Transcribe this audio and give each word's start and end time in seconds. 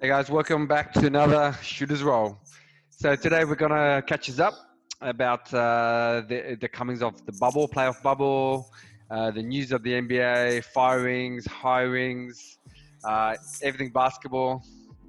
Hey 0.00 0.06
guys, 0.06 0.30
welcome 0.30 0.68
back 0.68 0.92
to 0.92 1.08
another 1.08 1.58
Shooters 1.60 2.04
Roll. 2.04 2.38
So 2.88 3.16
today 3.16 3.44
we're 3.44 3.56
gonna 3.56 4.00
catch 4.06 4.30
us 4.30 4.38
up 4.38 4.54
about 5.00 5.52
uh, 5.52 6.22
the 6.28 6.56
the 6.60 6.68
comings 6.68 7.02
of 7.02 7.26
the 7.26 7.32
bubble, 7.32 7.66
playoff 7.66 8.00
bubble, 8.00 8.70
uh, 9.10 9.32
the 9.32 9.42
news 9.42 9.72
of 9.72 9.82
the 9.82 9.94
NBA, 9.94 10.62
firings, 10.66 11.48
hirings, 11.48 12.58
uh, 13.02 13.34
everything 13.60 13.90
basketball. 13.90 14.62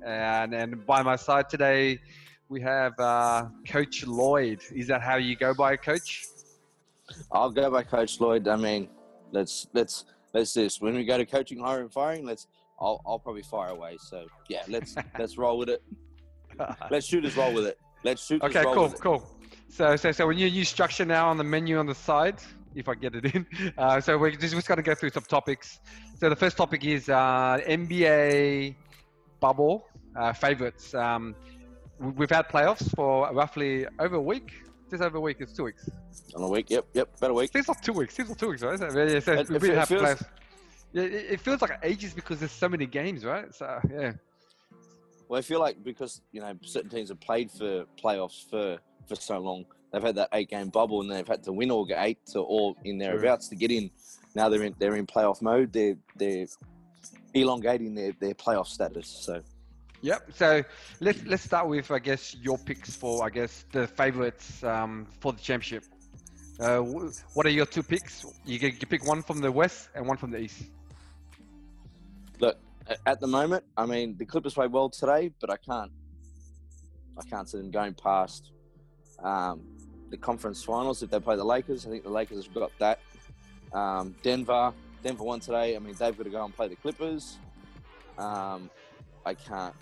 And 0.04 0.56
and 0.56 0.84
by 0.88 1.04
my 1.04 1.18
side 1.18 1.50
today 1.50 2.00
we 2.48 2.60
have 2.62 3.00
uh, 3.00 3.46
Coach 3.68 4.08
Lloyd. 4.08 4.60
Is 4.74 4.88
that 4.88 5.04
how 5.04 5.18
you 5.18 5.36
go 5.36 5.54
by, 5.54 5.78
Coach? 5.78 6.26
I'll 7.32 7.52
go 7.52 7.70
by 7.70 7.84
Coach 7.84 8.20
Lloyd. 8.20 8.48
I 8.48 8.56
mean, 8.56 8.90
let's 9.32 9.68
let's 9.72 10.06
let's 10.34 10.52
this. 10.56 10.82
When 10.82 10.96
we 10.96 11.06
go 11.06 11.16
to 11.20 11.28
coaching, 11.28 11.60
hiring, 11.60 11.90
firing, 11.90 12.26
let's. 12.26 12.48
I'll 12.80 13.02
I'll 13.06 13.20
probably 13.20 13.44
fire 13.44 13.70
away. 13.70 13.98
So 14.00 14.26
yeah, 14.48 14.64
let's 14.68 14.96
let's 15.20 15.38
roll 15.38 15.58
with 15.58 15.70
it. 15.70 15.84
Let's 16.92 17.06
shoot 17.06 17.26
us 17.26 17.36
roll 17.38 17.54
with 17.54 17.66
it. 17.68 17.78
Let's 18.04 18.26
shoot. 18.26 18.42
Okay, 18.44 18.64
roll 18.64 18.74
cool, 18.74 18.84
with 18.84 18.94
it. 18.96 19.02
cool. 19.02 19.30
So, 19.70 19.96
so, 19.96 20.12
so 20.12 20.28
when 20.28 20.38
you 20.38 20.48
use 20.48 20.68
structure 20.70 21.06
now 21.06 21.30
on 21.30 21.38
the 21.38 21.44
menu 21.44 21.78
on 21.78 21.86
the 21.86 21.96
side, 21.96 22.38
if 22.76 22.90
I 22.90 22.96
get 22.96 23.16
it 23.16 23.36
in. 23.36 23.46
Uh, 23.78 24.02
so 24.02 24.18
we're 24.18 24.32
just, 24.32 24.54
just 24.54 24.68
going 24.68 24.78
to 24.78 24.84
go 24.84 24.96
through 24.96 25.12
some 25.12 25.24
topics. 25.24 25.80
So 26.20 26.28
the 26.30 26.36
first 26.36 26.58
topic 26.58 26.84
is 26.86 27.08
uh, 27.10 27.60
NBA 27.68 28.76
bubble 29.40 29.86
uh, 30.16 30.34
favorites. 30.34 30.94
Um, 30.94 31.36
we- 32.00 32.12
we've 32.12 32.30
had 32.30 32.48
playoffs 32.50 32.94
for 32.96 33.32
roughly 33.34 33.86
over 34.00 34.16
a 34.16 34.22
week. 34.22 34.54
Just 34.90 35.04
over 35.04 35.18
a 35.18 35.22
week. 35.22 35.38
It's 35.40 35.54
two 35.54 35.66
weeks. 35.66 35.88
On 36.36 36.42
a 36.44 36.48
week. 36.50 36.70
Yep, 36.70 36.86
yep. 36.94 37.10
About 37.18 37.32
a 37.32 37.34
week. 37.36 37.52
It's 37.54 37.68
not 37.68 37.82
two 37.84 37.94
weeks. 37.94 38.18
It's 38.18 38.30
not 38.30 38.40
two 38.40 38.50
weeks, 38.50 38.64
right? 38.64 38.80
So, 38.80 38.86
yeah, 38.88 39.20
so 39.20 39.34
It- 39.34 39.50
it 39.52 39.88
feels- 39.88 40.24
it, 40.94 41.14
it 41.14 41.42
feels 41.42 41.62
like 41.62 41.80
ages 41.84 42.14
because 42.14 42.40
there's 42.40 42.52
so 42.52 42.70
many 42.70 42.86
games, 42.86 43.26
right? 43.26 43.54
So 43.54 43.80
yeah. 43.92 44.14
Well, 45.28 45.38
I 45.38 45.42
feel 45.42 45.60
like 45.60 45.84
because 45.84 46.22
you 46.32 46.42
know 46.42 46.54
certain 46.64 46.90
teams 46.90 47.10
have 47.10 47.20
played 47.20 47.52
for 47.52 47.86
playoffs 48.02 48.50
for 48.50 48.78
for 49.08 49.16
so 49.16 49.38
long, 49.40 49.66
they've 49.92 50.02
had 50.02 50.16
that 50.16 50.30
eight 50.34 50.50
game 50.50 50.70
bubble 50.70 51.02
and 51.02 51.12
they've 51.12 51.28
had 51.28 51.44
to 51.44 51.52
win 51.52 51.72
all 51.72 51.88
eight 51.96 52.20
to 52.34 52.40
all 52.40 52.76
in 52.84 52.98
thereabouts 52.98 53.48
to 53.50 53.56
get 53.56 53.72
in. 53.72 53.92
Now 54.36 54.50
they're 54.50 54.64
in 54.64 54.76
they're 54.80 54.96
in 54.96 55.06
playoff 55.06 55.42
mode. 55.42 55.72
They're 55.72 55.98
they're 56.16 56.48
elongating 57.34 57.94
their, 57.94 58.14
their 58.20 58.34
playoff 58.34 58.68
status. 58.68 59.08
So 59.08 59.44
Yep. 60.02 60.32
So 60.34 60.64
let's 61.02 61.24
let's 61.26 61.44
start 61.44 61.68
with 61.68 61.92
I 61.92 62.00
guess 62.00 62.36
your 62.42 62.58
picks 62.58 62.96
for 62.96 63.26
I 63.26 63.30
guess 63.30 63.66
the 63.72 63.88
favorites 63.88 64.64
um, 64.64 65.08
for 65.20 65.34
the 65.34 65.40
championship. 65.40 65.84
Uh, 66.60 66.80
what 67.34 67.46
are 67.46 67.50
your 67.50 67.66
two 67.66 67.84
picks? 67.84 68.26
You 68.46 68.60
can 68.60 68.72
you 68.80 68.88
pick 68.88 69.06
one 69.06 69.22
from 69.22 69.40
the 69.40 69.52
west 69.52 69.90
and 69.96 70.08
one 70.08 70.18
from 70.18 70.32
the 70.32 70.40
east. 70.40 70.64
Look 72.40 72.58
at 73.06 73.20
the 73.20 73.28
moment, 73.28 73.64
I 73.78 73.86
mean 73.86 74.16
the 74.18 74.26
Clippers 74.26 74.54
played 74.54 74.72
well 74.72 74.90
today, 74.90 75.32
but 75.40 75.50
I 75.50 75.58
can't 75.58 75.92
I 77.18 77.24
can't 77.30 77.50
see 77.50 77.58
them 77.58 77.72
going 77.72 77.94
past 77.94 78.52
um, 79.24 79.62
the 80.10 80.18
conference 80.18 80.64
finals 80.64 81.04
if 81.04 81.10
they 81.10 81.20
play 81.20 81.36
the 81.36 81.44
Lakers. 81.44 81.86
I 81.86 81.90
think 81.90 82.04
the 82.04 82.10
Lakers 82.10 82.46
have 82.46 82.54
got 82.54 82.72
that. 82.80 83.00
Um, 83.74 84.16
Denver, 84.24 84.74
Denver 85.04 85.24
won 85.24 85.40
today. 85.40 85.76
I 85.76 85.80
mean 85.80 85.94
they've 85.98 86.18
got 86.18 86.24
to 86.24 86.30
go 86.30 86.44
and 86.44 86.56
play 86.56 86.68
the 86.68 86.76
Clippers. 86.76 87.38
Um, 88.18 88.70
I 89.26 89.34
can't 89.34 89.76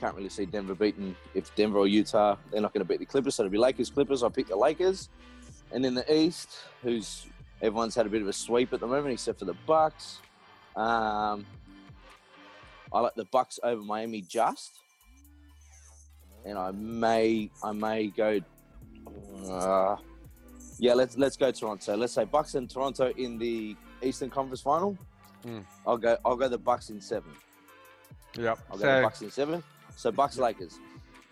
can't 0.00 0.14
really 0.14 0.28
see 0.28 0.44
Denver 0.44 0.74
beating 0.74 1.16
if 1.34 1.54
Denver 1.54 1.78
or 1.78 1.86
Utah 1.86 2.36
they're 2.50 2.60
not 2.60 2.72
going 2.72 2.84
to 2.84 2.88
beat 2.88 3.00
the 3.00 3.06
Clippers. 3.06 3.34
So 3.34 3.42
it'll 3.42 3.52
be 3.52 3.58
Lakers 3.58 3.90
Clippers. 3.90 4.22
I'll 4.22 4.30
pick 4.30 4.48
the 4.48 4.56
Lakers. 4.56 5.08
And 5.72 5.84
in 5.84 5.94
the 5.94 6.14
East, 6.14 6.50
who's 6.82 7.26
everyone's 7.60 7.94
had 7.94 8.06
a 8.06 8.08
bit 8.08 8.22
of 8.22 8.28
a 8.28 8.32
sweep 8.32 8.72
at 8.72 8.80
the 8.80 8.86
moment 8.86 9.12
except 9.12 9.38
for 9.40 9.46
the 9.46 9.56
Bucks. 9.66 10.20
Um, 10.76 11.46
I 12.92 13.00
like 13.00 13.14
the 13.14 13.24
Bucks 13.26 13.58
over 13.62 13.82
Miami 13.82 14.20
just, 14.22 14.72
and 16.44 16.58
I 16.58 16.70
may 16.72 17.50
I 17.64 17.72
may 17.72 18.08
go. 18.08 18.40
Uh, 19.48 19.96
yeah, 20.78 20.94
let's 20.94 21.16
let's 21.16 21.36
go 21.36 21.50
Toronto. 21.50 21.96
Let's 21.96 22.12
say 22.12 22.24
Bucks 22.24 22.54
and 22.54 22.68
Toronto 22.68 23.12
in 23.16 23.38
the 23.38 23.76
Eastern 24.02 24.30
Conference 24.30 24.60
Final. 24.60 24.96
Hmm. 25.44 25.60
I'll 25.86 25.96
go 25.96 26.16
I'll 26.24 26.36
go 26.36 26.48
the 26.48 26.58
Bucks 26.58 26.90
in 26.90 27.00
seven. 27.00 27.32
Yep. 28.38 28.58
I'll 28.70 28.78
go 28.78 28.96
the 28.96 29.02
Bucks 29.02 29.22
in 29.22 29.30
seven. 29.30 29.62
So 29.96 30.12
Bucks 30.12 30.36
Lakers. 30.38 30.78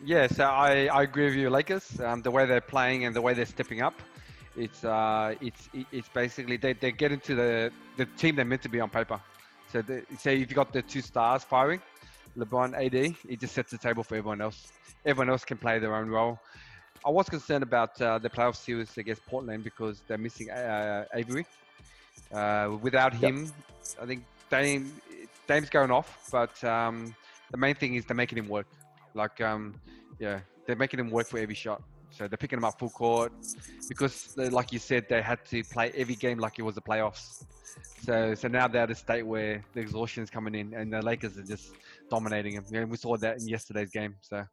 yeah, 0.04 0.26
so 0.26 0.44
I, 0.44 0.86
I 0.86 1.02
agree 1.02 1.26
with 1.26 1.34
you, 1.34 1.50
Lakers. 1.50 2.00
Um, 2.00 2.22
the 2.22 2.30
way 2.30 2.46
they're 2.46 2.62
playing 2.62 3.04
and 3.04 3.14
the 3.14 3.20
way 3.20 3.34
they're 3.34 3.44
stepping 3.44 3.82
up, 3.82 3.94
it's 4.56 4.84
uh 4.84 5.34
it's 5.42 5.68
it's 5.92 6.08
basically 6.08 6.56
they 6.56 6.72
they 6.72 6.92
get 6.92 7.12
into 7.12 7.34
the 7.34 7.70
the 7.98 8.06
team 8.16 8.36
they're 8.36 8.44
meant 8.46 8.62
to 8.62 8.68
be 8.70 8.80
on 8.80 8.88
paper. 8.88 9.20
So 9.74 9.82
the, 9.82 10.04
say 10.16 10.40
if 10.40 10.48
you 10.50 10.54
got 10.54 10.72
the 10.72 10.82
two 10.82 11.00
stars 11.00 11.42
firing, 11.42 11.80
LeBron, 12.38 12.74
AD, 12.74 12.94
it 13.28 13.40
just 13.40 13.54
sets 13.54 13.72
the 13.72 13.78
table 13.78 14.04
for 14.04 14.14
everyone 14.14 14.40
else. 14.40 14.68
Everyone 15.04 15.30
else 15.30 15.44
can 15.44 15.58
play 15.58 15.80
their 15.80 15.96
own 15.96 16.08
role. 16.08 16.38
I 17.04 17.10
was 17.10 17.28
concerned 17.28 17.64
about 17.64 18.00
uh, 18.00 18.18
the 18.18 18.30
playoff 18.30 18.54
series 18.54 18.96
against 18.98 19.26
Portland 19.26 19.64
because 19.64 20.00
they're 20.06 20.16
missing 20.16 20.48
uh, 20.48 21.06
Avery. 21.12 21.44
Uh, 22.32 22.76
without 22.82 23.14
Yep. 23.14 23.32
him, 23.32 23.52
I 24.00 24.06
think 24.06 24.24
Dame 24.48 24.92
Dame's 25.48 25.70
going 25.70 25.90
off, 25.90 26.28
but 26.30 26.62
um, 26.62 27.12
the 27.50 27.56
main 27.56 27.74
thing 27.74 27.96
is 27.96 28.04
they're 28.04 28.14
making 28.14 28.38
him 28.38 28.48
work. 28.48 28.68
Like, 29.12 29.40
um, 29.40 29.74
yeah, 30.20 30.38
they're 30.66 30.76
making 30.76 31.00
him 31.00 31.10
work 31.10 31.26
for 31.26 31.38
every 31.38 31.56
shot. 31.56 31.82
So 32.16 32.28
they're 32.28 32.36
picking 32.38 32.58
them 32.58 32.64
up 32.64 32.78
full 32.78 32.90
court 32.90 33.32
because, 33.88 34.34
they- 34.36 34.48
like 34.48 34.72
you 34.72 34.78
said, 34.78 35.06
they 35.08 35.20
had 35.20 35.44
to 35.46 35.62
play 35.64 35.90
every 35.96 36.14
game 36.14 36.38
like 36.38 36.58
it 36.58 36.62
was 36.62 36.76
the 36.76 36.80
playoffs. 36.80 37.44
So, 38.04 38.34
so 38.34 38.46
now 38.48 38.68
they're 38.68 38.82
at 38.82 38.90
a 38.90 38.94
state 38.94 39.24
where 39.26 39.64
the 39.72 39.80
exhaustion 39.80 40.22
is 40.22 40.30
coming 40.30 40.54
in, 40.54 40.74
and 40.74 40.92
the 40.92 41.02
Lakers 41.02 41.36
are 41.38 41.42
just 41.42 41.72
dominating 42.08 42.54
them. 42.54 42.64
Yeah, 42.70 42.84
we 42.84 42.96
saw 42.96 43.16
that 43.16 43.40
in 43.40 43.48
yesterday's 43.48 43.90
game. 43.90 44.14
So, 44.20 44.44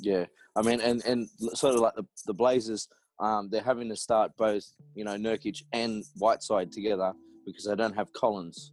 Yeah, 0.00 0.24
I 0.56 0.62
mean, 0.62 0.80
and 0.80 1.04
and 1.04 1.28
sort 1.54 1.74
of 1.74 1.80
like 1.80 1.94
the 1.96 2.06
the 2.26 2.32
Blazers, 2.34 2.88
um, 3.20 3.48
they're 3.50 3.62
having 3.72 3.88
to 3.88 3.96
start 3.96 4.32
both, 4.36 4.64
you 4.94 5.04
know, 5.04 5.16
Nurkic 5.16 5.62
and 5.72 6.04
Whiteside 6.16 6.70
together 6.72 7.12
because 7.44 7.64
they 7.64 7.74
don't 7.74 7.94
have 7.94 8.12
Collins. 8.12 8.72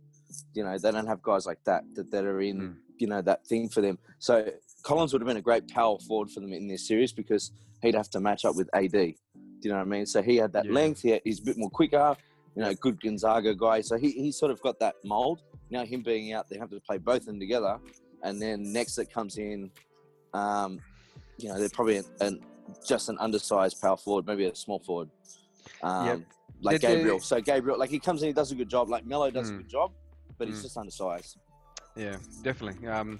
You 0.53 0.63
know, 0.63 0.78
they 0.78 0.92
don't 0.92 1.07
have 1.07 1.22
guys 1.24 1.46
like 1.46 1.62
that 1.66 1.84
that, 1.96 2.12
that 2.12 2.24
are 2.25 2.42
in, 2.42 2.57
Mm. 2.62 2.75
you 3.00 3.07
know, 3.07 3.22
that 3.24 3.46
thing 3.47 3.68
for 3.69 3.81
them. 3.81 3.97
So 4.19 4.34
Collins 4.85 5.12
would 5.13 5.22
have 5.22 5.28
been 5.28 5.38
a 5.38 5.41
great 5.41 5.68
power 5.68 5.97
forward 6.07 6.29
for 6.29 6.40
them 6.41 6.53
in 6.53 6.68
this 6.68 6.88
series 6.88 7.12
because 7.12 7.51
he'd 7.81 7.96
have 7.96 8.09
to 8.12 8.19
match 8.19 8.46
up 8.46 8.56
with 8.56 8.69
AD. 8.75 8.91
Do 8.91 9.13
you 9.63 9.72
know 9.72 9.78
what 9.78 9.81
I 9.81 9.85
mean? 9.85 10.06
So 10.06 10.22
he 10.22 10.35
had 10.38 10.53
that 10.53 10.66
Yeah. 10.66 10.73
length. 10.73 11.01
He 11.01 11.09
had, 11.09 11.22
he's 11.23 11.40
a 11.40 11.44
bit 11.44 11.57
more 11.57 11.72
quicker. 11.72 12.16
You 12.56 12.62
know, 12.62 12.73
good 12.75 13.01
Gonzaga 13.01 13.56
guy. 13.56 13.81
So 13.81 13.97
he 13.97 14.12
he's 14.12 14.38
sort 14.38 14.51
of 14.51 14.62
got 14.62 14.79
that 14.79 14.95
mold. 15.03 15.41
Now 15.72 15.84
him 15.84 16.03
being 16.03 16.34
out, 16.34 16.47
they 16.50 16.57
have 16.57 16.69
to 16.69 16.79
play 16.79 17.00
both 17.00 17.22
of 17.22 17.25
them 17.25 17.40
together. 17.40 17.79
And 18.24 18.40
then 18.41 18.72
next 18.72 18.95
that 18.95 19.12
comes 19.12 19.38
in, 19.40 19.72
um, 20.34 20.79
you 21.40 21.50
know, 21.50 21.59
they're 21.59 21.69
probably 21.69 21.97
an, 21.97 22.06
an 22.22 22.40
just 22.88 23.09
an 23.09 23.18
undersized 23.19 23.81
power 23.81 23.97
forward, 23.97 24.28
maybe 24.28 24.45
a 24.45 24.56
small 24.56 24.79
forward. 24.79 25.09
Um, 25.81 26.06
Yep. 26.07 26.19
Like 26.62 26.79
Did 26.79 26.81
they- 26.90 26.95
Gabriel. 26.97 27.19
So 27.19 27.41
Gabriel, 27.41 27.78
like 27.78 27.90
he 27.90 28.00
comes 28.00 28.22
in, 28.22 28.28
he 28.28 28.34
does 28.34 28.51
a 28.51 28.56
good 28.56 28.69
job. 28.69 28.88
Like 28.90 29.06
Melo 29.06 29.29
does 29.31 29.50
a 29.50 29.53
Mm. 29.53 29.57
good 29.57 29.68
job, 29.69 29.91
but 30.38 30.47
he's 30.47 30.59
Mm. 30.59 30.63
just 30.63 30.78
undersized. 30.78 31.38
yeah, 31.97 32.18
definitely. 32.44 32.88
Um, 32.88 33.19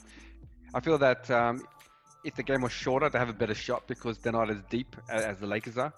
I 0.74 0.80
feel 0.80 0.98
that 0.98 1.30
um, 1.32 1.64
if 2.24 2.36
the 2.36 2.44
game 2.44 2.62
was 2.62 2.72
shorter, 2.72 3.10
they 3.10 3.20
have 3.20 3.30
a 3.30 3.34
better 3.34 3.54
shot 3.54 3.88
because 3.88 4.18
they're 4.18 4.34
not 4.34 4.50
as 4.50 4.58
deep 4.70 4.96
as 5.10 5.38
the 5.40 5.48
Lakers 5.48 5.78
are. 5.78 5.94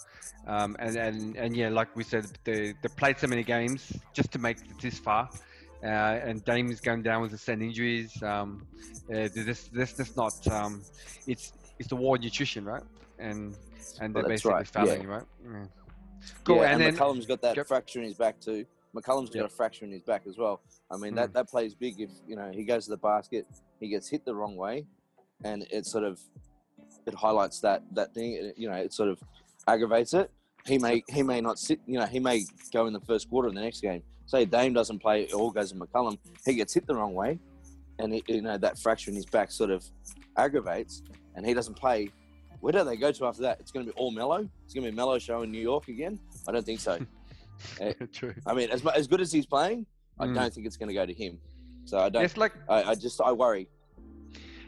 Um, 0.45 0.75
and, 0.79 0.95
and, 0.95 1.35
and 1.35 1.55
yeah, 1.55 1.69
like 1.69 1.95
we 1.95 2.03
said, 2.03 2.25
they, 2.43 2.73
they 2.81 2.89
played 2.95 3.17
so 3.19 3.27
many 3.27 3.43
games 3.43 3.91
just 4.13 4.31
to 4.31 4.39
make 4.39 4.57
it 4.57 4.79
this 4.81 4.99
far. 4.99 5.29
Uh, 5.83 5.87
and 5.87 6.43
Dame 6.43 6.71
is 6.71 6.81
going 6.81 7.03
down 7.03 7.21
with 7.21 7.31
the 7.31 7.37
same 7.37 7.61
injuries. 7.61 8.21
Um, 8.23 8.65
uh, 9.09 9.29
this, 9.33 9.69
this, 9.69 9.93
this 9.93 10.15
not. 10.17 10.45
Um, 10.47 10.83
it's, 11.27 11.53
it's 11.79 11.89
the 11.89 11.95
war 11.95 12.15
of 12.15 12.23
nutrition, 12.23 12.65
right? 12.65 12.83
And 13.19 13.55
and 13.99 14.13
they're 14.13 14.23
Well, 14.23 14.29
basically 14.29 14.53
right, 14.53 14.67
fouling, 14.67 15.03
yeah. 15.03 15.07
right? 15.07 15.23
Yeah. 15.43 15.65
Cool. 16.43 16.57
Yeah, 16.57 16.61
and, 16.63 16.81
and, 16.81 16.97
then 16.97 16.97
McCollum's 16.97 17.25
got 17.25 17.41
that 17.41 17.55
Yep. 17.55 17.67
fracture 17.67 17.99
in 17.99 18.05
his 18.05 18.15
back 18.15 18.39
too. 18.39 18.65
McCollum's 18.95 19.29
got 19.29 19.45
a 19.45 19.49
fracture 19.49 19.85
in 19.85 19.91
his 19.91 20.01
back 20.01 20.23
as 20.27 20.37
well. 20.37 20.61
I 20.89 20.97
mean, 20.97 21.13
that, 21.15 21.29
Mm. 21.29 21.33
that 21.33 21.49
plays 21.49 21.75
big 21.75 21.99
if, 21.99 22.09
you 22.27 22.35
know, 22.35 22.49
he 22.51 22.63
goes 22.63 22.85
to 22.85 22.91
the 22.91 22.97
basket, 22.97 23.45
he 23.79 23.87
gets 23.89 24.07
hit 24.07 24.25
the 24.25 24.33
wrong 24.33 24.55
way, 24.55 24.85
and 25.43 25.67
it 25.71 25.85
sort 25.85 26.03
of, 26.03 26.19
it 27.05 27.13
highlights 27.13 27.59
that, 27.61 27.83
that 27.93 28.13
thing, 28.13 28.33
it- 28.33 28.57
you 28.57 28.67
know, 28.69 28.75
it 28.75 28.93
sort 28.93 29.09
of 29.09 29.21
aggravates 29.67 30.13
it. 30.13 30.31
He 30.65 30.77
may, 30.79 31.03
he 31.09 31.23
may 31.23 31.39
not 31.41 31.59
sit, 31.59 31.79
you 31.85 31.99
know, 31.99 32.05
he 32.05 32.19
may 32.19 32.43
go 32.73 32.87
in 32.87 32.93
the 32.93 32.99
first 33.01 33.29
quarter 33.29 33.47
of 33.47 33.53
the 33.55 33.61
next 33.61 33.81
game. 33.81 34.03
Say 34.25 34.45
Dame 34.45 34.73
doesn't 34.73 34.99
play, 34.99 35.23
it 35.23 35.33
all 35.33 35.51
goes 35.51 35.71
to 35.71 35.77
McCollum, 35.77 36.17
he 36.45 36.55
gets 36.55 36.73
hit 36.73 36.85
the 36.87 36.95
wrong 36.95 37.13
way, 37.13 37.39
and, 37.99 38.13
it, 38.13 38.23
you 38.27 38.41
know, 38.41 38.57
that 38.57 38.77
fracture 38.79 39.09
in 39.11 39.15
his 39.15 39.25
back 39.25 39.51
sort 39.51 39.69
of 39.69 39.85
aggravates, 40.35 41.03
and 41.35 41.45
he 41.45 41.53
doesn't 41.53 41.75
play. 41.75 42.09
Where 42.59 42.73
do 42.73 42.83
they 42.83 42.97
go 42.97 43.11
to 43.11 43.25
after 43.27 43.43
that? 43.43 43.59
It's 43.59 43.71
going 43.71 43.85
to 43.85 43.91
be 43.93 43.97
all 43.99 44.09
Melo. 44.11 44.49
It's 44.65 44.73
going 44.73 44.83
to 44.83 44.91
be 44.91 44.93
a 44.93 44.95
Melo 44.95 45.19
show 45.19 45.43
in 45.43 45.51
New 45.51 45.61
York 45.61 45.87
again. 45.89 46.19
I 46.47 46.51
don't 46.51 46.65
think 46.65 46.79
so. 46.79 46.97
true. 48.13 48.33
I 48.45 48.53
mean, 48.53 48.69
as 48.69 48.85
as 48.87 49.07
good 49.07 49.21
as 49.21 49.31
he's 49.31 49.45
playing, 49.45 49.85
I 50.19 50.25
Mm. 50.25 50.35
don't 50.35 50.53
think 50.53 50.65
it's 50.67 50.77
going 50.77 50.89
to 50.89 50.95
go 50.95 51.05
to 51.05 51.13
him. 51.13 51.39
So 51.85 51.99
I 51.99 52.09
don't. 52.09 52.23
It's 52.23 52.37
like 52.37 52.53
I, 52.67 52.83
I 52.91 52.95
just 52.95 53.21
I 53.21 53.31
worry. 53.31 53.67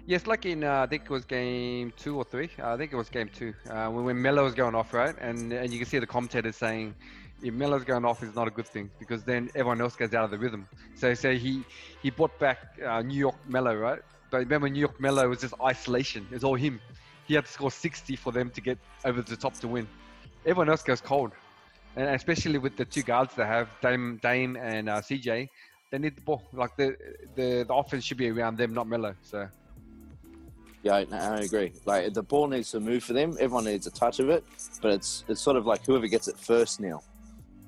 Yes, 0.06 0.26
like 0.26 0.46
in 0.46 0.64
uh, 0.64 0.82
I 0.82 0.88
think 0.88 1.04
it 1.04 1.10
was 1.10 1.26
game 1.26 1.94
two 1.98 2.16
or 2.18 2.24
three. 2.24 2.50
Uh, 2.60 2.74
I 2.74 2.78
think 2.78 2.92
it 2.94 2.96
was 2.96 3.10
game 3.10 3.30
two 3.34 3.54
uh, 3.70 3.90
when, 3.90 4.06
when 4.06 4.22
Melo 4.22 4.44
was 4.44 4.56
going 4.56 4.74
off, 4.76 4.94
right? 4.94 5.16
And 5.20 5.52
and 5.54 5.72
you 5.72 5.80
can 5.80 5.88
see 5.88 6.00
the 6.00 6.08
commentators 6.08 6.56
saying 6.56 6.96
if 7.44 7.54
Melo's 7.54 7.84
going 7.84 8.06
off 8.06 8.24
is 8.24 8.34
not 8.36 8.48
a 8.48 8.52
good 8.52 8.68
thing 8.68 8.90
because 9.00 9.24
then 9.24 9.50
everyone 9.56 9.82
else 9.82 9.96
goes 9.96 10.14
out 10.14 10.26
of 10.26 10.32
the 10.32 10.38
rhythm. 10.38 10.68
So 10.96 11.14
so 11.14 11.34
he 11.34 11.64
he 12.02 12.10
brought 12.10 12.38
back 12.40 12.58
uh, 12.86 13.02
New 13.02 13.18
York 13.18 13.36
Melo, 13.48 13.76
right? 13.76 14.00
But 14.32 14.38
remember, 14.40 14.70
New 14.70 14.80
York 14.80 15.00
Melo 15.00 15.28
was 15.30 15.42
just 15.42 15.54
isolation. 15.64 16.28
It's 16.32 16.44
all 16.44 16.56
him. 16.56 16.80
He 17.28 17.36
had 17.36 17.46
to 17.46 17.52
score 17.52 17.72
60 17.72 18.16
for 18.16 18.32
them 18.32 18.50
to 18.52 18.62
get 18.62 18.78
over 19.06 19.22
the 19.22 19.36
top 19.36 19.54
to 19.60 19.68
win. 19.68 19.88
Everyone 20.46 20.70
else 20.70 20.82
goes 20.84 21.02
cold, 21.02 21.32
and 21.96 22.10
especially 22.10 22.58
with 22.58 22.76
the 22.78 22.86
two 22.86 23.04
guards 23.04 23.34
they 23.36 23.46
have, 23.46 23.70
Dame, 23.82 24.20
Dame 24.22 24.56
and 24.56 24.90
uh, 24.90 25.02
CJ, 25.02 25.48
they 25.92 25.98
need 25.98 26.16
the 26.16 26.22
ball. 26.22 26.44
Like 26.54 26.76
the, 26.78 26.96
the 27.36 27.66
the 27.68 27.74
offense 27.74 28.04
should 28.06 28.18
be 28.18 28.30
around 28.30 28.58
them, 28.58 28.74
not 28.74 28.88
Melo. 28.88 29.16
So 29.24 29.48
Yeah, 30.84 30.96
I, 30.96 31.06
I 31.12 31.40
agree. 31.42 31.74
Like 31.86 32.14
the 32.14 32.24
ball 32.24 32.48
needs 32.48 32.72
to 32.72 32.80
move 32.80 33.04
for 33.04 33.14
them. 33.14 33.32
Everyone 33.40 33.66
needs 33.66 33.88
a 33.88 33.92
touch 33.92 34.20
of 34.20 34.30
it, 34.30 34.44
but 34.82 34.94
it's 34.94 35.24
it's 35.28 35.42
sort 35.42 35.58
of 35.58 35.66
like 35.66 35.86
whoever 35.86 36.08
gets 36.08 36.28
it 36.28 36.38
first 36.38 36.80
now. 36.80 37.02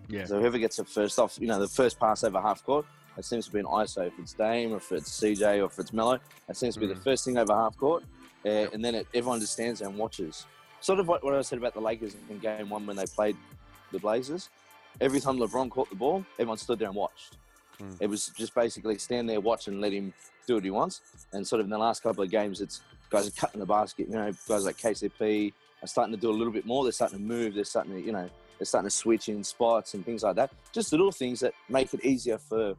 yeah, 0.08 0.26
So 0.26 0.40
whoever 0.40 0.58
gets 0.58 0.80
it 0.80 0.88
first 0.88 1.20
off, 1.20 1.38
you 1.40 1.48
know, 1.48 1.60
the 1.60 1.68
first 1.68 2.00
pass 2.00 2.24
over 2.24 2.40
half 2.40 2.64
court, 2.64 2.86
it 3.18 3.26
seems 3.26 3.46
to 3.48 3.52
be 3.52 3.60
an 3.60 3.66
ISO. 3.66 4.08
If 4.08 4.14
it's 4.20 4.34
Dame, 4.34 4.74
or 4.74 4.78
if 4.78 4.92
it's 4.92 5.20
CJ, 5.20 5.62
or 5.62 5.66
if 5.66 5.78
it's 5.80 5.92
Melo, 5.94 6.20
it 6.48 6.56
seems 6.58 6.76
to 6.76 6.80
be 6.80 6.88
the 6.88 6.96
Mm. 6.96 7.04
first 7.04 7.26
thing 7.26 7.38
over 7.38 7.54
half 7.54 7.76
court, 7.78 8.04
uh, 8.46 8.68
and 8.74 8.84
then 8.84 8.96
it, 8.96 9.08
everyone 9.14 9.40
just 9.40 9.54
stands 9.54 9.80
there 9.80 9.90
and 9.90 9.98
watches. 9.98 10.46
Sort 10.80 11.00
of 11.00 11.08
what, 11.08 11.24
what 11.24 11.34
I 11.36 11.42
said 11.42 11.58
about 11.58 11.74
the 11.74 11.82
Lakers 11.82 12.16
in 12.30 12.40
Game 12.40 12.70
One 12.70 12.86
when 12.86 12.96
they 12.96 13.06
played 13.06 13.36
the 13.92 14.00
Blazers. 14.00 14.50
Every 15.00 15.20
time 15.20 15.38
LeBron 15.38 15.70
caught 15.70 15.90
the 15.90 15.96
ball, 15.96 16.26
everyone 16.38 16.58
stood 16.58 16.80
there 16.80 16.88
and 16.88 16.96
watched. 16.96 17.38
Mm. 17.82 17.98
It 18.00 18.08
was 18.08 18.32
just 18.38 18.54
basically 18.54 18.98
stand 18.98 19.30
there, 19.30 19.40
watch, 19.40 19.68
and 19.68 19.82
let 19.82 19.94
him 19.94 20.14
do 20.48 20.56
what 20.56 20.64
he 20.64 20.70
wants. 20.70 21.02
And 21.34 21.46
sort 21.48 21.60
of 21.62 21.66
in 21.66 21.72
the 21.72 21.78
last 21.78 22.04
couple 22.04 22.24
of 22.24 22.30
games, 22.30 22.62
it's 22.62 22.82
guys 23.10 23.28
are 23.28 23.32
cutting 23.32 23.60
the 23.60 23.66
basket. 23.66 24.08
You 24.08 24.16
know, 24.16 24.32
guys 24.48 24.66
like 24.66 24.78
KCP 24.78 25.54
are 25.84 25.88
starting 25.88 26.14
to 26.14 26.20
do 26.20 26.30
a 26.30 26.34
little 26.34 26.54
bit 26.54 26.66
more. 26.66 26.84
They're 26.84 26.92
starting 26.92 27.20
to 27.20 27.24
move. 27.24 27.54
They're 27.56 27.64
starting 27.64 27.94
to, 27.94 28.02
you 28.02 28.12
know, 28.12 28.30
they're 28.58 28.66
starting 28.66 28.90
to 28.90 28.96
switch 28.96 29.30
in 29.30 29.44
spots 29.44 29.94
and 29.94 30.06
things 30.06 30.24
like 30.24 30.36
that. 30.36 30.52
Just 30.72 30.92
little 30.92 31.12
things 31.12 31.40
that 31.40 31.54
make 31.70 31.94
it 31.94 32.04
easier 32.06 32.38
for, 32.38 32.76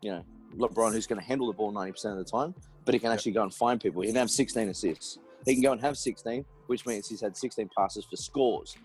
you 0.00 0.10
know, 0.10 0.24
LeBron, 0.56 0.92
who's 0.92 1.06
going 1.06 1.20
to 1.20 1.26
handle 1.26 1.46
the 1.46 1.52
ball 1.52 1.72
90% 1.72 2.12
of 2.12 2.18
the 2.18 2.24
time, 2.24 2.54
but 2.84 2.94
he 2.94 2.98
can 2.98 3.12
actually 3.12 3.32
go 3.32 3.42
and 3.42 3.54
find 3.54 3.80
people. 3.80 4.02
He 4.02 4.08
can 4.08 4.16
have 4.16 4.30
16 4.30 4.68
assists. 4.68 5.18
He 5.46 5.54
can 5.54 5.62
go 5.62 5.72
and 5.72 5.80
have 5.80 5.96
16, 5.96 6.44
which 6.66 6.86
means 6.86 7.08
he's 7.08 7.20
had 7.20 7.36
16 7.36 7.70
passes 7.76 8.04
for 8.04 8.16
scores, 8.16 8.76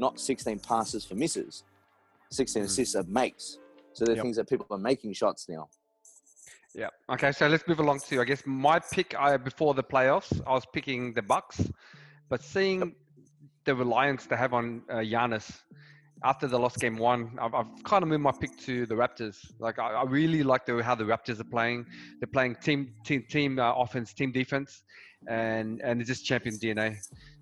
not 0.00 0.18
16 0.18 0.58
passes 0.60 1.04
for 1.04 1.14
misses. 1.14 1.62
16 2.30 2.62
Mhm. 2.62 2.66
assists 2.66 2.94
are 2.96 3.04
makes. 3.04 3.58
So 3.92 4.04
they're 4.04 4.16
Yep. 4.16 4.24
things 4.24 4.36
that 4.36 4.48
people 4.48 4.66
are 4.70 4.78
making 4.92 5.12
shots 5.12 5.48
now. 5.48 5.68
yeah. 6.74 6.88
Okay, 7.14 7.32
so 7.32 7.48
let's 7.48 7.66
move 7.66 7.80
along 7.80 7.98
to 8.08 8.20
I 8.20 8.24
guess 8.24 8.42
my 8.46 8.78
pick 8.78 9.14
I, 9.18 9.36
before 9.36 9.74
the 9.74 9.82
playoffs. 9.82 10.30
I 10.46 10.52
was 10.52 10.64
picking 10.72 11.12
the 11.18 11.22
Bucks, 11.22 11.56
but 12.28 12.40
seeing 12.42 12.94
the 13.64 13.74
reliance 13.74 14.26
they 14.26 14.36
have 14.44 14.54
on 14.54 14.66
uh, 14.88 14.96
Giannis 15.12 15.48
after 16.22 16.46
the 16.46 16.58
lost 16.64 16.78
game 16.78 16.96
one, 16.96 17.36
I've, 17.40 17.54
I've 17.54 17.72
kind 17.84 18.02
of 18.04 18.08
moved 18.08 18.22
my 18.22 18.32
pick 18.42 18.56
to 18.68 18.86
the 18.86 18.94
Raptors. 18.94 19.36
Like 19.58 19.78
I, 19.80 19.88
I 20.02 20.04
really 20.04 20.42
like 20.52 20.64
the, 20.66 20.80
how 20.82 20.94
the 20.94 21.04
Raptors 21.12 21.40
are 21.40 21.50
playing. 21.56 21.86
They're 22.20 22.34
playing 22.38 22.54
team 22.66 22.80
team 23.04 23.24
team 23.28 23.58
uh, 23.58 23.72
offense, 23.84 24.14
team 24.14 24.30
defense, 24.30 24.70
and 25.28 25.80
and 25.82 26.00
it's 26.00 26.08
just 26.08 26.24
champion 26.24 26.54
DNA. 26.62 26.88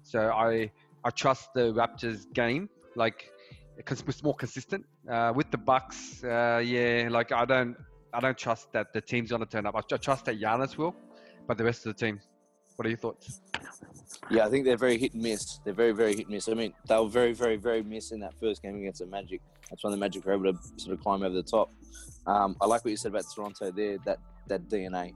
So 0.04 0.18
I 0.48 0.70
I 1.04 1.10
trust 1.10 1.50
the 1.54 1.72
Raptors 1.72 2.32
game 2.32 2.68
like 2.96 3.30
because 3.76 4.02
it's 4.06 4.22
more 4.22 4.34
consistent. 4.34 4.84
Uh, 5.08 5.32
with 5.34 5.50
the 5.50 5.58
Bucks, 5.58 6.22
uh, 6.24 6.62
yeah, 6.64 7.08
like 7.10 7.32
I 7.32 7.44
don't 7.44 7.76
I 8.12 8.20
don't 8.20 8.36
trust 8.36 8.72
that 8.72 8.92
the 8.92 9.00
team's 9.00 9.30
gonna 9.30 9.46
turn 9.46 9.66
up. 9.66 9.74
I, 9.76 9.80
trust 9.96 10.24
that 10.26 10.40
Giannis 10.40 10.76
will, 10.76 10.94
but 11.46 11.56
the 11.58 11.64
rest 11.64 11.86
of 11.86 11.96
the 11.96 12.06
team. 12.06 12.20
What 12.76 12.86
are 12.86 12.90
your 12.90 12.98
thoughts? 12.98 13.40
Yeah, 14.30 14.46
I 14.46 14.50
think 14.50 14.64
they're 14.64 14.76
very 14.76 14.98
hit 14.98 15.12
and 15.14 15.22
miss. 15.22 15.58
They're 15.64 15.74
very, 15.74 15.90
very 15.90 16.14
hit 16.14 16.26
and 16.26 16.34
miss. 16.34 16.48
I 16.48 16.54
mean, 16.54 16.72
they 16.86 16.96
were 16.96 17.08
very, 17.08 17.32
very, 17.32 17.56
very 17.56 17.82
miss 17.82 18.12
in 18.12 18.20
that 18.20 18.34
first 18.38 18.62
game 18.62 18.76
against 18.76 19.00
the 19.00 19.06
Magic. 19.06 19.40
That's 19.68 19.82
when 19.82 19.90
the 19.90 19.96
Magic 19.96 20.24
were 20.24 20.34
able 20.34 20.52
to 20.52 20.58
sort 20.76 20.96
of 20.96 21.02
climb 21.02 21.24
over 21.24 21.34
the 21.34 21.42
top. 21.42 21.72
Um, 22.26 22.56
I 22.60 22.66
like 22.66 22.84
what 22.84 22.90
you 22.90 22.96
said 22.96 23.10
about 23.10 23.24
Toronto 23.34 23.72
there, 23.72 23.98
that 24.04 24.18
that 24.46 24.68
DNA. 24.68 25.12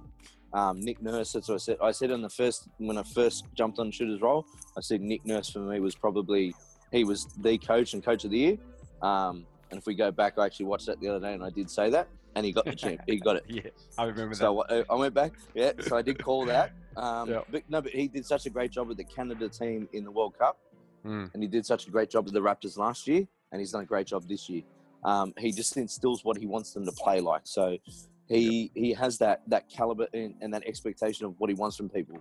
Um, 0.55 0.81
Nick 0.81 1.01
Nurse, 1.03 1.33
that's 1.33 1.49
what 1.49 1.55
I 1.55 1.59
said. 1.59 1.77
I 1.83 1.91
said 1.93 2.11
on 2.11 2.21
the 2.23 2.29
first 2.29 2.69
when 2.79 2.99
I 2.99 3.03
first 3.03 3.47
jumped 3.55 3.79
on 3.79 3.91
shooter's 3.91 4.21
role, 4.21 4.45
I 4.77 4.81
said 4.81 5.01
Nick 5.01 5.25
Nurse 5.25 5.51
for 5.51 5.61
me 5.61 5.81
was 5.81 5.95
probably 5.95 6.55
he 6.91 7.05
was 7.05 7.27
the 7.41 7.57
coach 7.59 7.95
and 7.95 8.05
coach 8.05 8.25
of 8.25 8.31
the 8.31 8.39
year. 8.39 8.59
Um, 9.01 9.47
and 9.71 9.79
if 9.79 9.87
we 9.87 9.95
go 9.95 10.11
back, 10.11 10.35
I 10.39 10.45
actually 10.45 10.67
watched 10.67 10.87
that 10.87 11.01
the 11.01 11.09
other 11.09 11.21
day, 11.21 11.33
and 11.33 11.43
I 11.43 11.49
did 11.49 11.71
say 11.71 11.89
that, 11.91 12.09
and 12.37 12.45
he 12.45 12.53
got 12.53 12.67
the 12.67 12.75
champ. 12.75 13.01
He 13.07 13.17
got 13.17 13.37
it. 13.37 13.45
Yeah, 13.49 13.63
I 13.97 14.05
remember 14.05 14.35
So 14.35 14.63
I 14.69 14.85
I 14.91 14.95
went 14.95 15.15
back, 15.15 15.33
yeah. 15.55 15.73
So 15.81 15.97
I 15.97 16.03
did 16.03 16.23
call 16.23 16.45
that. 16.47 16.73
Um, 16.97 17.31
Yeah. 17.31 17.41
But 17.51 17.63
no, 17.71 17.81
but 17.81 17.93
he 17.93 18.07
did 18.09 18.27
such 18.27 18.45
a 18.45 18.51
great 18.51 18.71
job 18.71 18.89
with 18.89 18.99
the 18.99 19.05
Canada 19.05 19.49
team 19.49 19.89
in 19.95 20.05
the 20.05 20.11
World 20.11 20.39
Cup. 20.39 20.59
Mm, 21.07 21.31
and 21.33 21.43
he 21.43 21.49
did 21.49 21.65
such 21.67 21.87
a 21.89 21.91
great 21.91 22.11
job 22.11 22.25
with 22.27 22.35
the 22.35 22.41
Raptors 22.41 22.77
last 22.77 23.09
year, 23.09 23.27
and 23.51 23.61
he's 23.61 23.73
done 23.73 23.83
a 23.83 23.87
great 23.87 24.07
job 24.07 24.29
this 24.29 24.49
year. 24.51 24.63
Um, 25.05 25.33
he 25.39 25.51
just 25.51 25.77
instills 25.77 26.25
what 26.25 26.37
he 26.37 26.47
wants 26.47 26.73
them 26.75 26.85
to 26.85 26.93
play 26.93 27.21
like. 27.21 27.43
So 27.45 27.77
he 28.39 28.71
he 28.75 28.93
has 28.95 29.19
that 29.19 29.43
that 29.49 29.69
caliber 29.69 30.07
and, 30.15 30.35
and 30.41 30.53
that 30.55 30.67
expectation 30.67 31.27
of 31.27 31.35
what 31.39 31.51
he 31.51 31.55
wants 31.55 31.77
from 31.77 31.89
people. 31.89 32.19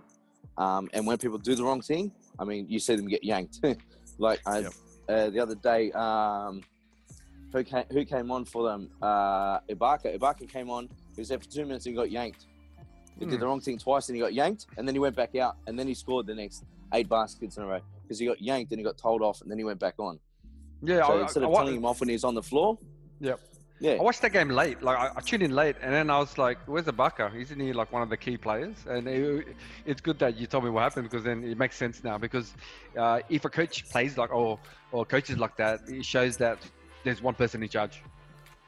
Um, 0.58 0.90
and 0.92 1.06
when 1.06 1.16
people 1.18 1.38
do 1.38 1.54
the 1.54 1.64
wrong 1.64 1.80
thing, 1.80 2.12
I 2.38 2.44
mean, 2.44 2.66
you 2.68 2.78
see 2.78 2.94
them 2.96 3.08
get 3.08 3.24
yanked. 3.24 3.60
like 4.18 4.40
I, 4.46 4.58
Yep. 4.60 4.72
uh, 5.08 5.30
the 5.30 5.40
other 5.40 5.54
day, 5.54 5.90
um, 5.92 6.62
who 7.52 7.64
came 7.64 7.84
who 7.90 8.04
came 8.04 8.30
on 8.30 8.44
for 8.44 8.68
them? 8.68 8.90
Uh, 9.00 9.60
Ibaka. 9.70 10.18
Ibaka 10.18 10.48
came 10.48 10.68
on. 10.70 10.88
He 11.14 11.20
was 11.20 11.28
there 11.28 11.38
for 11.38 11.46
two 11.46 11.64
minutes 11.64 11.86
and 11.86 11.94
he 11.94 11.96
got 11.96 12.10
yanked. 12.10 12.46
He 13.18 13.24
Hmm. 13.24 13.30
did 13.30 13.40
the 13.40 13.46
wrong 13.46 13.60
thing 13.60 13.78
twice 13.78 14.08
and 14.08 14.16
he 14.16 14.22
got 14.22 14.32
yanked, 14.34 14.66
and 14.76 14.86
then 14.86 14.94
he 14.94 14.98
went 14.98 15.16
back 15.16 15.34
out, 15.36 15.56
and 15.66 15.78
then 15.78 15.86
he 15.86 15.94
scored 15.94 16.26
the 16.26 16.34
next 16.34 16.64
eight 16.94 17.08
baskets 17.08 17.56
in 17.56 17.62
a 17.62 17.66
row 17.66 17.80
because 18.02 18.18
he 18.18 18.26
got 18.26 18.40
yanked 18.40 18.72
and 18.72 18.78
he 18.80 18.84
got 18.84 18.98
told 18.98 19.22
off, 19.22 19.40
and 19.42 19.50
then 19.50 19.58
he 19.58 19.64
went 19.64 19.78
back 19.78 19.94
on. 19.98 20.18
yeah, 20.82 21.06
So 21.06 21.18
I, 21.18 21.22
instead 21.22 21.42
I, 21.42 21.46
of 21.46 21.52
I, 21.52 21.56
telling 21.56 21.76
him 21.76 21.84
off 21.86 22.00
when 22.00 22.08
he's 22.10 22.24
on 22.24 22.34
the 22.34 22.42
floor, 22.42 22.78
Yep. 23.20 23.40
Yeah, 23.82 23.94
I 23.98 24.02
watched 24.02 24.22
that 24.22 24.32
game 24.32 24.48
late. 24.48 24.80
Like 24.80 24.96
I, 24.96 25.10
I 25.16 25.20
tuned 25.20 25.42
in 25.42 25.54
late, 25.56 25.74
and 25.82 25.92
then 25.92 26.08
I 26.08 26.18
was 26.18 26.38
like, 26.38 26.58
"Where's 26.66 26.84
the 26.84 26.92
Ibaka? 26.92 27.34
Isn't 27.34 27.58
he 27.58 27.72
like 27.72 27.92
one 27.92 28.00
of 28.00 28.10
the 28.10 28.16
key 28.16 28.36
players?" 28.36 28.76
And 28.88 29.08
it, 29.08 29.48
it's 29.84 30.00
good 30.00 30.20
that 30.20 30.36
you 30.36 30.46
told 30.46 30.62
me 30.62 30.70
what 30.70 30.82
happened 30.84 31.10
because 31.10 31.24
then 31.24 31.42
it 31.42 31.58
makes 31.58 31.76
sense 31.76 32.04
now. 32.04 32.16
Because 32.16 32.54
uh, 32.96 33.20
if 33.28 33.44
a 33.44 33.50
coach 33.50 33.88
plays 33.90 34.16
like 34.16 34.32
or 34.32 34.60
or 34.92 35.04
coaches 35.04 35.36
like 35.36 35.56
that, 35.56 35.80
it 35.88 36.04
shows 36.04 36.36
that 36.36 36.58
there's 37.02 37.20
one 37.20 37.34
person 37.34 37.60
in 37.60 37.68
charge. 37.68 38.00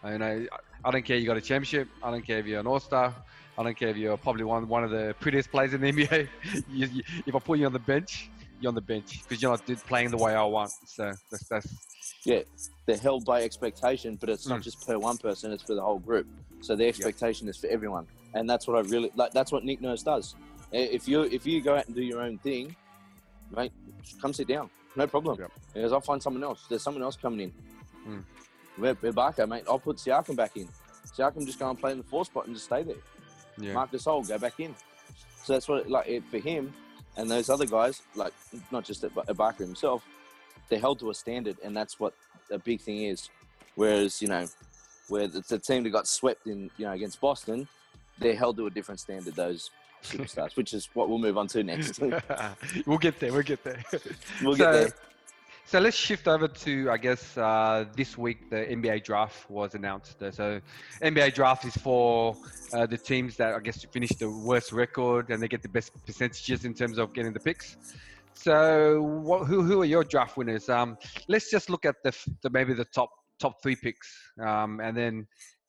You 0.05 0.19
know, 0.19 0.46
I- 0.84 0.90
don't 0.90 1.05
care 1.05 1.17
if 1.17 1.22
you 1.22 1.28
got 1.28 1.37
a 1.37 1.40
championship. 1.40 1.88
I 2.02 2.10
don't 2.10 2.26
care 2.26 2.38
if 2.40 2.46
you're 2.46 2.60
an 2.60 2.67
all 2.67 2.81
star. 2.81 3.14
I 3.56 3.62
don't 3.62 3.76
care 3.76 3.90
if 3.90 3.96
you're 3.96 4.17
probably 4.17 4.43
one 4.43 4.67
one 4.67 4.82
of 4.82 4.90
the 4.90 5.14
prettiest 5.20 5.52
players 5.52 5.75
in 5.75 5.81
the 5.81 5.93
NBA. 5.96 6.28
you, 6.72 6.87
you, 6.87 7.02
if 7.25 7.34
I 7.37 7.38
put 7.38 7.60
you 7.60 7.67
on 7.67 7.72
the 7.72 7.78
bench, 7.78 8.31
you're 8.60 8.70
on 8.70 8.75
the 8.75 8.81
bench 8.81 9.22
because 9.22 9.40
you're 9.40 9.52
not 9.52 9.64
playing 9.87 10.10
the 10.10 10.17
way 10.17 10.34
I 10.34 10.43
want. 10.43 10.72
So 10.87 11.12
that's 11.31 11.49
that's 11.49 11.94
yeah, 12.24 12.42
they're 12.86 12.96
held 12.96 13.24
by 13.24 13.42
expectation, 13.42 14.16
but 14.16 14.28
it's 14.28 14.46
not 14.46 14.60
Mm. 14.60 14.64
just 14.64 14.86
per 14.86 14.98
one 14.98 15.16
person; 15.18 15.52
it's 15.52 15.62
for 15.62 15.74
the 15.74 15.82
whole 15.82 15.98
group. 15.98 16.26
So 16.60 16.74
the 16.76 16.86
expectation 16.86 17.48
is 17.48 17.56
for 17.56 17.66
everyone, 17.68 18.06
and 18.34 18.48
that's 18.48 18.66
what 18.66 18.76
I 18.76 18.88
really 18.88 19.10
like. 19.14 19.32
That's 19.32 19.52
what 19.52 19.64
Nick 19.64 19.81
Nurse 19.81 20.02
does. 20.02 20.34
If 20.72 21.06
you 21.08 21.22
if 21.22 21.46
you 21.46 21.60
go 21.60 21.76
out 21.76 21.86
and 21.86 21.94
do 21.94 22.02
your 22.02 22.20
own 22.22 22.38
thing, 22.38 22.74
mate, 23.55 23.72
come 24.20 24.32
sit 24.32 24.48
down, 24.48 24.70
no 24.96 25.06
problem. 25.06 25.38
Yep. 25.40 25.52
Because 25.74 25.93
I'll 25.93 26.00
find 26.00 26.22
someone 26.22 26.43
else. 26.43 26.64
There's 26.69 26.82
someone 26.82 27.02
else 27.02 27.17
coming 27.17 27.40
in. 27.40 27.52
Mm. 28.08 28.24
We're, 28.79 28.96
we're 29.00 29.12
Barker, 29.12 29.46
mate. 29.46 29.64
I'll 29.69 29.79
put 29.79 29.96
Siakam 29.98 30.36
back 30.36 30.56
in. 30.56 30.69
Siakam 31.17 31.46
just 31.46 31.58
go 31.58 31.70
and 31.70 31.79
play 31.79 31.93
in 31.93 31.98
the 31.98 32.05
four 32.05 32.24
spot 32.24 32.46
and 32.46 32.55
just 32.56 32.67
stay 32.67 32.82
there. 32.82 32.96
yeah. 33.58 33.72
Marc 33.72 33.93
Gasol, 33.93 34.26
go 34.26 34.36
back 34.38 34.58
in. 34.58 34.74
So 35.44 35.52
that's 35.52 35.69
what 35.69 35.88
like 35.88 36.08
it, 36.08 36.24
for 36.31 36.38
him 36.38 36.72
and 37.17 37.31
those 37.31 37.50
other 37.50 37.67
guys, 37.67 38.02
like 38.17 38.32
not 38.72 38.84
just 38.84 39.02
Ibaka 39.02 39.58
himself, 39.58 40.02
they're 40.68 40.78
held 40.78 40.98
to 41.00 41.10
a 41.10 41.14
standard, 41.14 41.56
and 41.64 41.76
that's 41.76 41.98
what 42.00 42.14
the 42.48 42.58
big 42.58 42.80
thing 42.80 43.04
is. 43.04 43.28
Whereas 43.74 44.22
you 44.22 44.28
know, 44.28 44.46
where 45.08 45.22
it's 45.22 45.52
a 45.52 45.58
team 45.58 45.82
that 45.84 45.90
got 45.90 46.06
swept 46.06 46.46
in, 46.46 46.70
you 46.76 46.86
know, 46.86 46.92
against 46.92 47.20
Boston, 47.20 47.68
they're 48.18 48.36
held 48.36 48.56
to 48.56 48.66
a 48.66 48.70
different 48.70 49.00
standard. 49.00 49.34
Those 49.34 49.70
superstars, 50.02 50.56
which 50.56 50.74
is 50.74 50.88
what 50.94 51.08
we'll 51.08 51.18
move 51.18 51.38
on 51.38 51.46
to 51.48 51.62
next. 51.62 52.00
we'll 52.86 52.98
get 52.98 53.18
there. 53.18 53.32
We'll 53.32 53.42
get 53.42 53.64
there. 53.64 53.82
We'll 54.42 54.56
so, 54.56 54.64
get 54.64 54.72
there. 54.72 54.94
So 55.66 55.78
let's 55.78 55.96
shift 55.96 56.28
over 56.28 56.46
to, 56.46 56.90
I 56.90 56.98
guess, 56.98 57.38
uh, 57.38 57.86
this 57.96 58.18
week 58.18 58.50
the 58.50 58.56
NBA 58.56 59.02
draft 59.02 59.48
was 59.48 59.74
announced. 59.74 60.18
So 60.18 60.60
NBA 61.02 61.34
draft 61.34 61.64
is 61.64 61.74
for 61.78 62.36
uh, 62.74 62.84
the 62.84 62.98
teams 62.98 63.36
that 63.38 63.54
I 63.54 63.60
guess 63.60 63.82
finish 63.84 64.10
the 64.10 64.28
worst 64.28 64.72
record 64.72 65.30
and 65.30 65.42
they 65.42 65.48
get 65.48 65.62
the 65.62 65.70
best 65.70 65.92
percentages 66.04 66.66
in 66.66 66.74
terms 66.74 66.98
of 66.98 67.14
getting 67.14 67.32
the 67.32 67.40
picks. 67.40 67.78
So 68.34 69.03
what, 69.03 69.46
who 69.46 69.62
who 69.62 69.82
are 69.82 69.86
your 69.86 70.05
draft 70.05 70.36
winners? 70.36 70.69
Um, 70.69 70.96
let's 71.29 71.50
just 71.50 71.70
look 71.70 71.84
at 71.84 71.96
the, 72.03 72.12
the 72.43 72.50
maybe 72.50 72.74
the 72.74 72.84
top 72.86 73.10
top 73.38 73.62
three 73.62 73.76
picks, 73.76 74.12
um, 74.41 74.81
and 74.81 74.96
then 74.96 75.26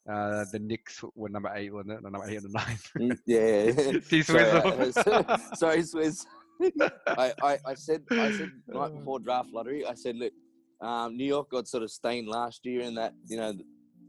uh, 0.10 0.46
the 0.52 0.60
Knicks 0.60 1.04
were 1.16 1.30
number 1.30 1.52
eight, 1.56 1.74
wasn't 1.74 1.94
it? 1.94 2.04
Number 2.04 2.24
eight 2.28 2.38
and 2.44 2.54
nine. 2.54 2.78
Mm, 2.98 3.18
Yeah. 3.26 4.00
See, 4.04 4.22
sorry, 4.24 4.92
Swizzle. 4.92 5.26
uh, 5.28 5.38
sorry, 5.56 5.80
Swizz. 5.80 6.26
I, 7.08 7.34
I, 7.44 7.58
I 7.66 7.74
said 7.74 8.04
I 8.12 8.32
said 8.32 8.52
right 8.68 8.94
before 8.94 9.20
draft 9.20 9.50
lottery, 9.52 9.86
I 9.86 9.94
said, 9.94 10.16
look, 10.16 10.32
um, 10.82 11.18
New 11.18 11.26
York 11.26 11.50
got 11.52 11.68
sort 11.68 11.84
of 11.84 11.92
stained 11.92 12.28
last 12.28 12.66
year 12.66 12.82
in 12.82 12.96
that, 12.96 13.14
you 13.28 13.36
know, 13.38 13.54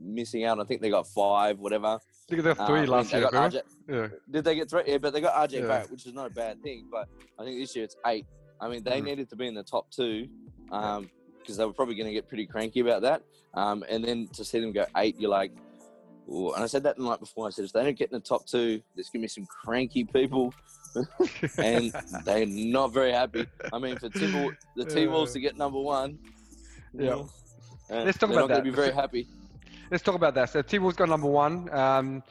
missing 0.01 0.45
out. 0.45 0.61
I 0.61 0.65
think 0.65 0.81
they 0.81 0.91
got 0.91 1.09
five, 1.09 1.59
whatever. 1.59 1.99
Look 2.31 2.39
at 2.39 2.45
the 2.45 2.61
Um, 2.63 2.67
three 2.69 2.79
I 2.79 2.81
mean, 2.83 2.91
last 2.91 3.11
they 3.11 3.19
year. 3.21 3.31
got? 3.31 3.53
RJ, 3.53 3.63
Yeah. 3.89 4.09
did 4.31 4.45
they 4.45 4.55
get 4.55 4.71
three? 4.71 4.83
Yeah, 4.87 4.99
but 4.99 5.13
they 5.13 5.21
got 5.21 5.35
RJ 5.49 5.61
Yeah. 5.61 5.67
Barrett, 5.67 5.91
which 5.91 6.07
is 6.07 6.13
not 6.15 6.27
a 6.27 6.31
bad 6.31 6.63
thing. 6.63 6.87
But 6.91 7.09
I 7.39 7.45
think 7.45 7.59
this 7.59 7.75
year 7.75 7.85
it's 7.85 7.97
eight. 8.07 8.27
I 8.61 8.69
mean, 8.69 8.83
they 8.83 9.01
Mm. 9.01 9.05
needed 9.05 9.31
to 9.31 9.37
be 9.37 9.47
in 9.47 9.55
the 9.55 9.63
top 9.63 9.91
two. 9.91 10.29
Um, 10.71 11.11
because 11.41 11.59
they 11.59 11.65
were 11.65 11.73
probably 11.73 11.95
going 11.95 12.09
to 12.09 12.13
get 12.13 12.27
pretty 12.29 12.45
cranky 12.45 12.81
about 12.81 13.03
that. 13.03 13.23
Um, 13.55 13.85
and 13.89 14.05
then 14.05 14.27
to 14.33 14.45
see 14.45 14.59
them 14.59 14.73
go 14.73 14.85
eight, 14.97 15.15
you're 15.17 15.31
like, 15.31 15.53
Ooh. 16.29 16.53
and 16.55 16.65
I 16.65 16.67
said 16.67 16.83
that 16.83 16.97
the 16.97 17.05
night 17.05 17.21
before. 17.21 17.47
I 17.47 17.51
said 17.51 17.65
if 17.67 17.73
they 17.73 17.85
don't 17.85 17.97
get 17.97 18.11
in 18.11 18.19
the 18.19 18.21
top 18.25 18.47
two, 18.47 18.83
there's 18.97 19.09
going 19.11 19.21
to 19.21 19.25
be 19.27 19.29
some 19.29 19.47
cranky 19.65 20.03
people, 20.03 20.53
and 21.59 21.93
they're 22.25 22.47
not 22.47 22.93
very 22.93 23.13
happy. 23.13 23.47
I 23.73 23.79
mean, 23.79 23.97
for 23.97 24.09
Timber, 24.09 24.49
the 24.75 24.85
T 24.93 25.07
Wolves 25.07 25.35
to 25.35 25.41
get 25.41 25.57
number 25.57 25.79
one, 25.81 26.19
Yeah. 26.95 27.13
uh, 27.13 27.27
Let's 27.89 28.19
talk 28.19 28.31
about 28.31 28.49
that. 28.49 28.65
be 28.65 28.71
very 28.71 28.93
happy. 28.93 29.29
Let's 29.89 30.03
talk 30.03 30.17
about 30.17 30.35
that. 30.35 30.51
So 30.51 30.63
T 30.63 30.81
Wolves 30.81 30.97
got 30.97 31.09
number 31.09 31.29
one. 31.29 31.73
Um, 31.73 32.25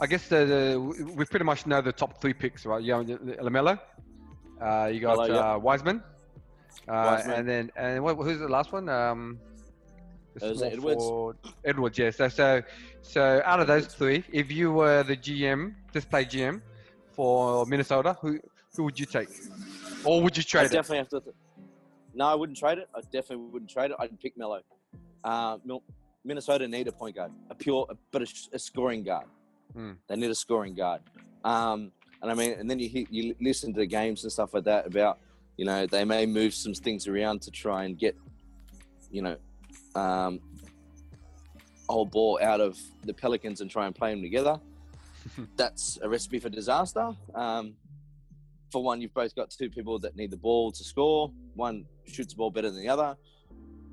I 0.00 0.06
guess 0.08 0.26
the, 0.28 0.44
the, 0.44 0.80
we 1.16 1.24
pretty 1.24 1.44
much 1.44 1.66
know 1.66 1.80
the 1.80 1.92
top 1.92 2.20
three 2.20 2.34
picks, 2.34 2.66
right? 2.66 2.84
Know, 2.84 3.04
Lamelo. 3.04 3.78
Uh, 4.60 4.90
you 4.92 5.00
got 5.00 5.28
yeah. 5.28 5.54
uh, 5.54 5.58
Wiseman. 5.58 6.02
Uh, 6.88 6.92
Wiseman. 6.92 7.38
and 7.38 7.48
then 7.48 7.70
and 7.76 8.02
what, 8.02 8.16
who's 8.16 8.38
the 8.38 8.48
last 8.48 8.72
one? 8.72 8.88
Um, 8.88 9.38
is 10.40 10.60
it 10.62 10.74
Edwards? 10.74 11.02
forward- 11.04 11.36
Edwards, 11.64 11.98
yes. 11.98 12.16
So, 12.16 12.28
so 12.28 12.62
so 13.02 13.42
out 13.44 13.60
of 13.60 13.66
those 13.66 13.86
three, 13.86 14.24
if 14.32 14.50
you 14.52 14.72
were 14.72 15.02
the 15.02 15.16
GM, 15.16 15.74
just 15.92 16.10
play 16.10 16.24
GM 16.24 16.60
for 17.12 17.64
Minnesota, 17.66 18.16
who 18.20 18.38
who 18.76 18.84
would 18.84 18.98
you 18.98 19.06
take, 19.06 19.28
or 20.04 20.22
would 20.22 20.36
you 20.36 20.42
I 20.42 20.50
trade 20.50 20.64
it? 20.66 20.72
definitely 20.72 20.98
have 20.98 21.08
to. 21.10 21.22
No, 22.14 22.26
I 22.26 22.34
wouldn't 22.34 22.58
trade 22.58 22.78
it. 22.78 22.88
I 22.94 23.00
definitely 23.00 23.46
wouldn't 23.50 23.70
trade 23.70 23.90
it. 23.90 23.96
I'd 23.98 24.18
pick 24.20 24.36
Melo. 24.38 24.60
Uh, 25.24 25.58
Minnesota 26.24 26.66
need 26.66 26.88
a 26.88 26.92
point 26.92 27.14
guard, 27.16 27.30
a 27.50 27.54
pure, 27.54 27.86
but 28.10 28.22
a, 28.22 28.26
a 28.52 28.58
scoring 28.58 29.02
guard. 29.04 29.26
Hmm. 29.74 29.92
They 30.08 30.16
need 30.16 30.30
a 30.30 30.34
scoring 30.34 30.74
guard. 30.74 31.02
Um, 31.44 31.92
and 32.26 32.40
I 32.40 32.44
mean, 32.44 32.58
and 32.58 32.68
then 32.68 32.80
you 32.80 33.06
you 33.08 33.36
listen 33.40 33.72
to 33.72 33.80
the 33.80 33.86
games 33.86 34.24
and 34.24 34.32
stuff 34.32 34.52
like 34.52 34.64
that 34.64 34.84
about, 34.84 35.20
you 35.56 35.64
know, 35.64 35.86
they 35.86 36.04
may 36.04 36.26
move 36.26 36.54
some 36.54 36.74
things 36.74 37.06
around 37.06 37.40
to 37.42 37.52
try 37.52 37.84
and 37.84 37.96
get, 37.96 38.16
you 39.12 39.22
know, 39.22 39.36
um, 39.94 40.40
whole 41.88 42.04
ball 42.04 42.40
out 42.42 42.60
of 42.60 42.76
the 43.04 43.14
Pelicans 43.14 43.60
and 43.60 43.70
try 43.70 43.86
and 43.86 43.94
play 43.94 44.10
them 44.10 44.22
together. 44.22 44.58
That's 45.56 45.98
a 46.02 46.08
recipe 46.08 46.40
for 46.40 46.48
disaster. 46.48 47.14
Um, 47.32 47.74
for 48.72 48.82
one, 48.82 49.00
you've 49.00 49.14
both 49.14 49.36
got 49.36 49.50
two 49.50 49.70
people 49.70 50.00
that 50.00 50.16
need 50.16 50.32
the 50.32 50.36
ball 50.36 50.72
to 50.72 50.82
score. 50.82 51.30
One 51.54 51.84
shoots 52.06 52.32
the 52.32 52.38
ball 52.38 52.50
better 52.50 52.70
than 52.70 52.80
the 52.80 52.88
other. 52.88 53.16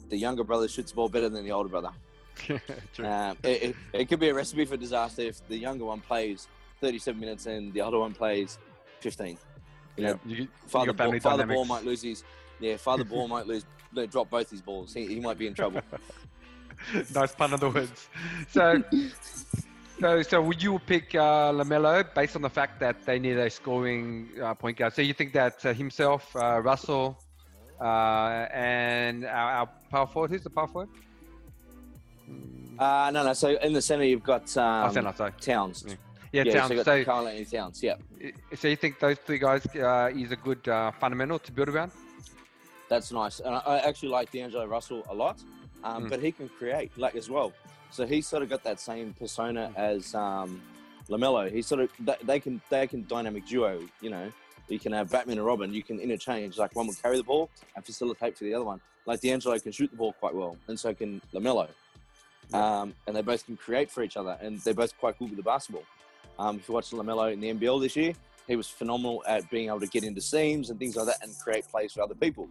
The 0.09 0.17
younger 0.17 0.43
brother 0.43 0.67
shoots 0.67 0.89
the 0.89 0.95
ball 0.95 1.09
better 1.09 1.29
than 1.29 1.45
the 1.45 1.51
older 1.51 1.69
brother. 1.69 1.91
Um, 2.99 3.37
it, 3.43 3.63
it, 3.63 3.75
it 3.93 4.09
could 4.09 4.19
be 4.19 4.29
a 4.29 4.33
recipe 4.33 4.65
for 4.65 4.75
disaster 4.75 5.21
if 5.21 5.47
the 5.47 5.57
younger 5.57 5.85
one 5.85 6.01
plays 6.01 6.47
37 6.83 7.17
minutes 7.17 7.45
and 7.45 7.73
the 7.73 7.79
other 7.79 7.97
one 7.97 8.13
plays 8.13 8.59
15. 8.99 9.37
You 9.95 10.03
know, 10.03 10.19
you, 10.25 10.35
you 10.35 10.47
Father, 10.67 10.91
ball, 10.91 11.17
father 11.19 11.45
ball 11.45 11.63
might 11.63 11.85
lose 11.85 12.01
his. 12.01 12.25
Yeah, 12.59 12.75
father 12.75 13.05
ball 13.05 13.27
might 13.29 13.47
lose. 13.47 13.65
Drop 14.11 14.29
both 14.29 14.49
his 14.49 14.61
balls. 14.61 14.93
He, 14.93 15.05
he 15.05 15.19
might 15.19 15.37
be 15.37 15.47
in 15.47 15.53
trouble. 15.53 15.81
nice 17.15 17.33
pun 17.35 17.53
on 17.53 17.59
the 17.59 17.69
words. 17.69 18.09
So, 18.49 18.83
so, 20.01 20.21
so 20.23 20.41
would 20.41 20.61
you 20.61 20.79
pick 20.79 21.15
uh, 21.15 21.53
Lamelo 21.53 22.03
based 22.13 22.35
on 22.35 22.41
the 22.41 22.49
fact 22.49 22.79
that 22.81 23.05
they 23.05 23.17
need 23.17 23.37
a 23.37 23.49
scoring 23.49 24.29
uh, 24.41 24.53
point 24.55 24.77
guard? 24.77 24.93
So 24.93 25.03
you 25.03 25.13
think 25.13 25.31
that 25.33 25.65
uh, 25.65 25.73
himself, 25.73 26.35
uh, 26.35 26.59
Russell, 26.59 27.17
uh, 27.79 28.47
and 28.51 29.25
our, 29.25 29.51
our 29.51 29.69
power 29.89 30.07
forward, 30.07 30.31
who's 30.31 30.43
the 30.43 30.49
power 30.49 30.67
forward? 30.67 30.89
Uh, 32.79 33.11
no, 33.13 33.23
no. 33.23 33.33
So 33.33 33.57
in 33.59 33.71
the 33.71 33.81
center, 33.81 34.03
you've 34.03 34.23
got 34.23 34.57
um, 34.57 34.97
oh, 34.97 35.13
sorry. 35.15 35.31
Towns. 35.39 35.85
Yeah. 35.87 35.95
Yeah, 36.33 36.43
Yeah, 36.45 36.53
Towns. 36.53 36.67
so 36.69 36.73
you 36.73 37.05
So, 37.05 37.11
Anthony 37.27 37.45
Towns. 37.45 37.83
Yeah, 37.83 37.95
so 38.55 38.67
you 38.67 38.75
think 38.75 38.99
those 38.99 39.17
three 39.19 39.37
guys 39.37 39.63
uh, 39.75 40.09
is 40.13 40.31
a 40.31 40.35
good 40.35 40.67
uh, 40.67 40.91
fundamental 40.99 41.37
to 41.39 41.51
build 41.51 41.69
around? 41.69 41.91
that's 42.89 43.11
nice. 43.11 43.39
And 43.39 43.55
I, 43.55 43.59
I 43.59 43.77
actually 43.79 44.09
like 44.09 44.31
D'Angelo 44.31 44.65
Russell 44.65 45.03
a 45.09 45.13
lot, 45.13 45.37
um, 45.83 46.05
Mm. 46.05 46.09
but 46.09 46.19
he 46.21 46.31
can 46.31 46.47
create 46.49 46.91
like 46.97 47.15
as 47.15 47.27
well. 47.29 47.51
So 47.91 48.05
he's 48.05 48.27
sort 48.27 48.43
of 48.43 48.49
got 48.49 48.63
that 48.63 48.79
same 48.79 49.13
persona 49.13 49.71
as 49.75 50.13
um, 50.13 50.61
Lamelo. 51.09 51.51
He's 51.51 51.65
sort 51.65 51.81
of 51.81 51.89
they, 51.99 52.15
they 52.23 52.39
can 52.39 52.61
they 52.69 52.85
can 52.87 53.05
dynamic 53.07 53.45
duo. 53.47 53.79
You 54.01 54.09
know, 54.11 54.31
you 54.69 54.79
can 54.79 54.91
have 54.91 55.09
Batman 55.11 55.37
and 55.37 55.45
Robin. 55.45 55.73
You 55.73 55.81
can 55.83 55.99
interchange. 55.99 56.57
Like 56.57 56.75
one 56.75 56.85
will 56.87 56.93
carry 57.05 57.17
the 57.17 57.23
ball 57.23 57.49
and 57.75 57.83
facilitate 57.85 58.37
for 58.37 58.43
the 58.43 58.53
other 58.53 58.65
one. 58.65 58.79
Like 59.05 59.21
D'Angelo 59.21 59.57
can 59.59 59.71
shoot 59.71 59.89
the 59.91 59.97
ball 59.97 60.13
quite 60.13 60.35
well, 60.35 60.57
and 60.67 60.79
so 60.79 60.93
can 60.93 61.21
Lamelo. 61.33 61.67
Um, 62.53 62.93
and 63.07 63.15
they 63.15 63.21
both 63.21 63.45
can 63.45 63.57
create 63.57 63.89
for 63.89 64.03
each 64.03 64.17
other, 64.17 64.37
and 64.41 64.59
they're 64.61 64.73
both 64.75 64.95
quite 64.99 65.17
good 65.17 65.29
with 65.29 65.37
the 65.37 65.43
basketball. 65.43 65.83
Um, 66.39 66.57
if 66.57 66.67
you 66.67 66.73
watch 66.73 66.91
Lamelo 66.91 67.31
in 67.31 67.39
the 67.39 67.53
NBL 67.53 67.81
this 67.81 67.95
year, 67.95 68.13
he 68.47 68.55
was 68.55 68.67
phenomenal 68.67 69.23
at 69.27 69.49
being 69.49 69.67
able 69.67 69.79
to 69.79 69.87
get 69.87 70.03
into 70.03 70.21
seams 70.21 70.69
and 70.69 70.79
things 70.79 70.95
like 70.95 71.05
that 71.05 71.17
and 71.21 71.33
create 71.43 71.67
plays 71.67 71.93
for 71.93 72.01
other 72.01 72.15
people. 72.15 72.49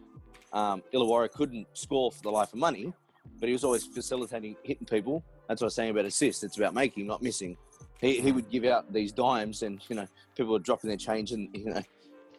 Um, 0.52 0.82
Illawarra 0.92 1.30
couldn't 1.30 1.66
score 1.74 2.12
for 2.12 2.22
the 2.22 2.30
life 2.30 2.52
of 2.52 2.58
money, 2.58 2.92
but 3.40 3.48
he 3.48 3.52
was 3.52 3.64
always 3.64 3.84
facilitating, 3.84 4.56
hitting 4.62 4.86
people. 4.86 5.24
That's 5.48 5.60
what 5.60 5.66
I 5.66 5.68
was 5.68 5.74
saying 5.74 5.90
about 5.90 6.04
assists. 6.04 6.42
It's 6.42 6.56
about 6.56 6.74
making, 6.74 7.06
not 7.06 7.22
missing. 7.22 7.56
He, 8.00 8.20
he 8.20 8.32
would 8.32 8.50
give 8.50 8.64
out 8.64 8.92
these 8.92 9.12
dimes, 9.12 9.62
and 9.62 9.80
you 9.88 9.96
know 9.96 10.06
people 10.36 10.52
were 10.52 10.58
dropping 10.58 10.88
their 10.88 10.96
change 10.96 11.32
in 11.32 11.48
you 11.52 11.66
know 11.66 11.82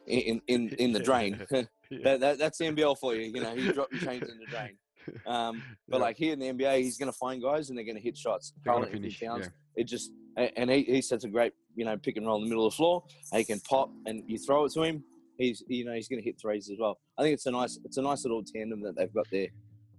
in 0.08 0.42
in, 0.48 0.70
in 0.70 0.92
the 0.92 1.00
drain. 1.00 1.40
that, 2.04 2.20
that, 2.22 2.38
that's 2.40 2.58
the 2.58 2.66
NBL 2.66 2.98
for 2.98 3.14
you. 3.16 3.32
You 3.34 3.42
know, 3.42 3.54
you 3.54 3.72
drop 3.72 3.92
your 3.92 4.02
change 4.02 4.24
in 4.24 4.40
the 4.40 4.46
drain. 4.46 4.72
Um, 5.26 5.62
but 5.90 5.98
Yeah. 5.98 6.04
like 6.04 6.18
here 6.18 6.32
in 6.32 6.40
the 6.40 6.46
NBA, 6.46 6.78
he's 6.78 6.98
going 6.98 7.12
to 7.12 7.18
find 7.18 7.42
guys 7.42 7.68
and 7.68 7.78
they're 7.78 7.84
going 7.84 7.98
to 7.98 8.02
hit 8.02 8.16
shots. 8.18 8.54
Finish, 8.94 9.20
yeah. 9.42 9.50
it 9.76 9.84
just 9.84 10.12
and 10.38 10.70
he, 10.70 10.84
he 10.84 11.02
sets 11.02 11.24
a 11.24 11.30
great 11.30 11.54
you 11.76 11.86
know 11.86 11.98
pick 11.98 12.18
and 12.18 12.26
roll 12.26 12.38
in 12.38 12.44
the 12.44 12.50
middle 12.50 12.66
of 12.66 12.74
the 12.74 12.78
floor. 12.78 13.04
He 13.34 13.44
can 13.44 13.60
pop 13.62 13.92
and 14.06 14.24
you 14.28 14.38
throw 14.38 14.66
it 14.66 14.74
to 14.74 14.84
him. 14.84 15.04
He's 15.38 15.64
you 15.68 15.86
know 15.86 15.94
he's 15.94 16.08
going 16.08 16.22
to 16.22 16.26
hit 16.26 16.40
threes 16.40 16.70
as 16.70 16.78
well. 16.80 16.98
I 17.18 17.24
think 17.24 17.34
it's 17.34 17.46
a 17.46 17.52
nice 17.52 17.80
it's 17.84 17.98
a 17.98 18.02
nice 18.02 18.24
little 18.24 18.44
tandem 18.44 18.82
that 18.84 18.96
they've 18.96 19.14
got 19.14 19.28
there. 19.32 19.48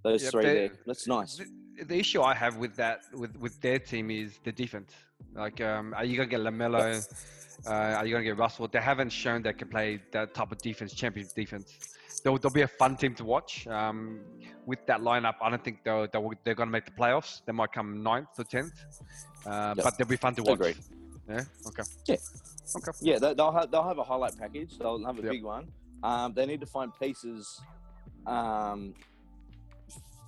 Those 0.03 0.23
Yep, 0.23 0.33
three 0.33 0.43
there. 0.45 0.71
That's 0.87 1.07
nice. 1.09 1.37
The, 1.37 1.85
the 1.85 1.99
issue 1.99 2.23
I 2.23 2.35
have 2.35 2.57
with 2.57 2.77
that, 2.77 3.01
with 3.13 3.37
with 3.37 3.61
their 3.61 3.79
team, 3.79 4.11
is 4.11 4.39
the 4.45 4.53
defense. 4.53 4.93
Like, 5.35 5.61
um, 5.61 5.95
are 5.97 6.05
you 6.05 6.17
gonna 6.17 6.29
get 6.29 6.41
Lamelo? 6.41 7.05
Uh, 7.67 7.71
are 7.71 8.07
you 8.07 8.13
gonna 8.13 8.25
get 8.25 8.37
Russell? 8.37 8.69
They 8.69 8.81
haven't 8.81 9.11
shown 9.11 9.43
they 9.43 9.53
can 9.53 9.69
play 9.69 10.01
that 10.13 10.35
type 10.35 10.53
of 10.53 10.59
defense, 10.59 10.93
champion 10.93 11.27
defense. 11.35 11.79
They'll, 12.23 12.39
they'll 12.39 12.51
be 12.51 12.63
a 12.63 12.69
fun 12.69 12.97
team 12.97 13.15
to 13.17 13.25
watch. 13.25 13.67
Um, 13.67 14.21
with 14.67 14.79
that 14.87 15.01
lineup, 15.01 15.35
I 15.43 15.51
don't 15.51 15.63
think 15.65 15.79
they'll, 15.85 16.07
they'll 16.13 16.31
they're 16.45 16.55
gonna 16.55 16.71
make 16.71 16.85
the 16.87 16.93
playoffs. 16.93 17.41
They 17.47 17.53
might 17.53 17.73
come 17.73 18.03
ninth 18.03 18.29
or 18.39 18.45
tenth, 18.45 18.73
uh, 19.47 19.75
Yep. 19.77 19.85
but 19.85 19.99
they'll 19.99 20.07
be 20.07 20.17
fun 20.17 20.35
to 20.37 20.43
watch. 20.43 20.55
Agreed. 20.55 20.77
Yeah. 21.29 21.45
Okay. 21.67 21.83
Yeah. 22.07 22.17
Okay. 22.77 22.91
Yeah, 23.01 23.19
they, 23.19 23.35
they'll 23.35 23.53
have 23.53 23.71
they'll 23.71 23.87
have 23.87 23.99
a 23.99 24.05
highlight 24.05 24.39
package. 24.39 24.79
They'll 24.79 25.05
have 25.05 25.19
a 25.19 25.23
Yep. 25.23 25.31
big 25.31 25.45
one. 25.45 25.69
Um, 26.03 26.33
they 26.35 26.47
need 26.47 26.61
to 26.61 26.67
find 26.67 26.93
pieces 27.01 27.61
um, 28.27 28.95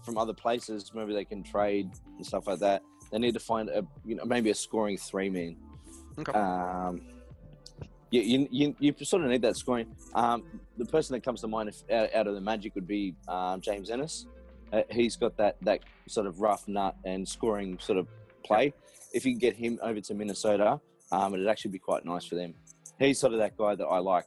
from 0.04 0.18
other 0.18 0.32
places. 0.34 0.90
Maybe 0.94 1.12
they 1.14 1.24
can 1.24 1.42
trade 1.42 1.90
and 2.16 2.26
stuff 2.26 2.46
like 2.46 2.60
that. 2.60 2.82
They 3.10 3.18
need 3.18 3.34
to 3.34 3.40
find 3.40 3.68
a 3.68 3.86
you 4.04 4.16
know 4.16 4.24
maybe 4.24 4.50
a 4.50 4.54
scoring 4.54 4.96
three 4.98 5.30
man. 5.30 5.56
Okay. 6.18 6.32
Um, 6.32 7.02
you, 8.22 8.48
you, 8.50 8.76
you, 8.80 8.94
you 8.98 9.04
sort 9.04 9.24
of 9.24 9.30
need 9.30 9.42
that 9.42 9.56
scoring. 9.56 9.86
Um, 10.14 10.44
the 10.76 10.84
person 10.86 11.14
that 11.14 11.22
comes 11.22 11.40
to 11.42 11.48
mind 11.48 11.68
if, 11.68 11.82
out, 11.90 12.14
out 12.14 12.26
of 12.26 12.34
the 12.34 12.40
Magic 12.40 12.74
would 12.74 12.86
be 12.86 13.14
um, 13.28 13.60
James 13.60 13.90
Ennis. 13.90 14.26
Uh, 14.72 14.82
he's 14.90 15.16
got 15.16 15.36
that 15.36 15.56
that 15.62 15.80
sort 16.08 16.26
of 16.26 16.40
rough 16.40 16.66
nut 16.66 16.96
and 17.04 17.26
scoring 17.28 17.78
sort 17.80 17.98
of 17.98 18.08
play. 18.44 18.72
If 19.12 19.24
you 19.24 19.32
can 19.32 19.38
get 19.38 19.54
him 19.54 19.78
over 19.82 20.00
to 20.00 20.14
Minnesota, 20.14 20.80
um, 21.12 21.34
it'd 21.34 21.46
actually 21.46 21.70
be 21.70 21.78
quite 21.78 22.04
nice 22.04 22.24
for 22.24 22.34
them. 22.34 22.54
He's 22.98 23.18
sort 23.20 23.32
of 23.32 23.38
that 23.38 23.56
guy 23.56 23.74
that 23.74 23.86
I 23.86 23.98
like. 23.98 24.24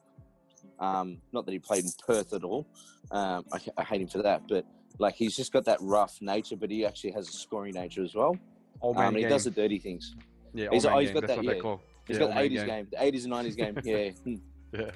Um, 0.80 1.18
not 1.34 1.46
that 1.46 1.52
he 1.52 1.60
played 1.60 1.84
in 1.84 1.92
Perth 2.08 2.34
at 2.34 2.44
all. 2.44 2.66
Um, 3.12 3.46
I, 3.52 3.60
I 3.78 3.84
hate 3.84 4.02
him 4.02 4.08
for 4.08 4.22
that, 4.22 4.44
but 4.48 4.66
like 4.98 5.16
he's 5.16 5.36
just 5.36 5.52
got 5.52 5.66
that 5.66 5.80
rough 5.82 6.18
nature, 6.22 6.56
but 6.56 6.72
he 6.72 6.86
actually 6.86 7.12
has 7.12 7.28
a 7.28 7.32
scoring 7.32 7.74
nature 7.74 8.04
as 8.04 8.16
well. 8.16 8.38
Old 8.82 8.98
Um, 8.98 9.16
he 9.16 9.24
does 9.26 9.44
the 9.44 9.52
dirty 9.52 9.80
things. 9.80 10.16
yeah, 10.54 10.68
he's- 10.72 10.86
old 10.86 10.92
man 10.92 10.98
oh, 10.98 11.00
he's 11.00 11.12
got 11.12 11.28
that, 11.28 11.44
yeah. 11.44 11.62
He's 12.10 12.18
yeah, 12.18 12.26
got 12.26 12.36
the 12.36 12.42
80s 12.50 12.66
game, 12.66 12.88
the 12.92 12.98
80s 12.98 13.24
and 13.26 13.34
90s 13.34 13.56
game. 13.56 13.76
Yeah, 13.84 14.10
Hmm. 14.26 14.36
Yeah. 14.74 14.92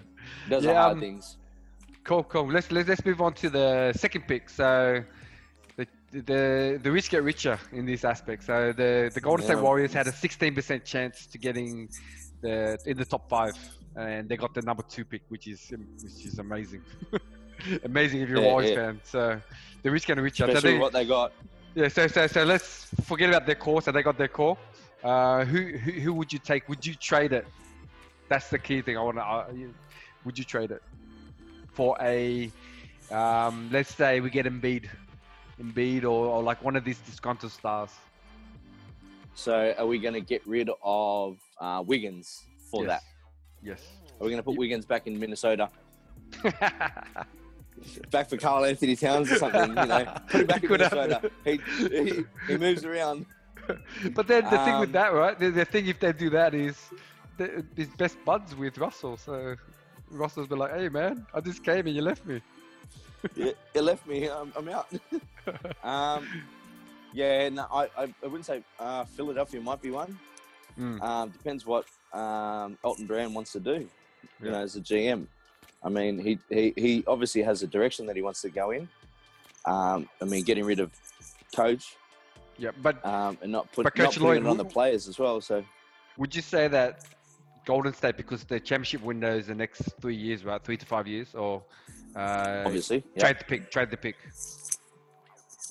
he 0.45 0.49
does 0.49 0.63
Yeah, 0.65 0.73
hard 0.81 0.93
um, 0.93 0.99
things. 0.99 1.37
Cool, 2.03 2.23
cool. 2.25 2.47
Let's 2.51 2.69
let's 2.71 2.87
let's 2.89 3.05
move 3.05 3.21
on 3.21 3.33
to 3.35 3.49
the 3.49 3.93
second 3.95 4.23
pick. 4.27 4.49
So 4.49 5.03
the 5.77 5.87
the 6.11 6.79
the 6.83 6.91
rich 6.91 7.09
get 7.09 7.23
richer 7.23 7.57
in 7.71 7.85
this 7.85 8.03
aspect. 8.03 8.43
So 8.43 8.73
the 8.75 9.09
the 9.13 9.21
Golden 9.21 9.45
State 9.45 9.59
Warriors 9.59 9.93
had 9.93 10.07
a 10.07 10.11
16% 10.11 10.83
chance 10.83 11.27
to 11.27 11.37
getting 11.37 11.87
the 12.41 12.77
in 12.85 12.97
the 12.97 13.05
top 13.05 13.29
five, 13.29 13.53
and 13.95 14.27
they 14.27 14.35
got 14.37 14.53
the 14.53 14.61
number 14.63 14.83
two 14.89 15.05
pick, 15.05 15.21
which 15.29 15.47
is 15.47 15.71
which 16.03 16.25
is 16.25 16.39
amazing. 16.39 16.81
amazing 17.83 18.21
if 18.21 18.29
you're 18.29 18.39
a 18.39 18.41
Yeah, 18.41 18.51
Warriors 18.51 18.71
yeah. 18.71 18.85
fan. 18.85 19.01
So 19.03 19.41
the 19.83 19.91
rich 19.91 20.05
getting 20.05 20.23
richer. 20.23 20.45
So 20.45 20.51
Especially 20.51 20.73
they- 20.73 20.79
what 20.79 20.93
they 20.93 21.05
got. 21.05 21.31
yeah. 21.75 21.87
So 21.87 22.07
so 22.07 22.27
so 22.27 22.43
let's 22.43 22.87
forget 23.05 23.29
about 23.29 23.45
their 23.45 23.55
core. 23.65 23.81
So 23.81 23.91
they 23.91 24.03
got 24.03 24.17
their 24.17 24.27
core. 24.39 24.57
Uh, 25.03 25.43
who, 25.43 25.77
who 25.77 25.91
who 25.91 26.13
would 26.13 26.31
you 26.31 26.39
take? 26.39 26.69
Would 26.69 26.85
you 26.85 26.95
trade 26.95 27.33
it? 27.33 27.45
That's 28.29 28.49
the 28.49 28.57
key 28.57 28.81
thing. 28.81 28.97
I 28.97 29.01
want 29.01 29.17
to. 29.17 29.23
Uh, 29.23 29.51
would 30.23 30.37
you 30.37 30.45
trade 30.45 30.71
it 30.71 30.81
for 31.73 31.97
a? 32.01 32.51
Um, 33.11 33.69
let's 33.71 33.93
say 33.93 34.21
we 34.21 34.29
get 34.29 34.45
Embiid, 34.45 34.85
Embiid, 35.61 36.03
or, 36.03 36.07
or 36.07 36.41
like 36.41 36.63
one 36.63 36.75
of 36.75 36.85
these 36.85 36.99
disgruntled 36.99 37.51
stars. 37.51 37.91
So 39.35 39.73
are 39.77 39.85
we 39.85 39.99
going 39.99 40.13
to 40.13 40.21
get 40.21 40.45
rid 40.47 40.69
of 40.83 41.37
uh, 41.59 41.83
Wiggins 41.85 42.43
for 42.71 42.83
yes. 42.83 42.87
that? 42.87 43.03
Yes. 43.61 43.81
Are 44.19 44.23
we 44.23 44.29
going 44.29 44.37
to 44.37 44.43
put 44.43 44.57
Wiggins 44.57 44.85
back 44.85 45.05
in 45.07 45.19
Minnesota? 45.19 45.69
back 48.11 48.29
for 48.29 48.37
Karl 48.37 48.63
Anthony 48.63 48.95
Towns 48.95 49.31
or 49.31 49.35
something. 49.35 49.69
You 49.69 49.85
know, 49.85 50.13
put 50.29 50.41
him 50.41 50.47
back 50.47 50.63
in 50.63 50.71
Minnesota. 50.71 51.31
He, 51.43 51.59
he 51.77 52.23
he 52.47 52.57
moves 52.57 52.85
around. 52.85 53.25
But 54.15 54.27
then 54.27 54.43
the 54.49 54.57
thing 54.59 54.79
with 54.79 54.89
Um, 54.89 54.93
that, 54.93 55.13
right? 55.13 55.37
The, 55.39 55.49
the 55.51 55.65
thing 55.65 55.87
if 55.87 55.99
they 55.99 56.13
do 56.13 56.29
that 56.31 56.53
is, 56.53 56.77
the, 57.37 57.63
best 57.97 58.17
buds 58.25 58.55
with 58.55 58.77
Russell. 58.77 59.17
So 59.17 59.55
Russell's 60.11 60.47
been 60.47 60.59
like, 60.59 60.73
"Hey 60.73 60.89
man, 60.89 61.25
I 61.33 61.39
just 61.41 61.63
came 61.63 61.87
and 61.87 61.95
you 61.95 62.01
left 62.01 62.25
me." 62.25 62.41
You, 63.37 63.53
you 63.73 63.81
left 63.81 64.05
me. 64.05 64.29
I'm, 64.29 64.51
I'm 64.53 64.67
out. 64.67 64.87
um, 65.83 66.27
yeah, 67.13 67.47
no, 67.47 67.67
I, 67.71 67.83
I, 67.97 68.03
I 68.21 68.27
wouldn't 68.27 68.45
say 68.45 68.61
uh, 68.77 69.05
Philadelphia 69.05 69.61
might 69.61 69.81
be 69.81 69.91
one. 69.91 70.19
Mm. 70.77 71.01
Um, 71.01 71.29
depends 71.29 71.65
what 71.65 71.85
um, 72.11 72.77
Elton 72.83 73.05
Brand 73.07 73.33
wants 73.33 73.53
to 73.53 73.61
do. 73.61 73.75
You 73.75 73.87
Yeah. 74.41 74.51
know, 74.51 74.61
as 74.61 74.75
a 74.75 74.81
GM. 74.81 75.25
I 75.85 75.89
mean, 75.89 76.19
he, 76.19 76.37
he 76.49 76.73
he 76.75 77.03
obviously 77.07 77.41
has 77.43 77.63
a 77.63 77.67
direction 77.67 78.05
that 78.07 78.15
he 78.17 78.21
wants 78.21 78.41
to 78.41 78.49
go 78.49 78.71
in. 78.71 78.89
Um, 79.65 80.09
I 80.21 80.25
mean, 80.25 80.43
getting 80.43 80.65
rid 80.65 80.81
of 80.81 80.91
coach 81.55 81.95
Yeah, 82.57 82.71
but 82.81 83.03
um, 83.05 83.37
and 83.41 83.51
not 83.51 83.71
put 83.71 83.83
But 83.83 83.97
not 83.97 84.05
Coach 84.05 84.15
putting 84.19 84.27
Lloyd 84.27 84.37
it 84.37 84.47
on 84.47 84.57
the 84.57 84.65
players 84.65 85.07
as 85.07 85.17
well. 85.17 85.41
So 85.41 85.63
would 86.17 86.35
you 86.35 86.41
say 86.41 86.67
that 86.67 87.05
Golden 87.65 87.93
State, 87.93 88.17
because 88.17 88.43
the 88.43 88.59
championship 88.59 89.01
window 89.01 89.35
is 89.37 89.47
the 89.47 89.55
next 89.55 89.81
three 90.01 90.15
years, 90.15 90.43
right? 90.45 90.63
Three 90.63 90.77
to 90.77 90.85
five 90.85 91.07
years, 91.07 91.33
or 91.33 91.63
uh, 92.15 92.63
obviously, 92.65 93.03
yeah. 93.15 93.23
trade 93.23 93.39
the 93.39 93.45
pick, 93.45 93.71
trade 93.71 93.89
the 93.89 93.97
pick, 93.97 94.17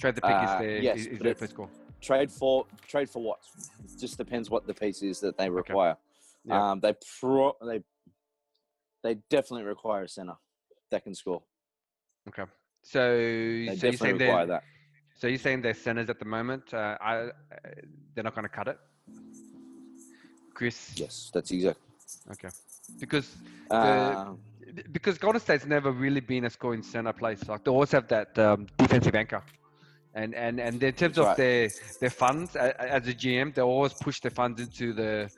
trade 0.01 0.15
the 0.15 0.21
pick 0.21 0.31
Uh, 0.31 0.55
is 0.55 0.59
their 0.61 0.79
yes, 0.79 0.99
is, 0.99 1.07
is 1.07 1.19
their 1.19 1.35
first 1.35 1.55
call. 1.55 1.71
trade 2.01 2.31
for 2.31 2.67
trade 2.89 3.09
for 3.09 3.23
what? 3.23 3.39
Just 4.01 4.17
depends 4.19 4.51
what 4.51 4.67
the 4.67 4.75
piece 4.75 5.03
is 5.03 5.21
that 5.21 5.37
they 5.39 5.49
require. 5.49 5.97
Yeah. 6.45 6.71
Um, 6.71 6.81
they 6.81 6.95
pro 7.21 7.55
they 7.65 7.83
they 9.05 9.15
definitely 9.31 9.65
require 9.65 10.03
a 10.05 10.09
center 10.09 10.35
that 10.91 11.05
can 11.05 11.15
score. 11.15 11.43
Okay, 12.29 12.45
so 12.83 12.99
They 12.99 13.67
so 13.67 13.71
you're 13.71 13.75
definitely 13.75 13.97
saying 13.97 14.19
require 14.19 14.47
that. 14.47 14.65
So 15.23 15.29
you're 15.29 15.39
saying 15.39 15.63
they're 15.63 15.73
centers 15.73 16.11
at 16.11 16.19
the 16.19 16.25
moment. 16.25 16.75
Uh, 16.75 16.99
I, 17.01 17.15
uh, 17.17 17.31
they're 18.13 18.25
not 18.25 18.35
going 18.35 18.43
to 18.43 18.49
cut 18.49 18.67
it. 18.67 18.77
Chris, 20.53 20.95
Yes, 20.97 21.31
that's 21.33 21.53
exactly. 21.53 21.87
okay, 22.33 22.49
because 22.99 23.29
Uh, 23.71 24.35
because 24.91 25.19
Golden 25.19 25.41
State's 25.41 25.65
never 25.65 25.93
really 25.93 26.23
been 26.33 26.45
a 26.47 26.51
scoring 26.51 26.83
center 26.83 27.13
place. 27.13 27.41
Like 27.49 27.63
they 27.63 27.71
always 27.71 27.93
have 27.93 28.09
that 28.09 28.37
um, 28.37 28.67
defensive 28.79 29.15
anchor, 29.15 29.43
and 30.15 30.35
and 30.35 30.59
and 30.59 30.83
in 30.83 30.95
terms 31.03 31.19
of 31.19 31.27
right. 31.27 31.37
their 31.37 31.71
their 32.01 32.11
funds 32.11 32.57
as 32.57 33.07
a 33.07 33.15
GM, 33.23 33.55
they 33.55 33.63
always 33.63 33.95
push 34.07 34.19
their 34.25 34.35
funds 34.41 34.61
into 34.61 34.93
the 34.93 35.31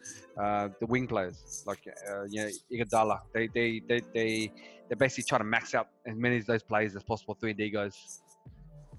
uh, 0.43 0.69
the 0.81 0.87
wing 0.87 1.07
players, 1.07 1.63
like 1.67 1.83
uh, 1.87 2.25
you 2.33 2.41
know 2.43 2.51
Iguodala. 2.73 3.19
They 3.35 3.49
they 3.49 3.83
they 3.89 4.01
they 4.17 4.51
they 4.89 4.95
basically 4.97 5.25
try 5.25 5.39
to 5.45 5.49
max 5.57 5.75
out 5.75 5.89
as 6.07 6.17
many 6.17 6.39
of 6.39 6.47
those 6.47 6.63
players 6.63 6.97
as 6.97 7.03
possible, 7.03 7.35
three 7.35 7.53
D 7.53 7.69
guys. 7.69 8.23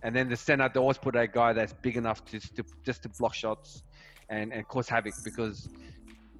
And 0.04 0.16
then 0.16 0.30
the 0.30 0.36
center, 0.36 0.70
they 0.72 0.80
always 0.80 0.98
put 0.98 1.16
a 1.16 1.28
guy 1.28 1.54
that's 1.54 1.74
big 1.74 1.98
enough 1.98 2.24
to, 2.26 2.40
to 2.40 2.64
just 2.84 3.04
to 3.04 3.10
block 3.10 3.34
shots 3.34 3.84
and, 4.30 4.54
and 4.54 4.68
cause 4.68 4.88
havoc 4.88 5.14
because 5.24 5.70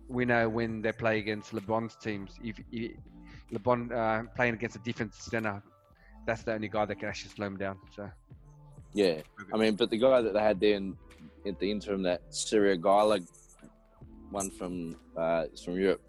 we 0.08 0.26
know 0.26 0.48
when 0.48 0.82
they 0.82 0.92
play 0.92 1.20
against 1.20 1.54
LeBron's 1.54 1.96
teams, 1.96 2.36
if, 2.44 2.60
if 2.72 2.92
LeBron 3.54 3.92
uh, 3.92 4.30
playing 4.36 4.54
against 4.54 4.76
a 4.76 4.80
defensive 4.80 5.22
center, 5.22 5.64
that's 6.26 6.44
the 6.44 6.54
only 6.54 6.68
guy 6.68 6.86
that 6.86 7.00
can 7.00 7.10
actually 7.10 7.32
slow 7.32 7.48
him 7.48 7.58
down. 7.58 7.80
So 7.96 8.10
yeah, 8.94 9.22
I 9.54 9.58
mean, 9.58 9.76
but 9.76 9.90
the 9.90 9.98
guy 9.98 10.22
that 10.22 10.34
they 10.34 10.40
had 10.40 10.60
there 10.60 10.76
in, 10.76 10.98
at 11.46 11.60
the 11.60 11.70
interim, 11.70 12.04
that 12.04 12.22
Syria 12.30 12.78
Geiler, 12.78 13.20
one 14.32 14.50
from 14.52 14.96
uh, 15.18 15.46
from 15.64 15.80
Europe. 15.80 16.02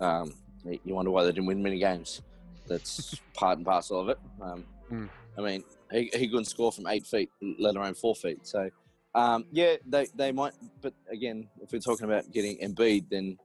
Um, 0.00 0.32
you 0.64 0.94
wonder 0.94 1.10
why 1.10 1.24
they 1.24 1.30
didn't 1.30 1.46
win 1.46 1.62
many 1.62 1.78
games. 1.78 2.22
That's 2.66 3.20
part 3.34 3.58
and 3.58 3.66
parcel 3.66 4.00
of 4.00 4.08
it. 4.10 4.18
Um, 4.40 4.64
Mm. 4.90 5.08
I 5.40 5.50
mean, 5.50 5.64
he, 5.90 6.10
he 6.14 6.28
couldn't 6.28 6.44
score 6.46 6.70
from 6.72 6.86
eight 6.86 7.06
feet, 7.06 7.30
let 7.58 7.74
alone 7.76 7.94
four 7.94 8.14
feet. 8.14 8.46
So, 8.46 8.68
um, 9.14 9.44
yeah, 9.50 9.76
they, 9.86 10.06
they 10.14 10.32
might. 10.32 10.52
But 10.80 10.94
again, 11.10 11.48
if 11.62 11.72
we're 11.72 11.80
talking 11.80 12.04
about 12.04 12.30
getting 12.30 12.58
Embiid, 12.58 13.08
then 13.10 13.38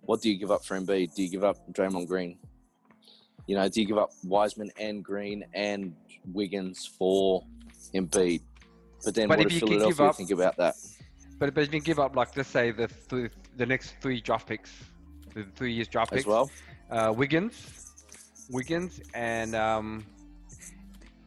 what 0.00 0.22
do 0.22 0.30
you 0.30 0.38
give 0.38 0.50
up 0.50 0.64
for 0.64 0.78
Embiid? 0.78 1.14
Do 1.14 1.22
you 1.22 1.28
give 1.30 1.44
up 1.44 1.56
Draymond 1.72 2.08
Green? 2.08 2.38
You 3.46 3.56
know, 3.56 3.68
do 3.68 3.80
you 3.80 3.86
give 3.86 3.98
up 3.98 4.10
Wiseman 4.24 4.70
and 4.78 5.04
Green 5.04 5.44
and 5.54 5.94
Wiggins 6.32 6.86
for 6.86 7.44
Embiid? 7.94 8.40
But 9.04 9.14
then 9.14 9.28
But 9.28 9.38
what 9.38 9.46
if 9.46 9.52
does 9.52 9.62
you 9.62 9.68
give 9.68 9.78
Philadelphia 9.78 10.06
up- 10.06 10.16
think 10.16 10.30
about 10.30 10.56
that? 10.56 10.74
But 11.38 11.52
but 11.54 11.64
if 11.64 11.74
you 11.74 11.80
give 11.80 11.98
up 11.98 12.16
like 12.16 12.34
let's 12.34 12.48
say 12.48 12.70
the 12.70 12.88
th- 13.10 13.30
the 13.56 13.66
next 13.66 13.96
three 14.00 14.22
draft 14.22 14.48
picks, 14.48 14.72
the 15.34 15.44
three 15.54 15.72
years 15.74 15.86
draft 15.86 16.10
picks 16.10 16.22
as 16.22 16.26
well? 16.26 16.50
uh, 16.90 17.12
Wiggins, 17.14 17.92
Wiggins, 18.50 19.02
and 19.12 19.54
um, 19.54 20.06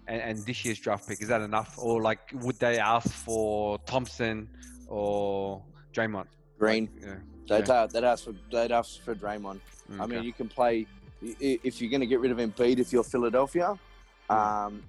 and, 0.10 0.22
and 0.22 0.46
this 0.46 0.66
year's 0.66 0.80
draft 0.80 1.08
pick 1.08 1.22
is 1.22 1.28
that 1.30 1.42
enough, 1.42 1.76
or 1.78 2.02
like 2.02 2.20
would 2.34 2.60
they 2.60 2.80
ask 2.80 3.10
for 3.10 3.78
Thompson 3.86 4.50
or 4.88 5.62
Draymond? 5.94 6.26
Green. 6.58 6.90
Yeah. 7.00 7.16
They'd, 7.48 7.68
yeah. 7.68 7.88
they'd 7.88 8.04
ask 8.04 8.26
for 8.26 8.34
they'd 8.52 8.72
ask 8.72 9.02
for 9.04 9.16
Draymond. 9.16 9.60
I 10.00 10.06
mean, 10.06 10.24
you 10.24 10.34
can 10.34 10.48
play 10.48 10.86
if 11.22 11.82
you're 11.82 11.90
going 11.90 12.02
to 12.02 12.08
get 12.08 12.20
rid 12.20 12.32
of 12.32 12.38
Embiid. 12.38 12.80
If 12.80 12.92
you're 12.94 13.04
Philadelphia, 13.04 13.78
um, 14.30 14.84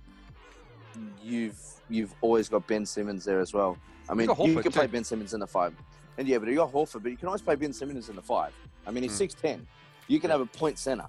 you've 1.23 1.59
you've 1.89 2.15
always 2.21 2.49
got 2.49 2.67
Ben 2.67 2.85
Simmons 2.85 3.25
there 3.25 3.41
as 3.41 3.53
well. 3.55 3.79
I 4.09 4.15
mean, 4.15 4.29
you 4.29 4.61
can 4.63 4.73
play 4.73 4.87
too. 4.87 4.93
Ben 4.93 5.05
Simmons 5.05 5.35
in 5.35 5.41
the 5.41 5.47
five, 5.47 5.73
and 6.19 6.29
yeah, 6.29 6.39
but 6.39 6.49
you 6.49 6.57
got 6.57 6.73
Horford, 6.73 7.03
but 7.03 7.11
you 7.13 7.17
can 7.17 7.29
always 7.29 7.43
play 7.43 7.55
Ben 7.55 7.73
Simmons 7.73 8.09
in 8.09 8.17
the 8.17 8.23
five. 8.23 8.53
I 8.87 8.91
mean, 8.91 9.03
he's 9.05 9.13
Hmm. 9.13 9.19
six 9.19 9.35
ten. 9.35 9.67
You 10.09 10.19
can 10.21 10.31
have 10.31 10.41
a 10.41 10.47
point 10.47 10.79
center. 10.79 11.07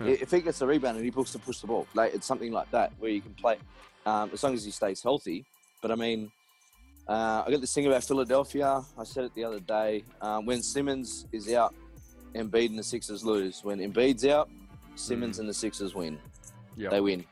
Yeah. 0.00 0.16
If 0.20 0.30
he 0.30 0.40
gets 0.40 0.58
the 0.60 0.66
rebound 0.66 0.96
and 0.96 1.04
he 1.04 1.10
push 1.10 1.30
to 1.32 1.38
push 1.38 1.58
the 1.60 1.66
ball, 1.66 1.86
like 1.94 2.14
it's 2.14 2.26
something 2.26 2.52
like 2.52 2.70
that 2.70 2.92
where 2.98 3.10
you 3.10 3.20
can 3.20 3.34
play 3.34 3.56
um, 4.06 4.30
as 4.32 4.42
long 4.42 4.54
as 4.54 4.64
he 4.64 4.70
stays 4.70 5.02
healthy. 5.02 5.44
But 5.82 5.90
I 5.90 5.94
mean, 5.96 6.30
uh, 7.08 7.42
I 7.46 7.50
got 7.50 7.60
this 7.60 7.72
thing 7.74 7.86
about 7.86 8.04
Philadelphia. 8.04 8.82
I 8.98 9.04
said 9.04 9.24
it 9.24 9.34
the 9.34 9.44
other 9.44 9.60
day. 9.60 10.04
Um, 10.20 10.46
when 10.46 10.62
Simmons 10.62 11.26
is 11.32 11.52
out, 11.52 11.74
Embiid 12.34 12.66
and 12.70 12.78
the 12.78 12.82
Sixers 12.82 13.24
lose. 13.24 13.64
When 13.64 13.78
Embiid's 13.78 14.24
out, 14.26 14.48
Simmons 14.94 15.36
Mm. 15.36 15.40
and 15.40 15.48
the 15.48 15.54
Sixers 15.54 15.94
win. 15.94 16.18
Yeah. 16.76 16.90
They 16.90 17.00
win. 17.00 17.24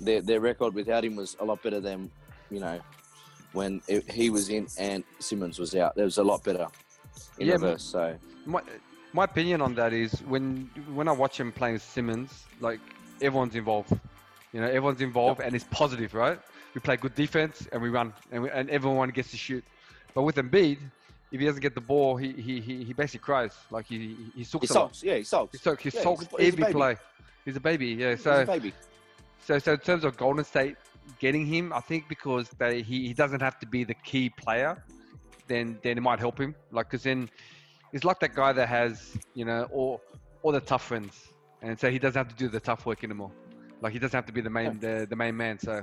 Their 0.00 0.20
their 0.20 0.40
record 0.40 0.74
without 0.74 1.04
him 1.04 1.16
was 1.16 1.36
a 1.40 1.44
lot 1.44 1.62
better 1.62 1.80
than 1.80 2.10
you 2.50 2.60
know 2.60 2.78
when 3.52 3.80
it, 3.88 4.10
he 4.10 4.28
was 4.28 4.50
in 4.50 4.66
and 4.78 5.02
Simmons 5.18 5.58
was 5.58 5.74
out. 5.74 5.94
There 5.94 6.04
was 6.04 6.18
a 6.18 6.24
lot 6.24 6.44
better 6.44 6.66
in 7.38 7.46
Yeah, 7.46 7.54
reverse. 7.54 7.82
So 7.84 8.14
my 8.44 8.60
my 9.16 9.24
opinion 9.24 9.60
on 9.66 9.74
that 9.80 9.92
is 9.92 10.12
when 10.32 10.70
when 10.98 11.08
I 11.08 11.12
watch 11.12 11.40
him 11.40 11.50
playing 11.60 11.78
Simmons, 11.78 12.30
like 12.60 12.80
everyone's 13.26 13.54
involved. 13.62 13.90
You 14.52 14.60
know, 14.60 14.66
everyone's 14.76 15.00
involved 15.10 15.40
and 15.44 15.54
it's 15.56 15.68
positive, 15.82 16.10
right? 16.14 16.38
We 16.74 16.80
play 16.80 16.96
good 16.96 17.14
defense 17.14 17.66
and 17.72 17.78
we 17.84 17.88
run 17.98 18.12
and, 18.32 18.42
we, 18.44 18.48
and 18.50 18.68
everyone 18.70 19.08
gets 19.18 19.30
to 19.30 19.38
shoot. 19.46 19.64
But 20.14 20.22
with 20.22 20.36
Embiid, 20.36 20.78
if 21.32 21.40
he 21.40 21.46
doesn't 21.46 21.62
get 21.68 21.74
the 21.74 21.86
ball, 21.92 22.16
he 22.22 22.28
he 22.46 22.54
he, 22.60 22.84
he 22.88 22.92
basically 22.92 23.24
cries. 23.30 23.54
Like 23.70 23.86
he 23.86 23.98
he, 23.98 24.06
he 24.06 24.30
he 24.36 24.44
sulks 24.44 24.68
sulks. 24.68 25.02
Yeah, 25.02 25.16
he 25.16 25.24
sulks. 25.24 25.52
He 25.56 25.58
sulks, 25.66 25.82
he 25.82 25.90
Yeah, 25.94 26.02
sulks 26.02 26.20
he's 26.24 26.32
a- 26.38 26.42
he's 26.42 26.52
every 26.54 26.72
play. 26.78 26.96
He's 27.46 27.56
a 27.56 27.60
baby, 27.70 27.88
yeah. 27.88 28.10
He's 28.10 28.20
a 28.20 28.44
So 28.44 28.46
baby. 28.54 28.72
so 29.46 29.58
so 29.58 29.72
in 29.72 29.78
terms 29.88 30.04
of 30.04 30.16
Golden 30.24 30.44
State 30.44 30.76
getting 31.24 31.44
him, 31.46 31.72
I 31.72 31.80
think 31.80 32.08
because 32.08 32.46
they 32.58 32.82
he, 32.82 32.96
he 33.08 33.14
doesn't 33.22 33.40
have 33.48 33.58
to 33.62 33.66
be 33.66 33.80
the 33.92 33.94
key 34.10 34.28
player, 34.42 34.72
then 35.50 35.78
then 35.82 35.94
it 36.00 36.04
might 36.10 36.18
help 36.26 36.38
him. 36.44 36.54
Like 36.76 36.86
because 36.90 37.04
then 37.04 37.20
he's 37.92 38.04
like 38.04 38.20
that 38.20 38.34
guy 38.34 38.52
that 38.52 38.68
has 38.68 39.16
you 39.34 39.44
know 39.44 39.68
all 39.72 40.00
all 40.42 40.52
the 40.52 40.60
tough 40.60 40.84
friends, 40.84 41.28
and 41.62 41.78
so 41.78 41.90
he 41.90 41.98
doesn't 41.98 42.18
have 42.18 42.28
to 42.28 42.34
do 42.36 42.48
the 42.48 42.60
tough 42.60 42.86
work 42.86 43.04
anymore. 43.04 43.32
Like 43.82 43.92
he 43.92 43.98
doesn't 43.98 44.16
have 44.16 44.26
to 44.26 44.32
be 44.32 44.40
the 44.40 44.50
main 44.50 44.78
the, 44.78 45.06
the 45.08 45.16
main 45.16 45.36
man. 45.36 45.58
So 45.58 45.82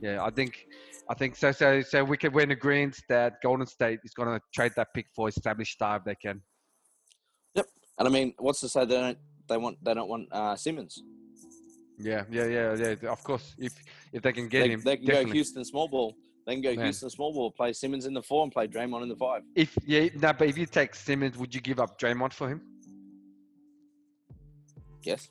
yeah, 0.00 0.22
I 0.22 0.30
think 0.30 0.66
I 1.08 1.14
think 1.14 1.36
so 1.36 1.52
so 1.52 1.80
so 1.82 2.04
we 2.04 2.16
can 2.16 2.32
we're 2.32 2.42
in 2.42 2.50
agreement 2.50 2.96
that 3.08 3.34
Golden 3.42 3.66
State 3.66 4.00
is 4.04 4.12
going 4.12 4.28
to 4.28 4.40
trade 4.54 4.72
that 4.76 4.88
pick 4.94 5.06
for 5.14 5.28
established 5.28 5.72
star 5.72 5.96
if 5.96 6.04
they 6.04 6.14
can. 6.14 6.42
Yep, 7.54 7.66
and 7.98 8.08
I 8.08 8.10
mean, 8.10 8.34
what's 8.38 8.60
to 8.60 8.68
say 8.68 8.84
they 8.84 8.94
don't 8.94 9.18
they 9.48 9.56
want 9.56 9.82
they 9.84 9.94
don't 9.94 10.08
want 10.08 10.28
uh, 10.32 10.56
Simmons? 10.56 11.02
Yeah, 11.98 12.24
yeah, 12.30 12.46
yeah, 12.46 12.74
yeah. 12.74 13.10
Of 13.10 13.22
course, 13.22 13.54
if 13.58 13.74
if 14.12 14.22
they 14.22 14.32
can 14.32 14.48
get 14.48 14.62
They, 14.62 14.70
him, 14.70 14.80
they 14.80 14.96
can 14.96 15.06
go. 15.06 15.24
Houston 15.26 15.64
small 15.64 15.88
ball. 15.88 16.14
They 16.50 16.56
can 16.56 16.62
go 16.64 16.74
Man. 16.74 16.86
Houston 16.86 17.08
small 17.10 17.32
ball, 17.32 17.52
play 17.52 17.72
Simmons 17.72 18.06
in 18.06 18.12
the 18.12 18.20
four, 18.22 18.42
and 18.42 18.50
play 18.50 18.66
Draymond 18.66 19.04
in 19.04 19.08
the 19.08 19.14
five. 19.14 19.42
If 19.54 19.78
yeah, 19.86 20.08
no, 20.20 20.32
but 20.32 20.48
if 20.48 20.58
you 20.58 20.66
take 20.66 20.96
Simmons, 20.96 21.38
would 21.38 21.54
you 21.54 21.60
give 21.60 21.78
up 21.78 21.96
Draymond 21.96 22.32
for 22.32 22.48
him? 22.48 22.60
Yes, 25.04 25.28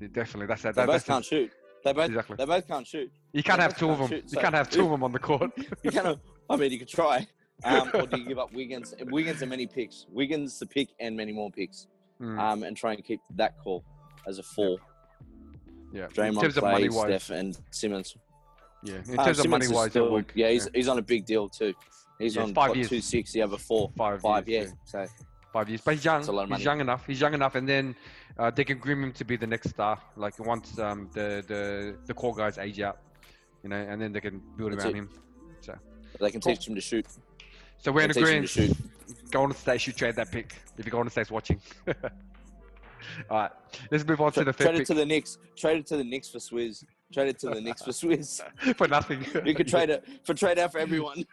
Yeah, 0.00 0.08
Definitely, 0.10 0.46
that's 0.48 0.62
that. 0.62 0.74
they 0.74 0.82
that 0.82 0.86
both 0.88 1.06
can't 1.06 1.24
shoot. 1.24 1.52
They 1.84 1.92
both 1.92 2.06
exactly. 2.08 2.36
they 2.38 2.44
both 2.44 2.66
can't 2.66 2.84
shoot. 2.86 3.10
You 3.32 3.42
can't 3.44 3.58
they 3.58 3.62
have 3.62 3.78
two 3.78 3.88
of 3.88 3.98
them. 3.98 4.08
can't 4.08 4.20
shoot, 4.22 4.24
You 4.32 4.34
so- 4.34 4.40
can't 4.40 4.54
have 4.56 4.68
two 4.76 4.84
of 4.84 4.90
them 4.90 5.04
on 5.04 5.12
the 5.12 5.18
court. 5.20 5.52
You 5.84 5.90
cannot. 5.92 6.18
I 6.50 6.56
mean, 6.56 6.72
you 6.72 6.78
could 6.80 6.88
try. 6.88 7.24
Um, 7.62 7.88
or 7.94 8.06
do 8.08 8.18
you 8.18 8.24
give 8.28 8.38
up 8.40 8.52
Wiggins? 8.52 8.94
Wiggins 9.06 9.40
and 9.42 9.48
many 9.50 9.68
picks. 9.68 10.06
Wiggins 10.10 10.58
the 10.58 10.66
pick 10.66 10.88
and 10.98 11.16
many 11.16 11.30
more 11.32 11.52
picks. 11.52 11.86
Hmm, 12.18 12.36
Um, 12.38 12.62
and 12.64 12.76
try 12.76 12.94
and 12.94 13.04
keep 13.04 13.20
that 13.36 13.56
call 13.58 13.84
as 14.26 14.40
a 14.40 14.42
four. 14.42 14.78
yeah. 15.92 16.06
in 16.06 16.10
Draymond, 16.10 16.52
Clay, 16.54 16.88
Steph, 16.88 17.30
and 17.30 17.56
Simmons. 17.70 18.16
Yeah. 18.82 18.94
In 19.08 19.18
Uh, 19.18 19.24
terms 19.24 19.38
of 19.40 19.48
money 19.48 19.68
wise, 19.68 19.90
still- 19.90 20.10
work. 20.12 20.32
yeah, 20.34 20.50
he's, 20.50 20.68
he's 20.74 20.88
on 20.88 20.98
a 20.98 21.02
big 21.02 21.24
deal 21.26 21.48
too. 21.48 21.74
He's 22.18 22.34
Yeah, 22.36 22.42
on 22.42 22.54
five 22.54 22.70
what, 22.70 22.78
years. 22.78 22.88
two 22.88 23.00
six, 23.00 23.32
the 23.32 23.42
other 23.42 23.58
four, 23.58 23.90
five, 23.96 24.20
five. 24.22 24.48
years, 24.48 24.70
Yeah, 24.94 25.06
so 25.06 25.12
Five 25.52 25.68
years, 25.70 25.80
but 25.80 25.94
he's 25.94 26.04
young. 26.04 26.18
That's 26.18 26.28
a 26.28 26.32
lot 26.32 26.50
of 26.50 26.56
He's 26.56 26.64
young 26.64 26.80
enough. 26.80 27.06
He's 27.06 27.20
young 27.20 27.32
enough, 27.32 27.54
and 27.54 27.66
then 27.66 27.96
uh, 28.38 28.50
they 28.50 28.62
can 28.64 28.78
groom 28.78 29.02
him 29.04 29.12
to 29.12 29.24
be 29.24 29.36
the 29.36 29.46
next 29.46 29.70
star. 29.70 29.98
Like 30.16 30.38
once 30.38 30.78
um, 30.78 31.08
the 31.14 31.42
the 31.48 31.96
the 32.06 32.12
core 32.12 32.34
guys 32.34 32.58
age 32.58 32.78
out, 32.80 32.98
you 33.62 33.70
know, 33.70 33.76
and 33.76 34.00
then 34.00 34.12
they 34.12 34.20
can 34.20 34.42
build 34.58 34.72
That's 34.72 34.84
around 34.84 34.94
it. 34.96 34.98
him. 34.98 35.10
So 35.62 35.74
they 36.20 36.30
can 36.30 36.42
Cool. 36.42 36.54
teach 36.54 36.68
him 36.68 36.74
to 36.74 36.80
shoot. 36.82 37.06
So 37.78 37.90
we're 37.90 38.02
in 38.02 38.08
They 38.08 38.20
teach 38.20 38.28
him 38.28 38.44
to 38.44 38.60
agreement. 38.62 38.76
shoot. 38.76 39.30
Golden 39.30 39.56
State 39.56 39.80
should 39.80 39.96
trade 39.96 40.16
that 40.16 40.30
pick 40.30 40.54
if 40.76 40.84
you 40.84 40.90
Golden 40.92 41.10
State's 41.10 41.30
watching. 41.30 41.58
All 43.30 43.38
right, 43.38 43.50
let's 43.90 44.04
move 44.06 44.20
on 44.20 44.32
to 44.32 44.44
the 44.44 44.52
Trade 44.52 44.72
fifth 44.72 44.80
it 44.80 44.86
to 44.88 44.94
the 44.94 45.06
Knicks. 45.06 45.38
Trade 45.56 45.78
it 45.78 45.86
to 45.86 45.96
the 45.96 46.04
Knicks 46.04 46.28
for 46.28 46.38
Swizz. 46.38 46.84
Trade 47.12 47.28
it 47.28 47.38
to 47.40 47.50
the 47.50 47.60
Knicks 47.60 47.82
for 47.82 47.90
Swizz. 48.00 48.40
for 48.76 48.88
nothing. 48.88 49.24
You 49.44 49.54
could 49.54 49.68
trade 49.68 49.90
it 49.90 50.04
for 50.24 50.34
trade 50.42 50.58
out 50.58 50.72
for 50.72 50.78
everyone. 50.78 51.24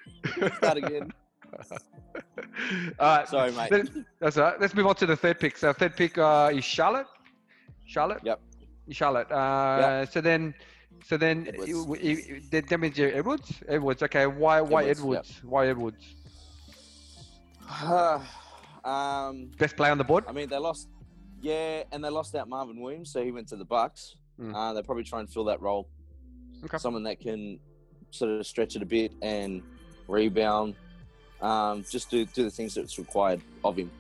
Start 0.58 0.78
again. 0.78 1.12
All 3.00 3.18
right, 3.18 3.28
Sorry, 3.28 3.52
mate. 3.52 3.72
Let- 3.72 3.90
That's 4.20 4.38
all 4.38 4.44
right. 4.46 4.60
Let's 4.62 4.74
move 4.76 4.88
on 4.88 4.96
to 4.96 5.06
the 5.06 5.16
third 5.16 5.40
pick. 5.40 5.58
So 5.58 5.74
third 5.74 5.96
pick 5.96 6.18
uh, 6.18 6.52
is 6.54 6.64
Charlotte. 6.64 7.08
Charlotte. 7.86 8.20
Yep. 8.24 8.40
Charlotte. 8.92 9.32
Uh, 9.32 10.06
So 10.06 10.22
then, 10.22 10.54
so 11.06 11.18
then, 11.18 11.48
Edwards. 11.48 12.50
that 12.52 12.80
means 12.80 13.00
Edwards. 13.00 13.64
Edwards. 13.68 14.04
Okay. 14.04 14.26
Why? 14.28 14.62
Why 14.62 14.84
Edwards, 14.86 15.00
Edwards? 15.00 15.42
Why 15.44 15.68
Edwards? 15.68 16.06
um, 18.86 19.52
Best 19.58 19.76
player 19.76 19.92
on 19.92 19.98
the 19.98 20.04
board. 20.04 20.26
I 20.28 20.32
mean, 20.32 20.50
they 20.50 20.58
lost. 20.58 20.88
Yeah, 21.42 21.84
and 21.92 22.04
they 22.04 22.10
lost 22.10 22.36
out 22.36 22.48
Marvin 22.48 22.80
Williams, 22.82 23.12
so 23.12 23.24
he 23.24 23.32
went 23.32 23.48
to 23.50 23.56
the 23.58 23.66
Bucks. 23.66 24.16
Mm. 24.40 24.54
Uh, 24.56 24.74
they 24.74 24.82
probably 24.82 25.04
try 25.04 25.20
and 25.20 25.30
fill 25.30 25.46
that 25.46 25.62
role. 25.62 25.88
Okay. 26.64 26.78
Someone 26.78 27.04
that 27.04 27.20
can 27.20 27.60
sort 28.12 28.32
of 28.32 28.46
stretch 28.46 28.76
it 28.76 28.82
a 28.82 28.86
bit 28.86 29.12
and 29.22 29.62
rebound, 30.08 30.76
um, 31.42 31.84
just 31.90 32.10
do 32.10 32.26
do 32.26 32.44
the 32.44 32.50
things 32.50 32.74
that's 32.76 32.98
required 32.98 33.42
of 33.64 33.78
him. 33.78 33.92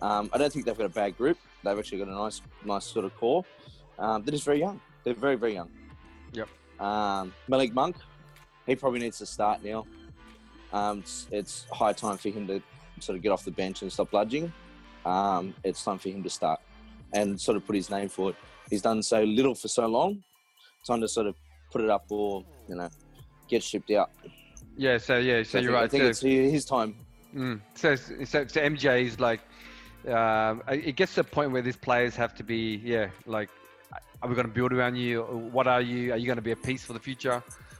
Um, 0.00 0.30
I 0.32 0.38
don't 0.38 0.52
think 0.52 0.66
they've 0.66 0.76
got 0.76 0.86
a 0.86 0.90
bad 0.90 1.16
group. 1.16 1.38
They've 1.62 1.78
actually 1.78 1.98
got 1.98 2.08
a 2.08 2.14
nice, 2.14 2.40
nice 2.64 2.84
sort 2.84 3.04
of 3.04 3.16
core. 3.16 3.44
Um, 3.98 4.22
they're 4.22 4.32
just 4.32 4.44
very 4.44 4.60
young. 4.60 4.80
They're 5.02 5.14
very, 5.14 5.36
very 5.36 5.54
young. 5.54 5.70
Yep. 6.32 6.48
Um, 6.80 7.32
Malik 7.48 7.72
Monk, 7.72 7.96
he 8.66 8.76
probably 8.76 9.00
needs 9.00 9.18
to 9.18 9.26
start 9.26 9.64
now. 9.64 9.86
Um, 10.72 10.98
it's, 11.00 11.26
it's 11.30 11.66
high 11.72 11.92
time 11.92 12.18
for 12.18 12.28
him 12.28 12.46
to 12.48 12.62
sort 13.00 13.16
of 13.16 13.22
get 13.22 13.30
off 13.30 13.44
the 13.44 13.50
bench 13.50 13.82
and 13.82 13.92
stop 13.92 14.10
bludging. 14.10 14.52
Um, 15.06 15.54
it's 15.62 15.82
time 15.84 15.98
for 15.98 16.08
him 16.08 16.22
to 16.22 16.30
start 16.30 16.60
and 17.12 17.40
sort 17.40 17.56
of 17.56 17.66
put 17.66 17.76
his 17.76 17.90
name 17.90 18.08
forward. 18.08 18.36
He's 18.70 18.82
done 18.82 19.02
so 19.02 19.22
little 19.22 19.54
for 19.54 19.68
so 19.68 19.86
long. 19.86 20.22
Time 20.86 21.00
to 21.00 21.08
sort 21.08 21.26
of 21.26 21.34
put 21.72 21.80
it 21.82 21.90
up 21.90 22.04
or 22.10 22.44
you 22.68 22.74
know 22.76 22.88
get 23.48 23.62
shipped 23.62 23.90
out. 23.90 24.10
Yeah. 24.76 24.98
So 24.98 25.16
yeah. 25.18 25.42
So 25.42 25.58
I 25.58 25.62
you're 25.62 25.72
think, 25.72 25.84
I 25.84 25.88
think 25.88 26.02
So, 26.14 26.26
it's 26.28 26.52
his 26.52 26.64
time. 26.64 26.96
mm, 27.34 27.60
so, 27.74 27.94
so 27.96 28.46
so 28.46 28.60
MJ 28.60 29.04
is 29.04 29.20
like, 29.20 29.40
um, 30.08 30.62
it 30.68 30.96
gets 30.96 31.14
to 31.14 31.20
a 31.20 31.24
point 31.24 31.52
where 31.52 31.62
these 31.62 31.76
players 31.76 32.14
have 32.16 32.34
to 32.36 32.42
be 32.42 32.80
yeah 32.84 33.08
like. 33.26 33.48
Are 34.22 34.28
we 34.28 34.34
going 34.34 34.46
to 34.46 34.52
build 34.52 34.72
around 34.72 34.96
you? 34.96 35.20
What 35.52 35.66
are 35.66 35.82
you? 35.82 36.12
Are 36.12 36.16
you 36.16 36.24
going 36.24 36.36
to 36.36 36.42
be 36.42 36.52
a 36.52 36.56
piece 36.56 36.82
for 36.82 36.94
the 36.94 36.98
future, 36.98 37.32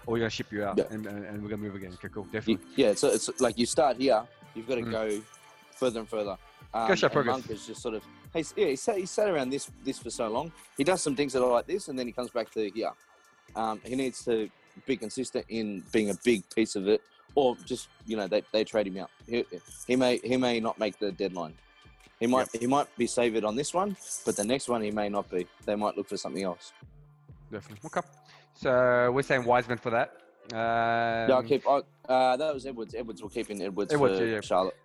or 0.06 0.10
are 0.10 0.12
we 0.12 0.18
going 0.20 0.28
to 0.30 0.36
ship 0.36 0.52
you 0.52 0.62
out 0.62 0.76
Yeah. 0.76 0.84
and, 0.90 1.06
and, 1.06 1.42
we're 1.42 1.48
going 1.48 1.62
to 1.62 1.66
move 1.66 1.74
again? 1.74 1.92
Okay, 1.94 2.08
cool, 2.12 2.24
You- 2.26 2.32
definitely. 2.32 2.66
yeah, 2.76 2.92
so 2.92 3.08
it's 3.08 3.30
like 3.40 3.56
you 3.56 3.64
start 3.64 3.96
here, 3.96 4.22
you've 4.54 4.68
got 4.68 4.74
to 4.74 4.82
Mm. 4.82 4.90
go 4.90 5.22
further 5.74 6.00
and 6.00 6.08
further. 6.08 6.36
Um, 6.74 6.88
Go 6.88 6.94
show 6.96 7.08
progress. 7.08 7.36
Monk 7.36 7.50
is 7.50 7.66
just 7.66 7.80
sort 7.80 7.94
of, 7.94 8.02
he's, 8.32 8.52
yeah, 8.56 8.66
he 8.66 8.76
sat, 8.76 8.98
he 8.98 9.06
sat 9.06 9.28
around 9.28 9.50
this 9.50 9.70
this 9.84 9.98
for 9.98 10.10
so 10.10 10.28
long. 10.28 10.50
He 10.76 10.82
does 10.82 11.00
some 11.00 11.14
things 11.14 11.32
that 11.32 11.42
are 11.42 11.50
like 11.50 11.68
this, 11.68 11.86
and 11.88 11.96
then 11.96 12.06
he 12.06 12.12
comes 12.12 12.30
back 12.30 12.50
to 12.52 12.68
here. 12.68 12.90
Um, 13.54 13.80
he 13.84 13.94
needs 13.94 14.24
to 14.24 14.50
be 14.84 14.96
consistent 14.96 15.44
in 15.48 15.84
being 15.92 16.10
a 16.10 16.14
big 16.24 16.42
piece 16.50 16.74
of 16.74 16.88
it, 16.88 17.00
or 17.36 17.56
just 17.64 17.88
you 18.06 18.16
know 18.16 18.26
they, 18.26 18.42
they 18.52 18.64
trade 18.64 18.88
him 18.88 18.98
out. 18.98 19.10
He, 19.28 19.44
he 19.86 19.94
may 19.94 20.18
he 20.18 20.36
may 20.36 20.58
not 20.58 20.78
make 20.78 20.98
the 20.98 21.12
deadline. 21.12 21.54
He 22.18 22.26
might 22.26 22.48
he 22.58 22.66
might 22.66 22.88
be 22.96 23.06
saved 23.06 23.44
on 23.44 23.54
this 23.54 23.72
one, 23.72 23.96
but 24.26 24.34
the 24.34 24.44
next 24.44 24.68
one 24.68 24.82
he 24.82 24.90
may 24.90 25.08
not 25.08 25.30
be. 25.30 25.46
They 25.64 25.76
might 25.76 25.96
look 25.96 26.08
for 26.08 26.16
something 26.16 26.42
else. 26.42 26.72
Definitely. 27.52 27.86
Okay. 27.86 28.06
So 28.54 29.12
we're 29.12 29.22
saying 29.22 29.44
Wiseman 29.44 29.78
for 29.78 29.90
that. 29.90 30.16
Um, 30.52 31.28
yeah, 31.28 31.34
I'll 31.34 31.42
keep. 31.42 31.68
I, 31.68 31.82
uh, 32.08 32.36
that 32.36 32.52
was 32.52 32.66
Edwards. 32.66 32.94
Edwards 32.94 33.22
will 33.22 33.30
keep 33.30 33.50
in 33.50 33.62
Edwards, 33.62 33.92
Edwards, 33.92 34.18
for 34.18 34.24
yeah, 34.24 34.34
yeah. 34.34 34.40
Charlotte. 34.40 34.76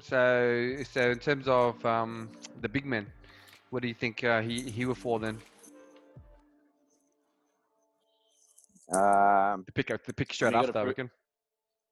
So, 0.00 0.76
so 0.90 1.10
in 1.10 1.18
terms 1.18 1.48
of 1.48 1.84
um, 1.84 2.30
the 2.60 2.68
big 2.68 2.86
men, 2.86 3.06
what 3.70 3.82
do 3.82 3.88
you 3.88 3.94
think 3.94 4.24
uh, 4.24 4.40
he 4.40 4.62
he 4.62 4.86
will 4.86 4.94
fall 4.94 5.18
then? 5.18 5.38
Um, 8.92 9.64
The 9.66 9.72
pick, 9.74 9.88
the 10.06 10.12
pick 10.14 10.32
straight 10.32 10.54
after, 10.54 10.78
I 10.78 10.84
reckon. 10.84 11.10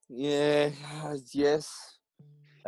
Yeah, 0.08 0.70
uh, 1.02 1.16
yes. 1.32 1.98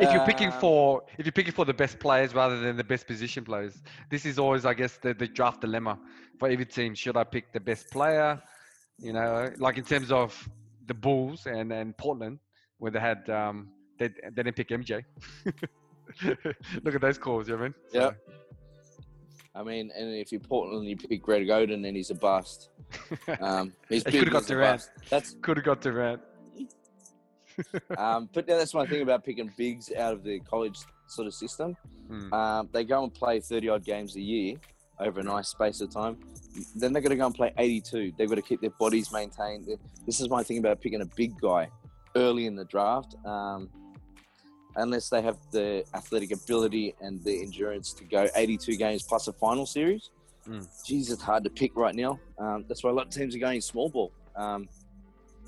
If 0.00 0.12
you're 0.12 0.26
picking 0.26 0.52
Um, 0.52 0.60
for 0.60 1.02
if 1.18 1.24
you're 1.26 1.32
picking 1.32 1.52
for 1.52 1.64
the 1.64 1.74
best 1.74 1.98
players 1.98 2.34
rather 2.34 2.60
than 2.60 2.76
the 2.76 2.84
best 2.84 3.06
position 3.06 3.44
players, 3.44 3.82
this 4.10 4.26
is 4.26 4.38
always, 4.38 4.64
I 4.64 4.74
guess, 4.74 4.98
the, 4.98 5.14
the 5.14 5.26
draft 5.26 5.60
dilemma 5.60 5.98
for 6.38 6.48
every 6.48 6.66
team. 6.66 6.94
Should 6.94 7.16
I 7.16 7.24
pick 7.24 7.52
the 7.52 7.60
best 7.60 7.90
player? 7.90 8.40
You 8.98 9.12
know, 9.12 9.50
like 9.58 9.78
in 9.78 9.84
terms 9.84 10.12
of 10.12 10.48
the 10.86 10.94
Bulls 10.94 11.46
and, 11.46 11.72
and 11.72 11.96
Portland, 11.96 12.38
where 12.78 12.92
they 12.92 13.00
had 13.00 13.28
um, 13.30 13.68
they 13.98 14.08
they 14.08 14.42
didn't 14.42 14.56
pick 14.56 14.68
MJ. 14.68 15.04
Look 16.84 16.94
at 16.94 17.00
those 17.00 17.18
calls, 17.18 17.48
you 17.48 17.56
know 17.56 17.62
what 17.62 17.64
I 17.64 17.68
mean? 17.68 17.74
So- 17.92 18.00
Yep. 18.00 18.16
I 19.54 19.62
mean, 19.64 19.90
and 19.96 20.14
if 20.14 20.30
you 20.30 20.38
Portland, 20.38 20.86
you 20.86 20.96
pick 20.96 21.20
Greg 21.20 21.48
Oden, 21.48 21.84
and 21.86 21.96
he's 21.96 22.10
a 22.10 22.14
bust. 22.14 22.70
Um, 23.40 23.72
he's 23.88 24.04
He 24.04 24.10
big, 24.12 24.20
could've 24.20 24.32
got 24.32 24.46
Durant. 24.46 24.88
That's 25.10 25.34
Could 25.42 25.56
have 25.56 25.66
got 25.66 25.80
Durant. 25.80 26.20
um, 27.96 28.28
but 28.32 28.44
yeah, 28.48 28.56
that's 28.56 28.72
my 28.74 28.86
thing 28.86 29.02
about 29.02 29.24
picking 29.24 29.50
bigs 29.56 29.90
out 29.92 30.12
of 30.12 30.22
the 30.22 30.38
college 30.40 30.78
sort 31.08 31.26
of 31.26 31.34
system. 31.34 31.76
Hmm. 32.08 32.32
Um, 32.32 32.68
they 32.72 32.84
go 32.84 33.02
and 33.02 33.12
play 33.12 33.40
thirty 33.40 33.68
odd 33.68 33.84
games 33.84 34.14
a 34.16 34.20
year 34.20 34.54
over 35.00 35.20
a 35.20 35.24
nice 35.24 35.48
space 35.48 35.80
of 35.80 35.90
time. 35.90 36.18
Then 36.76 36.92
they're 36.92 37.02
going 37.02 37.10
to 37.10 37.16
go 37.16 37.26
and 37.26 37.34
play 37.34 37.52
eighty-two. 37.58 38.12
They've 38.16 38.28
got 38.28 38.36
to 38.36 38.42
keep 38.42 38.60
their 38.60 38.70
bodies 38.78 39.10
maintained. 39.12 39.66
This 40.06 40.20
is 40.20 40.28
my 40.30 40.42
thing 40.44 40.58
about 40.58 40.80
picking 40.80 41.00
a 41.02 41.06
big 41.16 41.38
guy 41.40 41.68
early 42.14 42.46
in 42.46 42.54
the 42.54 42.64
draft. 42.64 43.16
Um, 43.24 43.68
unless 44.76 45.08
they 45.08 45.22
have 45.22 45.36
the 45.50 45.84
athletic 45.94 46.32
ability 46.32 46.94
and 47.00 47.22
the 47.24 47.42
endurance 47.42 47.92
to 47.94 48.04
go 48.04 48.28
82 48.34 48.76
games 48.76 49.02
plus 49.02 49.28
a 49.28 49.32
final 49.32 49.66
series. 49.66 50.10
Mm. 50.48 50.66
Jeez, 50.84 51.10
it's 51.10 51.22
hard 51.22 51.44
to 51.44 51.50
pick 51.50 51.76
right 51.76 51.94
now. 51.94 52.18
Um, 52.38 52.64
that's 52.68 52.82
why 52.82 52.90
a 52.90 52.92
lot 52.92 53.06
of 53.06 53.12
teams 53.12 53.34
are 53.34 53.38
going 53.38 53.60
small 53.60 53.88
ball. 53.88 54.12
Um, 54.36 54.68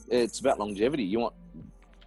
it's 0.09 0.41
about 0.41 0.59
longevity. 0.59 1.05
You 1.05 1.21
want 1.21 1.35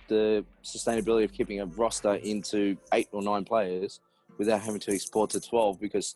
the 0.08 0.46
sustainability 0.64 1.24
of 1.24 1.32
keeping 1.32 1.62
a 1.62 1.66
roster 1.66 2.16
into 2.16 2.78
eight 2.94 3.08
or 3.12 3.22
nine 3.22 3.46
players 3.46 4.02
without 4.38 4.62
having 4.62 4.80
to 4.82 4.94
export 4.94 5.30
to 5.32 5.40
12 5.40 5.80
because 5.80 6.16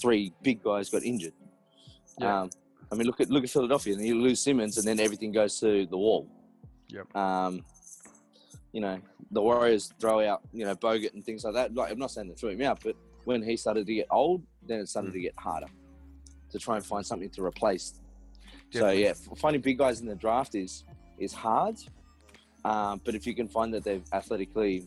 three 0.00 0.32
big 0.42 0.62
guys 0.62 0.90
got 0.90 1.02
injured. 1.02 1.32
Yeah. 2.20 2.42
Um, 2.42 2.50
I 2.90 2.94
mean, 2.94 3.06
look 3.06 3.20
at 3.20 3.30
look 3.30 3.42
at 3.42 3.50
Philadelphia. 3.50 3.94
And 3.94 4.04
you 4.04 4.20
lose 4.20 4.40
Simmons, 4.40 4.76
and 4.76 4.86
then 4.86 5.00
everything 5.00 5.32
goes 5.32 5.58
to 5.60 5.86
the 5.86 5.96
wall. 5.96 6.28
Yep. 6.88 7.16
Um, 7.16 7.64
you 8.72 8.80
know, 8.80 8.98
the 9.30 9.40
Warriors 9.42 9.92
throw 10.00 10.20
out, 10.26 10.42
you 10.52 10.64
know, 10.64 10.74
Bogut 10.74 11.12
and 11.14 11.24
things 11.24 11.44
like 11.44 11.54
that. 11.54 11.74
Like, 11.74 11.92
I'm 11.92 11.98
not 11.98 12.10
saying 12.10 12.28
they 12.28 12.34
threw 12.34 12.50
him 12.50 12.62
out, 12.62 12.80
but 12.82 12.96
when 13.24 13.42
he 13.42 13.56
started 13.56 13.86
to 13.86 13.94
get 13.94 14.06
old, 14.10 14.42
then 14.66 14.80
it 14.80 14.88
started 14.88 15.10
Mm. 15.10 15.14
to 15.14 15.20
get 15.20 15.34
harder 15.38 15.66
to 16.50 16.58
try 16.58 16.76
and 16.76 16.84
find 16.84 17.04
something 17.04 17.30
to 17.30 17.44
replace. 17.44 17.94
So 18.70 18.90
yeah, 18.90 19.12
finding 19.36 19.60
big 19.62 19.78
guys 19.78 20.00
in 20.00 20.06
the 20.06 20.14
draft 20.14 20.54
is 20.54 20.84
is 21.18 21.32
hard. 21.32 21.76
Um, 22.64 23.00
but 23.04 23.14
if 23.14 23.26
you 23.26 23.34
can 23.34 23.48
find 23.48 23.72
that 23.74 23.84
they've 23.84 24.04
athletically 24.12 24.86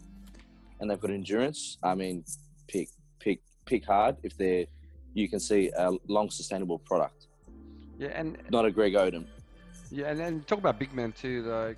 and 0.80 0.90
they've 0.90 1.00
got 1.00 1.12
endurance, 1.12 1.78
I 1.84 1.94
mean, 1.96 2.24
pick 2.68 2.90
pick 3.20 3.42
pick 3.66 3.86
hard 3.86 4.18
if 4.24 4.36
they're 4.38 4.66
you 5.14 5.30
can 5.30 5.40
see 5.40 5.72
a 5.78 5.92
long 6.08 6.30
sustainable 6.30 6.80
product, 6.80 7.28
Yeah, 8.00 8.10
and 8.20 8.38
not 8.50 8.66
a 8.66 8.72
Greg 8.72 8.94
Oden. 8.94 9.26
Yeah, 9.92 10.10
and 10.10 10.20
then 10.20 10.42
talk 10.48 10.60
about 10.60 10.78
big 10.80 10.94
men 10.94 11.12
too. 11.14 11.44
Like 11.44 11.78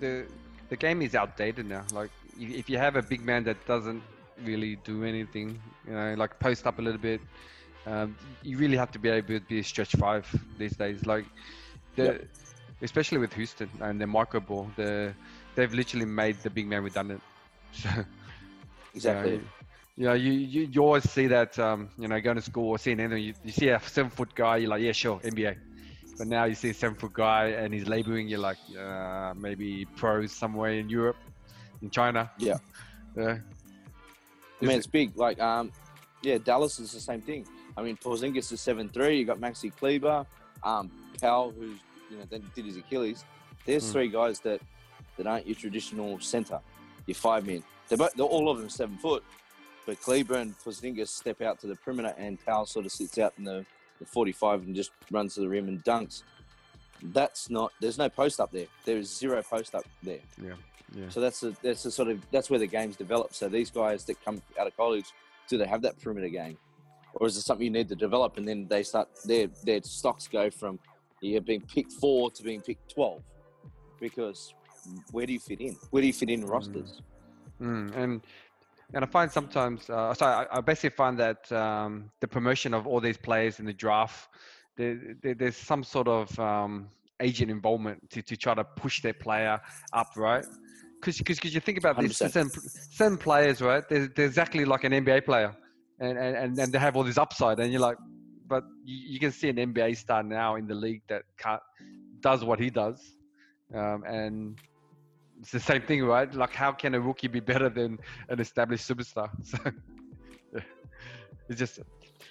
the 0.00 0.26
the 0.68 0.76
game 0.76 1.02
is 1.02 1.14
outdated 1.14 1.66
now. 1.66 1.86
Like 1.90 2.10
if 2.36 2.68
you 2.68 2.78
have 2.78 2.96
a 2.96 3.02
big 3.02 3.22
man 3.22 3.44
that 3.44 3.64
doesn't 3.66 4.04
really 4.36 4.76
do 4.76 5.04
anything, 5.04 5.60
you 5.86 5.92
know, 5.92 6.14
like 6.14 6.38
post 6.38 6.66
up 6.66 6.78
a 6.78 6.82
little 6.82 7.00
bit, 7.00 7.20
um, 7.86 8.16
you 8.42 8.58
really 8.58 8.76
have 8.76 8.90
to 8.92 8.98
be 8.98 9.08
able 9.08 9.28
to 9.38 9.40
be 9.40 9.60
a 9.60 9.64
stretch 9.64 9.92
five 9.96 10.26
these 10.56 10.76
days. 10.76 11.06
Like 11.06 11.26
the 11.96 12.18
Yep. 12.18 12.28
especially 12.82 13.18
with 13.18 13.32
Houston 13.34 13.70
and 13.80 14.00
the 14.00 14.06
micro 14.06 14.40
ball, 14.40 14.72
the 14.76 15.14
they've 15.54 15.72
literally 15.72 16.06
made 16.06 16.42
the 16.42 16.50
big 16.50 16.66
man 16.66 16.82
redundant. 16.82 17.22
So 17.74 17.90
Exactly. 18.94 19.40
you 19.40 19.44
know, 19.44 19.52
you, 19.96 20.04
know, 20.06 20.12
you, 20.14 20.32
you, 20.32 20.62
you 20.72 20.80
always 20.82 21.08
see 21.10 21.26
that, 21.28 21.58
um, 21.58 21.90
you 21.98 22.08
know, 22.08 22.20
going 22.20 22.36
to 22.36 22.42
school 22.42 22.70
or 22.70 22.78
seeing 22.78 23.00
anything, 23.00 23.22
you, 23.22 23.34
you 23.42 23.52
see 23.52 23.68
a 23.68 23.80
seven 23.80 24.10
foot 24.10 24.34
guy, 24.34 24.58
you're 24.58 24.70
like, 24.70 24.82
yeah, 24.82 24.92
sure, 24.92 25.20
NBA. 25.22 25.56
But 26.18 26.28
now 26.28 26.44
you 26.44 26.54
see 26.54 26.70
a 26.70 26.74
seven 26.74 26.96
foot 26.96 27.12
guy 27.12 27.48
and 27.48 27.74
he's 27.74 27.86
labeling 27.88 28.28
you 28.28 28.38
like 28.38 28.56
uh, 28.78 29.34
maybe 29.36 29.84
pros 29.96 30.32
somewhere 30.32 30.72
in 30.72 30.88
Europe, 30.88 31.16
in 31.82 31.90
China. 31.90 32.30
Yeah. 32.38 32.56
Yeah. 33.16 33.38
I 34.62 34.64
mean, 34.64 34.78
it's 34.78 34.86
big. 34.86 35.16
Like, 35.16 35.38
um, 35.40 35.70
yeah, 36.22 36.38
Dallas 36.38 36.78
is 36.78 36.92
the 36.92 37.00
same 37.00 37.20
thing. 37.20 37.46
I 37.76 37.82
mean, 37.82 37.96
Porzingis 37.98 38.50
is 38.52 38.60
seven 38.60 38.88
three. 38.88 39.18
You 39.18 39.24
got 39.26 39.38
Maxi 39.38 39.70
Kleber, 39.74 40.24
um, 40.64 40.90
Powell, 41.20 41.52
who's 41.58 41.78
you 42.10 42.16
know 42.16 42.24
then 42.30 42.42
did 42.54 42.64
his 42.64 42.76
Achilles. 42.78 43.24
There's 43.66 43.84
Mm. 43.84 43.92
three 43.92 44.08
guys 44.08 44.40
that 44.40 44.60
that 45.18 45.26
aren't 45.26 45.46
your 45.46 45.56
traditional 45.56 46.18
center. 46.20 46.60
Your 47.06 47.14
five 47.14 47.46
men. 47.46 47.62
They're, 47.88 47.98
both, 47.98 48.14
they're 48.14 48.24
all 48.26 48.50
of 48.50 48.58
them 48.58 48.68
seven 48.68 48.96
foot, 48.96 49.22
but 49.86 50.00
Kleber 50.00 50.36
and 50.36 50.58
Porzingis 50.58 51.08
step 51.08 51.40
out 51.42 51.60
to 51.60 51.66
the 51.66 51.76
perimeter, 51.76 52.14
and 52.18 52.44
Powell 52.44 52.66
sort 52.66 52.86
of 52.86 52.92
sits 52.92 53.18
out 53.18 53.34
in 53.38 53.44
the, 53.44 53.64
the 53.98 54.06
45 54.06 54.62
and 54.62 54.74
just 54.74 54.90
runs 55.10 55.34
to 55.34 55.40
the 55.40 55.48
rim 55.48 55.68
and 55.68 55.82
dunks. 55.84 56.22
That's 57.02 57.50
not. 57.50 57.72
There's 57.80 57.98
no 57.98 58.08
post 58.08 58.40
up 58.40 58.50
there. 58.52 58.66
There 58.84 58.96
is 58.96 59.14
zero 59.14 59.42
post 59.42 59.74
up 59.74 59.84
there. 60.02 60.20
Yeah. 60.42 60.54
Yeah. 60.94 61.08
So 61.08 61.20
that's 61.20 61.42
a, 61.42 61.54
that's 61.62 61.84
a 61.84 61.90
sort 61.90 62.08
of 62.08 62.20
that's 62.30 62.48
where 62.48 62.58
the 62.58 62.66
game's 62.66 62.96
developed. 62.96 63.34
So 63.34 63.48
these 63.48 63.70
guys 63.70 64.04
that 64.04 64.22
come 64.24 64.40
out 64.58 64.66
of 64.66 64.76
college, 64.76 65.06
do 65.48 65.58
they 65.58 65.66
have 65.66 65.82
that 65.82 66.00
perimeter 66.00 66.28
game, 66.28 66.56
or 67.14 67.26
is 67.26 67.36
it 67.36 67.42
something 67.42 67.64
you 67.64 67.72
need 67.72 67.88
to 67.88 67.96
develop 67.96 68.36
and 68.36 68.46
then 68.46 68.66
they 68.68 68.82
start 68.82 69.08
their 69.24 69.48
their 69.64 69.82
stocks 69.82 70.28
go 70.28 70.50
from 70.50 70.78
you're 71.20 71.40
being 71.40 71.62
picked 71.62 71.92
four 71.92 72.30
to 72.30 72.42
being 72.42 72.60
picked 72.60 72.94
twelve, 72.94 73.22
because 74.00 74.54
where 75.10 75.26
do 75.26 75.32
you 75.32 75.40
fit 75.40 75.60
in? 75.60 75.76
Where 75.90 76.00
do 76.00 76.06
you 76.06 76.12
fit 76.12 76.30
in 76.30 76.46
rosters? 76.46 77.02
Mm, 77.60 77.96
and 77.96 78.20
and 78.94 79.04
I 79.04 79.08
find 79.08 79.30
sometimes, 79.30 79.90
uh, 79.90 80.14
so 80.14 80.26
I, 80.26 80.46
I 80.50 80.60
basically 80.60 80.96
find 80.96 81.18
that 81.18 81.50
um, 81.52 82.10
the 82.20 82.28
promotion 82.28 82.72
of 82.72 82.86
all 82.86 83.00
these 83.00 83.16
players 83.16 83.58
in 83.58 83.66
the 83.66 83.72
draft, 83.72 84.28
there, 84.76 85.16
there, 85.22 85.34
there's 85.34 85.56
some 85.56 85.82
sort 85.82 86.06
of 86.08 86.38
um, 86.38 86.88
agent 87.20 87.50
involvement 87.50 88.08
to, 88.10 88.22
to 88.22 88.36
try 88.36 88.54
to 88.54 88.64
push 88.64 89.02
their 89.02 89.14
player 89.14 89.60
up, 89.92 90.08
right? 90.16 90.44
Because 91.02 91.44
you 91.44 91.60
think 91.60 91.78
about 91.78 92.00
this, 92.00 92.18
100%. 92.18 92.30
some, 92.30 92.50
some 92.90 93.18
players, 93.18 93.60
right? 93.60 93.86
They're, 93.88 94.08
they're 94.08 94.26
exactly 94.26 94.64
like 94.64 94.84
an 94.84 94.92
NBA 94.92 95.24
player, 95.24 95.54
and, 96.00 96.18
and 96.18 96.36
and 96.36 96.58
and 96.58 96.72
they 96.72 96.78
have 96.78 96.96
all 96.96 97.04
this 97.04 97.18
upside, 97.18 97.60
and 97.60 97.70
you're 97.70 97.80
like, 97.80 97.98
but 98.48 98.64
you, 98.84 99.12
you 99.12 99.20
can 99.20 99.30
see 99.30 99.48
an 99.48 99.56
NBA 99.56 99.96
star 99.98 100.22
now 100.22 100.56
in 100.56 100.66
the 100.66 100.74
league 100.74 101.02
that 101.08 101.22
can't 101.38 101.60
does 102.20 102.44
what 102.44 102.58
he 102.58 102.70
does, 102.70 103.14
um, 103.74 104.02
and 104.04 104.58
it's 105.40 105.50
the 105.52 105.60
same 105.60 105.82
thing, 105.82 106.04
right? 106.04 106.32
Like, 106.34 106.54
how 106.54 106.72
can 106.72 106.94
a 106.94 107.00
rookie 107.00 107.28
be 107.28 107.40
better 107.40 107.68
than 107.68 107.98
an 108.28 108.40
established 108.40 108.88
superstar? 108.88 109.30
So, 109.44 109.58
yeah. 110.54 110.60
it's 111.48 111.58
just, 111.58 111.80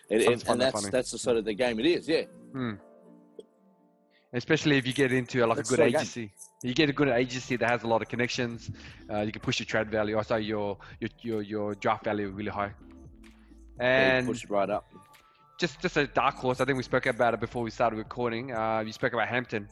And, 0.10 0.22
Sounds 0.24 0.44
and, 0.44 0.44
fun 0.44 0.54
and 0.54 0.62
and 0.62 0.62
that's 0.62 0.82
funny. 0.82 0.90
that's 0.92 1.12
the 1.12 1.18
sort 1.18 1.38
of 1.38 1.46
the 1.46 1.54
game 1.54 1.80
it 1.80 1.86
is. 1.86 2.08
Yeah, 2.08 2.24
hmm. 2.54 2.74
especially 4.34 4.78
if 4.78 4.86
you 4.88 4.94
get 4.94 5.12
into 5.12 5.46
like 5.46 5.58
That's 5.58 5.70
a 5.70 5.72
good 5.72 5.80
so 5.80 5.86
game. 5.90 5.96
agency. 5.96 6.32
You 6.64 6.74
get 6.74 6.90
a 6.90 6.94
good 6.94 7.10
agency 7.10 7.56
that 7.58 7.70
has 7.70 7.84
a 7.84 7.88
lot 7.88 8.02
of 8.02 8.08
connections. 8.10 8.72
Uh, 9.12 9.22
you 9.22 9.32
can 9.32 9.42
push 9.42 9.60
your 9.60 9.66
trade 9.68 9.90
value, 9.90 10.18
also 10.18 10.36
your 10.38 10.78
your 11.00 11.10
your, 11.22 11.42
your 11.42 11.76
draft 11.76 12.04
value 12.06 12.30
really 12.30 12.52
high. 12.52 12.72
And 13.80 14.28
push 14.28 14.44
it 14.44 14.50
right 14.50 14.70
up. 14.70 14.86
just 15.60 15.82
just 15.82 15.98
a 15.98 16.08
dark 16.08 16.36
horse. 16.36 16.60
I 16.62 16.66
think 16.66 16.78
we 16.78 16.84
spoke 16.84 17.06
about 17.06 17.34
it 17.34 17.40
before 17.40 17.64
we 17.64 17.72
started 17.72 17.98
recording. 17.98 18.52
Uh, 18.54 18.84
you 18.86 18.92
spoke 18.94 19.14
about 19.14 19.28
Hampton. 19.28 19.68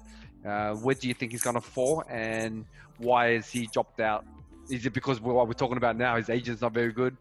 Uh, 0.46 0.76
where 0.76 0.96
do 0.96 1.08
you 1.08 1.14
think 1.14 1.32
he's 1.32 1.42
going 1.44 1.56
to 1.56 1.62
fall, 1.62 2.04
and 2.10 2.66
why 3.04 3.32
is 3.32 3.50
he 3.50 3.68
dropped 3.68 4.00
out? 4.00 4.26
Is 4.70 4.86
it 4.86 4.94
because 4.94 5.20
what 5.20 5.48
we're 5.48 5.54
talking 5.54 5.78
about 5.78 5.98
now? 5.98 6.16
His 6.16 6.30
agent's 6.30 6.62
not 6.62 6.74
very 6.74 6.92
good. 6.92 7.16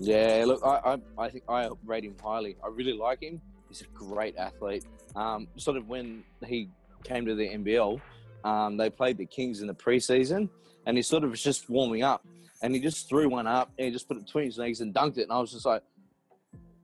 Yeah, 0.00 0.44
look, 0.46 0.60
I, 0.64 0.96
I, 1.18 1.24
I 1.24 1.28
think 1.28 1.44
I 1.48 1.70
rate 1.84 2.04
him 2.04 2.16
highly. 2.22 2.56
I 2.62 2.68
really 2.68 2.92
like 2.92 3.22
him. 3.22 3.40
He's 3.68 3.82
a 3.82 3.86
great 3.94 4.36
athlete. 4.36 4.84
Um, 5.14 5.48
sort 5.56 5.76
of 5.76 5.88
when 5.88 6.24
he 6.46 6.68
came 7.04 7.26
to 7.26 7.34
the 7.34 7.48
NBL, 7.48 8.00
um, 8.44 8.76
they 8.76 8.90
played 8.90 9.18
the 9.18 9.26
Kings 9.26 9.60
in 9.60 9.66
the 9.66 9.74
preseason, 9.74 10.48
and 10.86 10.96
he 10.96 11.02
sort 11.02 11.24
of 11.24 11.30
was 11.30 11.42
just 11.42 11.68
warming 11.70 12.02
up, 12.02 12.26
and 12.62 12.74
he 12.74 12.80
just 12.80 13.08
threw 13.08 13.28
one 13.28 13.46
up 13.46 13.70
and 13.78 13.86
he 13.86 13.92
just 13.92 14.08
put 14.08 14.16
it 14.16 14.24
between 14.26 14.46
his 14.46 14.58
legs 14.58 14.80
and 14.80 14.94
dunked 14.94 15.18
it, 15.18 15.22
and 15.22 15.32
I 15.32 15.38
was 15.38 15.52
just 15.52 15.66
like, 15.66 15.82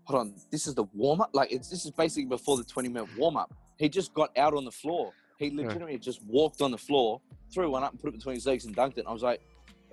hold 0.04 0.20
on, 0.20 0.34
this 0.50 0.66
is 0.66 0.74
the 0.74 0.84
warm 0.94 1.20
up. 1.20 1.30
Like 1.32 1.52
it's 1.52 1.68
this 1.68 1.84
is 1.84 1.90
basically 1.90 2.26
before 2.26 2.56
the 2.56 2.64
twenty 2.64 2.88
minute 2.88 3.08
warm 3.16 3.36
up. 3.36 3.54
He 3.78 3.88
just 3.88 4.14
got 4.14 4.36
out 4.36 4.54
on 4.54 4.64
the 4.64 4.70
floor. 4.70 5.12
He 5.42 5.50
legitimately 5.50 5.98
just 5.98 6.22
walked 6.24 6.62
on 6.62 6.70
the 6.70 6.78
floor, 6.78 7.20
threw 7.52 7.70
one 7.70 7.82
up, 7.82 7.90
and 7.92 8.00
put 8.00 8.08
it 8.08 8.16
between 8.16 8.36
his 8.36 8.46
legs 8.46 8.64
and 8.64 8.76
dunked 8.76 8.92
it. 8.98 9.00
And 9.00 9.08
I 9.08 9.12
was 9.12 9.22
like, 9.22 9.40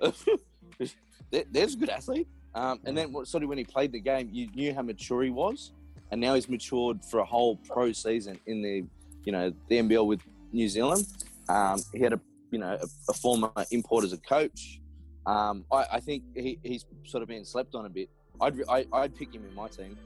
there's 1.30 1.74
a 1.74 1.76
good 1.76 1.90
athlete. 1.90 2.28
Um, 2.54 2.80
and 2.84 2.96
then 2.96 3.12
what- 3.12 3.28
sort 3.28 3.42
of 3.42 3.48
when 3.48 3.58
he 3.58 3.64
played 3.64 3.92
the 3.92 4.00
game, 4.00 4.28
you 4.32 4.48
knew 4.54 4.74
how 4.74 4.82
mature 4.82 5.22
he 5.22 5.30
was, 5.30 5.72
and 6.10 6.20
now 6.20 6.34
he's 6.34 6.48
matured 6.48 7.04
for 7.04 7.20
a 7.20 7.24
whole 7.24 7.56
pro 7.56 7.92
season 7.92 8.38
in 8.46 8.62
the, 8.62 8.84
you 9.24 9.32
know, 9.32 9.52
the 9.68 9.76
NBL 9.78 10.06
with 10.06 10.20
New 10.52 10.68
Zealand. 10.68 11.06
Um, 11.48 11.80
he 11.92 12.00
had 12.00 12.12
a, 12.12 12.20
you 12.50 12.58
know, 12.58 12.76
a, 12.80 12.86
a 13.08 13.12
former 13.12 13.50
import 13.70 14.04
as 14.04 14.12
a 14.12 14.18
coach. 14.18 14.80
Um, 15.26 15.64
I, 15.70 15.84
I 15.92 16.00
think 16.00 16.24
he, 16.34 16.58
he's 16.62 16.84
sort 17.04 17.22
of 17.22 17.28
been 17.28 17.44
slept 17.44 17.74
on 17.74 17.86
a 17.86 17.88
bit. 17.88 18.08
I'd 18.40 18.56
re- 18.56 18.64
I, 18.68 18.86
I'd 18.92 19.14
pick 19.14 19.34
him 19.34 19.44
in 19.46 19.54
my 19.54 19.68
team 19.68 19.96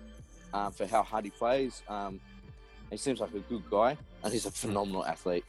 um, 0.53 0.73
for 0.73 0.87
how 0.87 1.03
hard 1.03 1.25
he 1.25 1.31
plays. 1.31 1.83
Um, 1.89 2.21
he 2.95 2.99
seems 2.99 3.19
like 3.21 3.35
a 3.35 3.41
good 3.41 3.63
guy, 3.71 3.97
and 4.23 4.33
he's 4.33 4.47
a 4.47 4.51
phenomenal 4.51 5.05
athlete. 5.05 5.45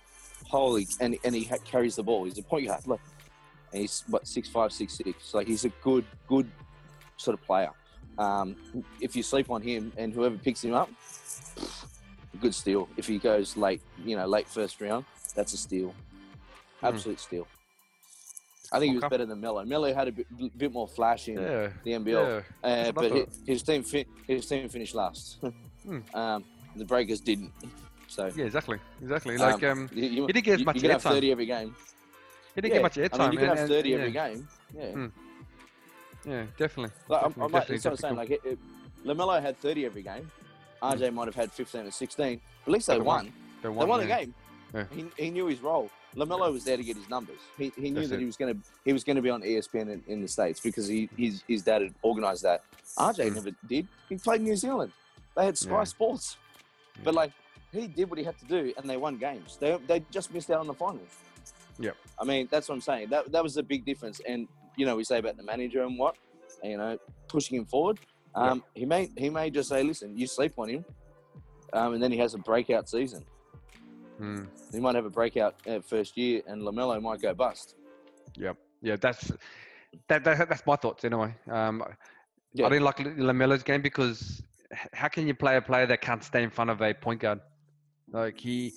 Holy, 0.47 0.87
and 0.99 1.15
and 1.23 1.35
he 1.35 1.45
carries 1.63 1.95
the 1.95 2.03
ball. 2.03 2.23
He's 2.25 2.37
a 2.39 2.43
point 2.43 2.67
guard. 2.67 2.85
Look, 2.87 3.01
and 3.71 3.81
he's 3.81 4.03
what 4.07 4.27
six 4.27 4.49
five, 4.49 4.71
six 4.73 4.93
six. 4.97 5.33
Like 5.33 5.47
he's 5.47 5.63
a 5.65 5.69
good, 5.83 6.05
good 6.27 6.49
sort 7.17 7.37
of 7.39 7.45
player. 7.45 7.69
Um, 8.17 8.55
if 8.99 9.15
you 9.15 9.21
sleep 9.23 9.51
on 9.51 9.61
him 9.61 9.91
and 9.97 10.11
whoever 10.13 10.37
picks 10.37 10.63
him 10.63 10.73
up, 10.73 10.89
good 12.41 12.55
steal. 12.55 12.89
If 12.97 13.05
he 13.07 13.19
goes 13.19 13.55
late, 13.57 13.81
you 14.03 14.15
know, 14.15 14.25
late 14.25 14.47
first 14.47 14.81
round, 14.81 15.05
that's 15.35 15.53
a 15.53 15.57
steal. 15.57 15.93
Hmm. 16.79 16.85
Absolute 16.87 17.19
steal. 17.19 17.47
I 18.71 18.79
think 18.79 18.93
he 18.93 18.97
was 18.97 19.09
better 19.09 19.25
than 19.27 19.39
Melo. 19.39 19.63
Melo 19.63 19.93
had 19.93 20.07
a 20.07 20.11
bit, 20.11 20.57
bit 20.57 20.71
more 20.73 20.87
flash 20.87 21.27
in 21.27 21.35
Yeah. 21.35 21.69
the 21.83 21.91
NBL, 21.93 22.07
Yeah. 22.13 22.23
uh, 22.27 22.41
That's 22.63 22.95
what 22.95 23.05
I 23.05 23.09
but 23.09 23.11
hi- 23.11 23.19
thought. 23.25 23.29
his 23.45 23.63
team 23.63 23.83
fi- 23.83 24.05
his 24.27 24.45
team 24.47 24.67
finished 24.69 24.95
last. 24.95 25.37
Hmm. 25.85 25.99
um, 26.15 26.43
the 26.75 26.85
Breakers 26.85 27.19
didn't. 27.19 27.51
So 28.07 28.31
Yeah, 28.35 28.45
exactly, 28.45 28.77
exactly. 29.01 29.37
Like 29.37 29.63
um, 29.63 29.89
you, 29.93 30.03
you, 30.07 30.27
he 30.27 30.33
didn't 30.33 30.45
get 30.45 30.53
as 30.55 30.59
you- 30.59 30.65
much 30.65 30.81
you 30.81 30.89
have 30.89 31.01
thirty 31.01 31.31
every 31.31 31.45
game. 31.45 31.75
he 32.53 32.61
didn't 32.61 32.71
yeah. 32.73 32.77
get 32.77 32.83
much 32.83 32.97
I 32.97 33.01
airtime. 33.01 33.19
mean, 33.19 33.31
you 33.33 33.37
can 33.39 33.49
and- 33.49 33.49
have 33.49 33.57
and- 33.59 33.69
thirty 33.69 33.89
yeah, 33.89 33.95
every 33.97 34.11
game. 34.11 34.47
Yeah. 34.77 34.91
Hmm. 34.91 35.05
Yeah, 36.27 36.45
definitely. 36.57 36.91
Like, 37.07 37.21
I, 37.21 37.25
I 37.25 37.27
definitely, 37.29 37.41
might, 37.41 37.51
definitely, 37.59 37.77
that's 37.77 37.85
what 37.85 37.91
I'm 37.91 37.97
saying. 37.97 38.15
definitely 38.15 38.37
Like, 38.37 38.45
it, 38.45 38.59
it, 39.05 39.07
Lamelo 39.07 39.41
had 39.41 39.57
30 39.57 39.85
every 39.85 40.01
game. 40.01 40.31
RJ 40.81 41.13
might 41.13 41.25
have 41.27 41.35
had 41.35 41.51
15 41.51 41.81
or 41.81 41.91
16. 41.91 42.41
But 42.65 42.71
at 42.71 42.73
least 42.73 42.87
they 42.87 42.93
They 42.95 42.99
won. 43.01 43.25
won. 43.25 43.33
They 43.61 43.69
They 43.69 43.85
won 43.85 43.99
the 43.99 44.07
game. 44.07 44.33
Yeah. 44.73 44.85
He, 44.91 45.05
he 45.17 45.29
knew 45.29 45.45
his 45.45 45.61
role. 45.61 45.89
Lamelo 46.15 46.51
was 46.51 46.63
there 46.63 46.77
to 46.77 46.83
get 46.83 46.95
his 46.97 47.09
numbers. 47.09 47.37
He, 47.57 47.71
he 47.75 47.89
knew 47.91 47.95
That's 47.95 48.09
that 48.09 48.15
it. 48.15 48.19
he 48.21 48.25
was 48.25 48.37
going 48.37 48.55
to 48.55 48.59
he 48.85 48.93
was 48.93 49.03
going 49.03 49.17
to 49.17 49.21
be 49.21 49.29
on 49.29 49.41
ESPN 49.41 49.89
in, 49.91 50.03
in 50.07 50.21
the 50.21 50.27
states 50.27 50.59
because 50.61 50.87
he 50.87 51.09
his, 51.17 51.43
his 51.47 51.61
dad 51.61 51.81
had 51.83 51.93
organised 52.03 52.41
that. 52.43 52.63
RJ 52.97 53.31
Mm. 53.31 53.35
never 53.35 53.51
did. 53.67 53.87
He 54.09 54.15
played 54.15 54.41
New 54.41 54.55
Zealand. 54.55 54.91
They 55.35 55.45
had 55.45 55.57
Sky 55.57 55.83
Yeah. 56.95 57.01
But 57.03 57.13
like 57.13 57.31
he 57.71 57.87
did 57.87 58.09
what 58.09 58.17
he 58.19 58.25
had 58.25 58.37
to 58.39 58.45
do, 58.45 58.73
and 58.77 58.89
they 58.89 58.97
won 58.97 59.17
games. 59.17 59.57
They 59.59 59.77
they 59.87 59.99
just 60.11 60.33
missed 60.33 60.49
out 60.51 60.59
on 60.59 60.67
the 60.67 60.73
finals. 60.73 61.09
Yeah. 61.79 61.91
I 62.19 62.23
mean, 62.23 62.47
that's 62.49 62.69
what 62.69 62.75
I'm 62.75 62.81
saying. 62.81 63.09
That 63.09 63.31
that 63.31 63.43
was 63.43 63.57
a 63.57 63.63
big 63.63 63.85
difference. 63.85 64.21
And 64.27 64.47
you 64.77 64.85
know, 64.85 64.95
we 64.95 65.03
say 65.03 65.19
about 65.19 65.37
the 65.37 65.43
manager 65.43 65.83
and 65.83 65.97
what, 65.97 66.15
you 66.63 66.77
know, 66.77 66.97
pushing 67.27 67.57
him 67.57 67.65
forward. 67.65 67.99
Um, 68.33 68.63
He 68.73 68.85
may 68.85 69.09
he 69.17 69.29
may 69.29 69.49
just 69.49 69.69
say, 69.69 69.83
listen, 69.83 70.17
you 70.17 70.27
sleep 70.27 70.53
on 70.57 70.69
him, 70.69 70.85
um, 71.73 71.93
and 71.93 72.03
then 72.03 72.11
he 72.11 72.17
has 72.17 72.33
a 72.33 72.37
breakout 72.37 72.89
season. 72.89 73.23
Hmm. 74.17 74.43
He 74.71 74.79
might 74.79 74.95
have 74.95 75.05
a 75.05 75.09
breakout 75.09 75.55
uh, 75.67 75.79
first 75.81 76.17
year, 76.17 76.41
and 76.47 76.61
Lamelo 76.61 77.01
might 77.01 77.21
go 77.21 77.33
bust. 77.33 77.75
Yep. 78.37 78.57
Yeah, 78.81 78.95
that's 78.97 79.31
that, 80.07 80.23
that 80.23 80.49
that's 80.49 80.65
my 80.65 80.75
thoughts 80.75 81.03
anyway. 81.05 81.33
Um, 81.49 81.83
Yeah. 82.53 82.67
I 82.67 82.69
didn't 82.69 82.85
like 82.85 82.97
Lamelo's 82.99 83.63
game 83.63 83.81
because 83.81 84.41
how 84.93 85.07
can 85.07 85.27
you 85.27 85.33
play 85.33 85.57
a 85.57 85.61
player 85.61 85.85
that 85.87 86.01
can't 86.01 86.23
stay 86.23 86.43
in 86.43 86.49
front 86.49 86.69
of 86.69 86.81
a 86.81 86.93
point 86.93 87.21
guard? 87.21 87.39
Like 88.11 88.39
he 88.39 88.73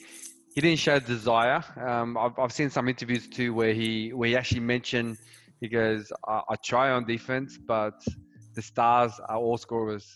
he 0.54 0.60
didn't 0.60 0.78
show 0.78 0.98
desire. 0.98 1.62
Um, 1.86 2.16
I've 2.16 2.38
I've 2.38 2.52
seen 2.52 2.70
some 2.70 2.88
interviews 2.88 3.28
too 3.28 3.54
where 3.54 3.74
he 3.74 4.12
where 4.12 4.28
he 4.28 4.36
actually 4.36 4.60
mentioned 4.60 5.18
he 5.60 5.68
goes 5.68 6.10
I, 6.26 6.42
I 6.50 6.56
try 6.64 6.90
on 6.90 7.04
defense, 7.06 7.58
but 7.58 7.94
the 8.54 8.62
stars 8.62 9.12
are 9.28 9.36
all 9.36 9.56
scorers. 9.58 10.06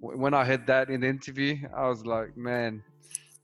When 0.00 0.34
I 0.34 0.44
heard 0.44 0.66
that 0.66 0.88
in 0.90 1.00
the 1.02 1.08
interview, 1.08 1.56
I 1.76 1.88
was 1.88 2.06
like, 2.06 2.36
man, 2.36 2.82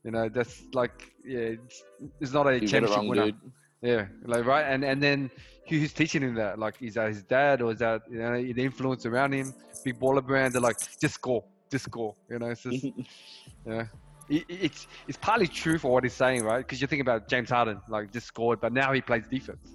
you 0.03 0.11
know, 0.11 0.29
that's 0.29 0.63
like 0.73 1.11
yeah, 1.25 1.55
it's, 1.57 1.83
it's 2.21 2.33
not 2.33 2.47
a 2.47 2.59
You 2.59 2.67
championship 2.67 2.97
wrong, 2.97 3.07
winner. 3.07 3.25
dude. 3.25 3.35
Yeah, 3.81 4.07
like 4.25 4.45
right, 4.45 4.63
and 4.63 4.83
and 4.83 5.01
then 5.01 5.29
who's 5.67 5.93
teaching 5.93 6.23
him 6.23 6.33
that? 6.35 6.57
Like, 6.57 6.75
is 6.81 6.95
that 6.95 7.09
his 7.09 7.23
dad 7.23 7.61
or 7.61 7.71
is 7.71 7.79
that 7.79 8.01
you 8.09 8.17
know 8.17 8.33
the 8.41 8.63
influence 8.63 9.05
around 9.05 9.33
him? 9.33 9.53
Big 9.83 9.99
baller 9.99 10.25
brand. 10.25 10.53
They're 10.53 10.61
like, 10.61 10.77
just 10.99 11.15
score, 11.15 11.43
just 11.71 11.85
score. 11.85 12.15
You 12.29 12.39
know, 12.39 12.47
it's 12.47 12.63
just 12.63 12.83
yeah. 13.65 13.85
It, 14.29 14.43
it- 14.49 14.59
it's 14.63 14.87
it's 15.07 15.17
partly 15.17 15.47
true 15.47 15.77
for 15.77 15.91
what 15.91 16.03
he's 16.03 16.13
saying, 16.13 16.43
right? 16.43 16.57
Because 16.59 16.81
you 16.81 16.87
think 16.87 17.01
about 17.01 17.29
James 17.29 17.49
Harden, 17.49 17.79
like 17.87 18.11
just 18.11 18.27
scored, 18.27 18.59
but 18.59 18.73
now 18.73 18.91
he 18.93 19.01
plays 19.01 19.27
defense. 19.29 19.73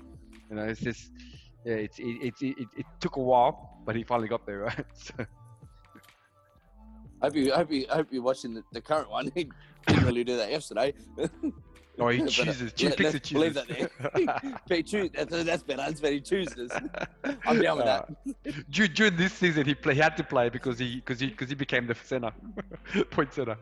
You 0.50 0.56
know, 0.56 0.64
it's 0.64 0.80
just 0.80 1.12
yeah, 1.64 1.74
it's 1.74 1.98
it 2.00 2.04
it, 2.04 2.34
it, 2.40 2.68
it 2.78 2.86
took 3.00 3.16
a 3.16 3.20
while, 3.22 3.80
but 3.86 3.94
he 3.94 4.02
finally 4.02 4.28
got 4.28 4.44
there, 4.46 4.58
right? 4.68 4.84
So, 4.94 5.14
I 7.22 7.26
hope 7.26 7.36
you, 7.36 7.52
I 7.52 7.56
hope 7.58 7.70
you, 7.70 7.86
I 7.90 7.94
hope 7.96 8.08
you're 8.10 8.22
watching 8.22 8.54
the, 8.54 8.64
the 8.72 8.80
current 8.80 9.08
one. 9.08 9.30
He 9.84 9.94
didn't 9.94 10.04
really 10.06 10.22
do 10.22 10.36
that 10.36 10.48
yesterday. 10.50 10.94
Oh, 11.98 12.08
he 12.08 12.22
uh, 12.22 12.26
chooses, 12.26 12.72
choose, 12.72 12.94
picks 12.94 13.14
and 13.14 13.32
leave 13.32 13.54
that 13.54 13.68
there. 13.68 13.90
But 14.68 14.76
he 14.76 14.82
choose, 14.82 15.10
that's, 15.12 15.30
that's 15.44 15.62
better. 15.62 15.82
That's 15.82 16.00
better. 16.00 16.14
He 16.14 16.20
chooses. 16.20 16.70
I'm 17.46 17.60
down 17.60 17.76
with 17.78 17.86
that. 17.86 18.08
Dur- 18.70 18.88
During 18.88 19.16
this 19.16 19.32
season, 19.32 19.66
he 19.66 19.74
play, 19.74 19.94
he 19.94 20.00
had 20.00 20.16
to 20.16 20.24
play 20.24 20.48
because 20.48 20.78
he 20.78 20.96
because 20.96 21.20
he 21.20 21.28
because 21.28 21.48
he 21.48 21.54
became 21.54 21.86
the 21.86 21.94
center, 21.94 22.32
point 23.10 23.32
center. 23.34 23.56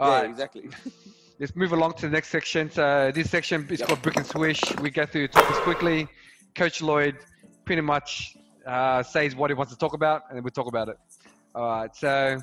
yeah, 0.00 0.04
All 0.04 0.10
right, 0.10 0.28
exactly. 0.28 0.68
let's 1.40 1.54
move 1.56 1.72
along 1.72 1.94
to 1.94 2.02
the 2.02 2.10
next 2.12 2.28
section. 2.28 2.70
So 2.70 3.10
this 3.14 3.30
section 3.30 3.66
is 3.70 3.80
Yep. 3.80 3.88
called 3.88 4.02
Brick 4.02 4.16
and 4.16 4.26
Swish. 4.26 4.62
We 4.80 4.90
go 4.90 5.06
through 5.06 5.28
the 5.28 5.32
topics 5.32 5.58
quickly. 5.60 6.08
Coach 6.54 6.82
Lloyd, 6.82 7.16
pretty 7.64 7.82
much 7.82 8.36
uh, 8.66 9.02
says 9.02 9.34
what 9.36 9.50
he 9.50 9.54
wants 9.54 9.72
to 9.72 9.78
talk 9.78 9.94
about, 9.94 10.22
and 10.28 10.36
then 10.36 10.42
we'll 10.42 10.50
talk 10.50 10.66
about 10.68 10.88
it. 10.88 10.96
All 11.54 11.66
right, 11.68 11.94
so 11.96 12.38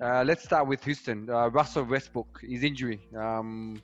uh, 0.00 0.24
let's 0.24 0.44
start 0.44 0.66
with 0.66 0.84
Houston. 0.84 1.28
Uh, 1.28 1.48
Russell 1.48 1.84
Westbrook, 1.84 2.40
his 2.42 2.62
injury. 2.62 3.00
Um, 3.16 3.82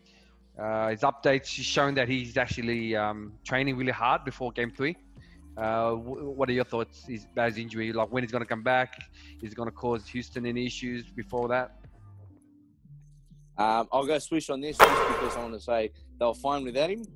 uh, 0.58 0.88
his 0.88 1.00
updates 1.00 1.46
showing 1.46 1.94
that 1.96 2.08
he's 2.08 2.36
actually 2.36 2.94
um, 2.94 3.32
training 3.44 3.76
really 3.76 3.92
hard 3.92 4.24
before 4.24 4.52
Game 4.52 4.70
Three. 4.70 4.96
Uh, 5.56 5.92
what 5.92 6.48
are 6.48 6.52
your 6.52 6.64
thoughts 6.64 7.08
about 7.32 7.48
his 7.48 7.58
injury? 7.58 7.92
Like 7.92 8.12
when 8.12 8.22
he's 8.22 8.32
going 8.32 8.42
to 8.42 8.48
come 8.48 8.62
back? 8.62 8.96
Is 9.42 9.52
it 9.52 9.54
going 9.56 9.68
to 9.68 9.74
cause 9.74 10.06
Houston 10.08 10.46
any 10.46 10.66
issues 10.66 11.04
before 11.10 11.48
that? 11.48 11.76
Um, 13.56 13.88
I'll 13.92 14.06
go 14.06 14.18
swish 14.18 14.50
on 14.50 14.60
this 14.60 14.76
just 14.76 15.08
because 15.08 15.36
I 15.36 15.40
want 15.40 15.54
to 15.54 15.60
say 15.60 15.92
they 16.18 16.26
were 16.26 16.34
fine 16.34 16.64
without 16.64 16.90
him. 16.90 17.06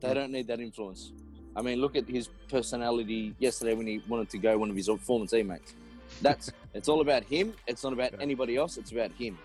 They 0.00 0.12
don't 0.12 0.30
need 0.30 0.46
that 0.48 0.60
influence. 0.60 1.12
I 1.54 1.62
mean, 1.62 1.80
look 1.80 1.96
at 1.96 2.06
his 2.06 2.28
personality 2.50 3.34
yesterday 3.38 3.74
when 3.74 3.86
he 3.86 4.02
wanted 4.06 4.28
to 4.30 4.38
go 4.38 4.58
one 4.58 4.68
of 4.68 4.76
his 4.76 4.90
old 4.90 5.00
former 5.00 5.26
teammates. 5.26 5.74
That's 6.20 6.52
it's 6.76 6.88
all 6.88 7.00
about 7.00 7.24
him. 7.24 7.54
It's 7.66 7.82
not 7.82 7.92
about 7.94 8.12
anybody 8.20 8.56
else. 8.56 8.76
It's 8.76 8.92
about 8.92 9.10
him. 9.12 9.38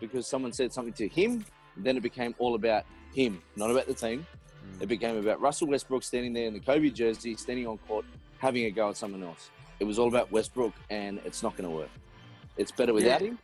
Because 0.00 0.26
someone 0.26 0.52
said 0.52 0.72
something 0.72 0.92
to 0.94 1.08
him, 1.08 1.44
then 1.76 1.96
it 1.96 2.02
became 2.02 2.34
all 2.38 2.54
about 2.54 2.84
him, 3.14 3.42
not 3.56 3.70
about 3.70 3.86
the 3.86 3.94
team. 3.94 4.26
Mm. 4.78 4.82
It 4.82 4.86
became 4.86 5.16
about 5.16 5.40
Russell 5.40 5.68
Westbrook 5.68 6.02
standing 6.02 6.32
there 6.34 6.46
in 6.46 6.52
the 6.52 6.60
Kobe 6.60 6.90
jersey, 6.90 7.36
standing 7.36 7.66
on 7.66 7.78
court, 7.78 8.04
having 8.38 8.64
a 8.66 8.70
go 8.70 8.90
at 8.90 8.96
someone 8.96 9.22
else. 9.22 9.50
It 9.80 9.84
was 9.84 9.98
all 9.98 10.08
about 10.08 10.30
Westbrook, 10.30 10.74
and 10.90 11.20
it's 11.24 11.42
not 11.42 11.56
going 11.56 11.68
to 11.68 11.74
work. 11.74 11.90
It's 12.56 12.70
better 12.70 12.92
without 12.92 13.22
yeah. 13.22 13.28
him. 13.28 13.38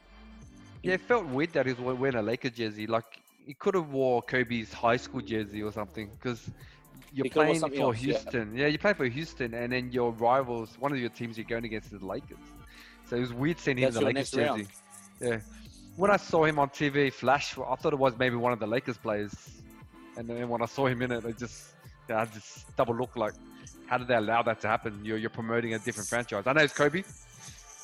Yeah, 0.83 0.94
it 0.94 1.00
felt 1.00 1.26
weird 1.26 1.53
that 1.55 1.66
he 1.66 1.72
was 1.72 1.98
wearing 1.98 2.16
a 2.16 2.22
Lakers 2.22 2.53
jersey. 2.53 2.87
Like 2.87 3.20
he 3.46 3.55
could 3.55 3.74
have 3.74 3.90
wore 3.90 4.22
Kobe's 4.22 4.72
high 4.72 4.96
school 4.96 5.20
jersey 5.20 5.62
or 5.62 5.72
something 5.72 6.11
because 6.18 6.50
you're 7.12 7.24
he 7.24 7.31
playing 7.31 7.61
for 7.61 7.74
else, 7.74 7.96
Houston. 7.98 8.55
Yeah. 8.55 8.62
yeah, 8.62 8.68
you 8.68 8.79
play 8.79 8.92
for 8.92 9.07
Houston, 9.07 9.55
and 9.55 9.72
then 9.72 9.90
your 9.92 10.12
rivals, 10.12 10.76
one 10.79 10.92
of 10.92 10.98
your 10.98 11.11
teams 11.11 11.37
you're 11.37 11.44
going 11.44 11.64
against 11.64 11.92
is 11.92 12.00
the 12.00 12.07
Lakers. 12.07 12.38
So 13.11 13.16
it 13.16 13.20
was 13.20 13.33
weird 13.33 13.59
seeing 13.59 13.79
him 13.79 13.88
in 13.88 13.94
the 13.94 14.01
Lakers 14.03 14.31
jersey. 14.31 14.46
Round. 14.46 14.68
Yeah. 15.20 15.40
When 15.96 16.12
I 16.12 16.16
saw 16.16 16.44
him 16.44 16.61
on 16.61 16.68
TV 16.70 17.12
flash, 17.12 17.59
I 17.59 17.75
thought 17.75 17.92
it 17.92 17.99
was 17.99 18.16
maybe 18.16 18.37
one 18.37 18.53
of 18.53 18.61
the 18.61 18.68
Lakers 18.68 18.99
players, 18.99 19.35
and 20.16 20.29
then 20.29 20.49
when 20.49 20.62
I 20.62 20.66
saw 20.66 20.87
him 20.87 21.03
in 21.03 21.11
it, 21.11 21.27
I 21.27 21.33
just, 21.33 21.73
yeah, 22.09 22.20
I 22.20 22.27
just 22.27 22.75
double 22.77 22.94
look 22.94 23.16
like, 23.16 23.33
how 23.87 23.99
did 23.99 24.07
they 24.07 24.14
allow 24.14 24.42
that 24.42 24.61
to 24.61 24.68
happen? 24.68 25.01
You're 25.03 25.18
you're 25.18 25.29
promoting 25.29 25.75
a 25.75 25.81
different 25.81 26.09
franchise. 26.09 26.44
I 26.46 26.53
know 26.53 26.62
it's 26.62 26.73
Kobe, 26.73 27.03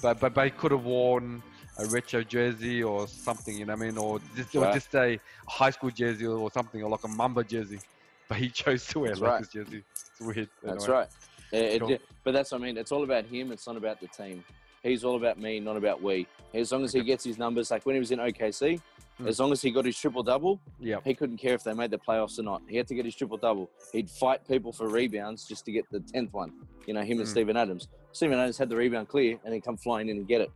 but 0.01 0.21
but 0.21 0.33
they 0.37 0.51
could 0.51 0.71
have 0.71 0.85
worn 0.85 1.43
a 1.79 1.87
retro 1.87 2.23
jersey 2.23 2.85
or 2.85 3.09
something, 3.09 3.59
you 3.59 3.65
know 3.65 3.75
what 3.75 3.83
I 3.83 3.87
mean, 3.87 3.99
or 3.99 4.21
just 4.37 4.55
right. 4.55 4.71
or 4.71 4.73
just 4.75 4.95
a 4.95 5.19
high 5.49 5.71
school 5.71 5.91
jersey 5.91 6.25
or 6.25 6.53
something, 6.53 6.85
or 6.85 6.89
like 6.89 7.03
a 7.03 7.09
Mamba 7.09 7.43
jersey. 7.43 7.81
But 8.29 8.37
he 8.37 8.49
chose 8.63 8.87
to 8.87 9.01
wear 9.01 9.09
that's 9.11 9.21
Lakers 9.21 9.41
right. 9.41 9.51
jersey. 9.51 9.83
It's 9.91 10.21
weird. 10.21 10.49
That's 10.63 10.85
anyway. 10.85 10.99
right. 10.99 11.09
It, 11.53 11.81
cool. 11.81 11.91
it, 11.91 12.03
but 12.23 12.33
that's 12.33 12.53
what 12.53 12.61
I 12.61 12.65
mean. 12.65 12.77
It's 12.77 12.93
all 12.93 13.03
about 13.03 13.25
him. 13.25 13.51
It's 13.51 13.67
not 13.67 13.77
about 13.77 14.01
the 14.01 14.07
team. 14.07 14.45
He's 14.87 15.05
all 15.05 15.17
about 15.17 15.39
me, 15.39 15.61
not 15.61 15.77
about 15.77 16.03
we. 16.03 16.27
As 16.55 16.73
long 16.73 16.85
as 16.85 16.93
he 16.93 17.03
gets 17.03 17.25
his 17.25 17.39
numbers, 17.39 17.71
like 17.71 17.85
when 17.85 17.95
he 17.95 17.99
was 17.99 18.11
in 18.13 18.19
OKC, 18.19 18.81
mm. 19.21 19.29
as 19.29 19.41
long 19.41 19.53
as 19.53 19.61
he 19.61 19.71
got 19.71 19.85
his 19.85 19.99
triple 19.99 20.23
double, 20.23 20.61
yep. 20.79 21.03
he 21.05 21.15
couldn't 21.15 21.39
care 21.39 21.55
if 21.55 21.65
they 21.65 21.75
made 21.75 21.91
the 21.91 21.99
playoffs 21.99 22.39
or 22.39 22.43
not. 22.43 22.63
He 22.69 22.77
had 22.77 22.87
to 22.89 22.95
get 22.95 23.05
his 23.05 23.15
triple 23.15 23.37
double. 23.37 23.71
He'd 23.93 24.09
fight 24.09 24.47
people 24.47 24.73
for 24.73 24.89
rebounds 24.89 25.47
just 25.47 25.65
to 25.67 25.73
get 25.73 25.85
the 25.91 26.01
tenth 26.01 26.33
one. 26.33 26.53
You 26.87 26.95
know, 26.95 27.03
him 27.03 27.19
mm. 27.19 27.21
and 27.21 27.29
Steven 27.29 27.57
Adams. 27.57 27.89
Stephen 28.13 28.39
Adams 28.39 28.57
had 28.57 28.69
the 28.69 28.77
rebound 28.77 29.09
clear 29.09 29.39
and 29.45 29.53
then 29.53 29.61
come 29.61 29.77
flying 29.77 30.09
in 30.09 30.17
and 30.17 30.27
get 30.27 30.41
it 30.41 30.51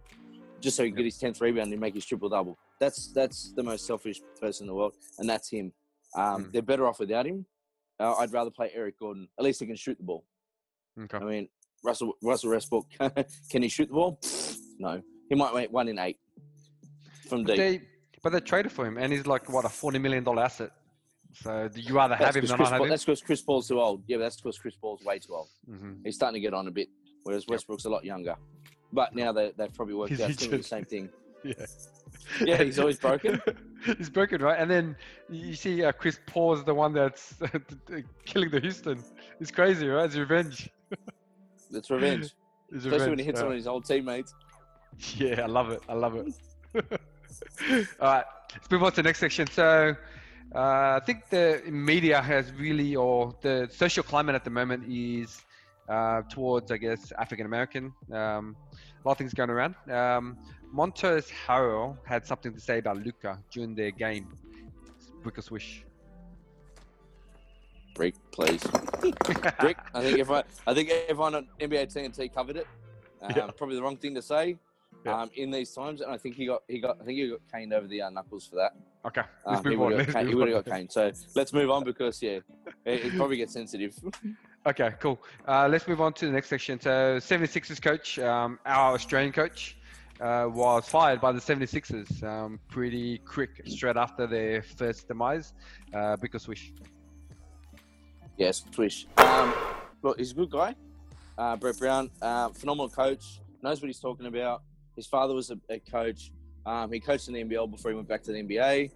just 0.61 0.77
so 0.77 0.85
he 0.85 0.91
can 0.91 0.97
get 0.97 1.05
his 1.05 1.19
tenth 1.19 1.41
rebound 1.41 1.73
and 1.73 1.81
make 1.81 1.95
his 1.95 2.05
triple 2.05 2.29
double. 2.29 2.57
That's 2.79 3.13
that's 3.13 3.53
the 3.53 3.63
most 3.63 3.87
selfish 3.87 4.21
person 4.41 4.65
in 4.65 4.69
the 4.69 4.75
world, 4.75 4.95
and 5.19 5.29
that's 5.29 5.51
him. 5.51 5.73
Um, 6.17 6.45
mm. 6.45 6.53
They're 6.53 6.63
better 6.63 6.87
off 6.87 7.01
without 7.01 7.27
him. 7.27 7.47
Uh, 7.99 8.15
I'd 8.15 8.33
rather 8.33 8.51
play 8.51 8.71
Eric 8.75 8.99
Gordon. 8.99 9.29
At 9.39 9.45
least 9.45 9.61
he 9.61 9.67
can 9.67 9.77
shoot 9.77 9.99
the 9.99 10.05
ball. 10.05 10.25
Okay. 10.99 11.19
I 11.19 11.25
mean, 11.25 11.49
Russell 11.83 12.15
Russell 12.23 12.51
Westbrook, 12.51 12.87
can 13.51 13.63
he 13.63 13.69
shoot 13.69 13.89
the 13.89 13.95
ball? 13.95 14.19
no, 14.79 15.01
he 15.29 15.35
might 15.35 15.55
make 15.55 15.73
one 15.73 15.89
in 15.89 15.99
eight 15.99 16.19
from 17.29 17.45
deep. 17.45 17.57
They, 17.57 17.81
but 18.23 18.33
they 18.33 18.41
traded 18.41 18.73
for 18.73 18.87
him, 18.87 18.99
and 18.99 19.13
he's 19.13 19.27
like 19.27 19.51
what 19.51 19.65
a 19.65 19.69
forty 19.69 19.99
million 19.99 20.25
dollar 20.25 20.45
asset. 20.45 20.71
So 21.33 21.71
you 21.75 21.95
rather 21.95 22.17
have 22.17 22.35
him 22.37 22.45
than 22.45 22.59
not 22.59 22.73
have 22.73 22.81
him? 22.83 22.89
That's 22.89 23.05
because 23.05 23.23
Chris 23.23 23.41
Paul's 23.41 23.69
too 23.69 23.81
old. 23.81 24.03
Yeah, 24.07 24.17
but 24.17 24.25
that's 24.25 24.37
because 24.37 24.59
Chris 24.59 24.75
Paul's 24.75 25.05
way 25.05 25.19
too 25.19 25.35
old. 25.35 25.49
Mm-hmm. 25.71 25.93
He's 26.05 26.17
starting 26.17 26.35
to 26.35 26.41
get 26.41 26.55
on 26.55 26.67
a 26.67 26.71
bit, 26.71 26.89
whereas 27.23 27.47
Westbrook's 27.49 27.85
a 27.85 27.91
lot 27.91 28.05
younger. 28.05 28.35
But 28.93 29.15
now 29.15 29.33
they, 29.33 29.53
they've 29.57 29.73
probably 29.73 29.95
worked 29.95 30.11
he's 30.11 30.21
out 30.21 30.31
the 30.37 30.63
same 30.63 30.85
thing. 30.85 31.09
Yeah. 31.43 31.55
Yeah, 32.45 32.63
he's 32.63 32.79
always 32.79 32.99
broken. 32.99 33.41
he's 33.97 34.11
broken, 34.11 34.43
right? 34.43 34.59
And 34.61 34.71
then 34.71 34.95
you 35.31 35.55
see 35.55 35.83
uh, 35.83 35.91
Chris 35.91 36.21
Paul's 36.27 36.63
the 36.65 36.75
one 36.75 36.93
that's 36.93 37.35
killing 38.27 38.51
the 38.51 38.61
Houston. 38.61 39.03
It's 39.41 39.51
crazy, 39.51 39.89
right? 39.89 40.05
It's 40.05 40.17
revenge. 40.17 40.69
It's 41.73 41.91
revenge. 41.91 42.31
It's 42.73 42.85
Especially 42.85 42.99
revenge, 42.99 43.11
when 43.11 43.19
he 43.19 43.25
hits 43.25 43.41
yeah. 43.41 43.45
one 43.47 43.53
of 43.53 43.57
his 43.57 43.67
old 43.67 43.85
teammates. 43.85 44.35
Yeah, 45.17 45.43
I 45.43 45.47
love 45.47 45.71
it. 45.71 45.81
I 45.89 45.95
love 45.95 46.15
it. 46.17 46.27
All 48.01 48.09
right, 48.13 48.25
let's 48.53 48.71
move 48.71 48.83
on 48.83 48.91
to 48.93 48.97
the 48.97 49.03
next 49.03 49.21
section. 49.21 49.47
So, 49.47 49.97
uh, 50.55 50.59
I 50.59 51.01
think 51.07 51.29
the 51.31 51.63
media 51.71 52.21
has 52.21 52.53
really, 52.53 52.97
or 52.97 53.35
the 53.41 53.69
social 53.73 54.03
climate 54.03 54.35
at 54.35 54.45
the 54.45 54.51
moment 54.51 54.93
is 54.93 55.41
uh, 55.89 56.23
towards, 56.29 56.71
I 56.71 56.77
guess, 56.77 57.13
African 57.19 57.47
American. 57.47 57.93
Um, 58.13 58.57
a 59.03 59.09
lot 59.09 59.13
of 59.13 59.19
things 59.19 59.33
going 59.33 59.51
around. 59.51 59.75
Um, 59.91 60.37
Montrezl 60.75 61.31
Harrell 61.47 61.97
had 62.05 62.27
something 62.27 62.53
to 62.53 62.61
say 62.61 62.79
about 62.79 62.99
Luka 62.99 63.39
during 63.51 63.75
their 63.75 63.91
game. 63.91 64.29
Brick 65.23 65.39
or 65.39 65.43
swish? 65.43 65.85
Break, 68.01 68.15
please. 68.31 68.63
Brick. 69.61 69.77
I 69.95 70.01
think 70.01 70.19
everyone, 70.19 70.45
I 70.67 70.71
I 70.71 70.75
think 70.75 70.89
everyone 71.07 71.35
on 71.35 71.49
NBA 71.61 71.95
TNT 71.95 72.33
covered 72.33 72.57
it. 72.57 72.67
Um, 73.21 73.31
yeah. 73.37 73.51
Probably 73.55 73.77
the 73.77 73.83
wrong 73.83 73.99
thing 73.99 74.15
to 74.15 74.23
say 74.23 74.57
yeah. 75.05 75.21
um, 75.21 75.31
in 75.35 75.51
these 75.51 75.71
times, 75.75 76.01
and 76.01 76.11
I 76.11 76.17
think 76.17 76.35
he 76.35 76.47
got 76.47 76.63
he 76.67 76.79
got 76.81 76.97
I 76.99 77.05
think 77.05 77.19
he 77.19 77.29
got 77.29 77.41
caned 77.53 77.75
over 77.75 77.87
the 77.87 78.01
uh, 78.01 78.09
knuckles 78.09 78.47
for 78.47 78.57
that. 78.57 78.73
Okay, 79.05 79.21
um, 79.45 79.63
he 79.63 79.77
would 79.77 79.99
have 79.99 80.15
got, 80.15 80.65
got 80.65 80.65
caned. 80.65 80.91
So 80.91 81.13
let's 81.37 81.53
move 81.53 81.71
on 81.71 81.85
because 81.85 82.23
yeah, 82.23 82.39
it, 82.87 83.05
it 83.05 83.17
probably 83.17 83.37
gets 83.37 83.53
sensitive. 83.53 83.95
Okay, 84.67 84.93
cool. 85.01 85.19
Uh, 85.49 85.67
let's 85.71 85.89
move 85.89 86.03
on 86.03 86.13
to 86.13 86.27
the 86.27 86.33
next 86.33 86.51
section. 86.51 86.79
So, 86.79 87.17
76ers 87.17 87.81
coach, 87.81 88.19
um, 88.19 88.59
our 88.67 88.93
Australian 88.93 89.33
coach, 89.33 89.79
uh, 90.21 90.49
was 90.53 90.87
fired 90.87 91.19
by 91.19 91.33
the 91.33 91.41
76ers 91.41 92.23
um, 92.23 92.61
pretty 92.69 93.17
quick, 93.17 93.63
straight 93.65 93.97
after 93.97 94.27
their 94.27 94.61
first 94.61 95.09
demise. 95.09 95.55
Uh, 95.95 96.17
because 96.17 96.43
Swish. 96.43 96.75
Yes, 98.41 98.65
Swish. 98.75 99.07
Um, 99.19 99.53
look, 100.03 100.19
he's 100.19 100.31
a 100.31 100.35
good 100.35 100.49
guy. 100.49 100.75
Uh, 101.37 101.57
Brett 101.57 101.79
Brown, 101.79 102.11
uh, 102.23 102.49
phenomenal 102.49 102.89
coach, 102.89 103.39
knows 103.63 103.83
what 103.83 103.89
he's 103.89 104.01
talking 104.01 104.25
about. 104.25 104.63
His 104.97 105.07
father 105.07 105.35
was 105.35 105.51
a, 105.51 105.59
a 105.69 105.79
coach. 105.79 106.33
Um, 106.65 106.91
he 106.91 107.01
coached 107.01 107.29
in 107.29 107.35
the 107.35 107.45
NBL 107.45 107.71
before 107.71 107.91
he 107.91 107.95
went 107.95 108.09
back 108.09 108.23
to 108.23 108.33
the 108.33 108.43
NBA. 108.43 108.93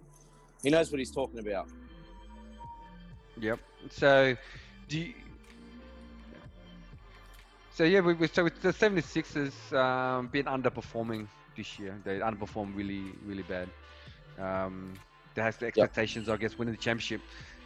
He 0.63 0.69
knows 0.71 0.89
what 0.89 0.97
he's 0.97 1.11
talking 1.11 1.37
about. 1.37 1.67
Yep. 3.39 3.59
So, 3.91 4.35
do 4.87 4.99
you, 4.99 5.13
so 7.71 7.83
yeah, 7.83 7.99
we, 7.99 8.15
we, 8.15 8.27
so 8.27 8.45
the 8.45 8.73
76ers 8.73 9.73
um, 9.77 10.25
been 10.25 10.45
underperforming 10.45 11.27
this 11.55 11.77
year. 11.77 11.95
They 12.03 12.17
underperformed 12.17 12.75
really, 12.75 13.11
really 13.23 13.43
bad. 13.43 13.69
Um, 14.39 14.93
they 15.35 15.43
has 15.43 15.57
the 15.57 15.67
expectations, 15.67 16.29
yep. 16.29 16.39
I 16.39 16.41
guess, 16.41 16.57
winning 16.57 16.73
the 16.73 16.81
championship. 16.81 17.21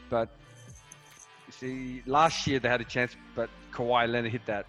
But 0.10 0.30
see, 1.52 2.02
last 2.06 2.46
year 2.48 2.60
they 2.60 2.70
had 2.70 2.82
a 2.82 2.86
chance, 2.86 3.16
but 3.36 3.50
Kawhi 3.72 4.10
Leonard 4.10 4.32
hit 4.32 4.46
that 4.46 4.66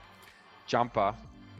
jumper, 0.66 1.14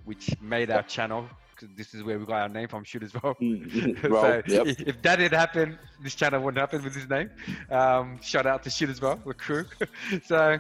which 0.05 0.31
made 0.41 0.71
our 0.71 0.83
channel. 0.83 1.29
Cause 1.57 1.69
this 1.77 1.93
is 1.93 2.03
where 2.03 2.19
we 2.19 2.25
got 2.25 2.41
our 2.41 2.49
name 2.49 2.69
from, 2.69 2.85
shoot 2.85 3.03
as 3.03 3.13
well. 3.13 3.35
Mm, 3.35 4.01
so 4.03 4.43
yep. 4.47 4.67
if 4.79 5.03
that 5.03 5.17
didn't 5.17 5.39
happen, 5.39 5.79
this 6.03 6.15
channel 6.15 6.41
wouldn't 6.41 6.59
happen 6.59 6.83
with 6.83 6.95
his 6.95 7.09
name. 7.09 7.31
Um, 7.71 8.19
shout 8.23 8.47
out 8.47 8.63
to 8.63 8.71
shoot 8.71 8.89
as 8.89 9.01
well, 9.01 9.21
the 9.27 9.35
crew. 9.35 9.67
so, 10.25 10.59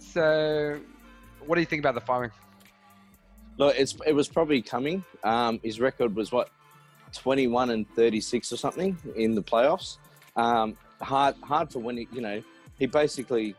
so 0.00 0.80
what 1.46 1.54
do 1.54 1.60
you 1.60 1.66
think 1.66 1.80
about 1.80 1.94
the 1.94 2.00
firing? 2.00 2.32
Look, 3.58 3.76
it's 3.78 3.96
it 4.04 4.12
was 4.12 4.28
probably 4.28 4.60
coming. 4.60 5.04
Um, 5.22 5.60
his 5.62 5.78
record 5.78 6.16
was 6.16 6.32
what, 6.32 6.50
twenty 7.12 7.46
one 7.46 7.70
and 7.70 7.88
thirty 7.94 8.20
six 8.20 8.52
or 8.52 8.56
something 8.56 8.98
in 9.14 9.36
the 9.36 9.42
playoffs. 9.42 9.98
Um, 10.34 10.76
hard 11.00 11.36
hard 11.44 11.70
for 11.70 11.78
when 11.78 11.98
he, 11.98 12.08
you 12.12 12.20
know 12.20 12.42
he 12.78 12.86
basically 12.86 13.54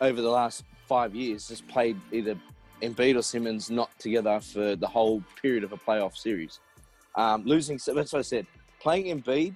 over 0.00 0.20
the 0.20 0.30
last 0.30 0.64
five 0.86 1.14
years 1.14 1.48
has 1.48 1.60
played 1.60 2.00
either 2.12 2.36
Embiid 2.82 3.16
or 3.16 3.22
Simmons 3.22 3.70
not 3.70 3.96
together 3.98 4.40
for 4.40 4.76
the 4.76 4.86
whole 4.86 5.22
period 5.40 5.64
of 5.64 5.72
a 5.72 5.76
playoff 5.76 6.16
series. 6.16 6.60
Um, 7.14 7.44
losing, 7.44 7.78
that's 7.84 8.12
what 8.12 8.20
I 8.20 8.22
said. 8.22 8.46
Playing 8.80 9.20
Embiid, 9.20 9.54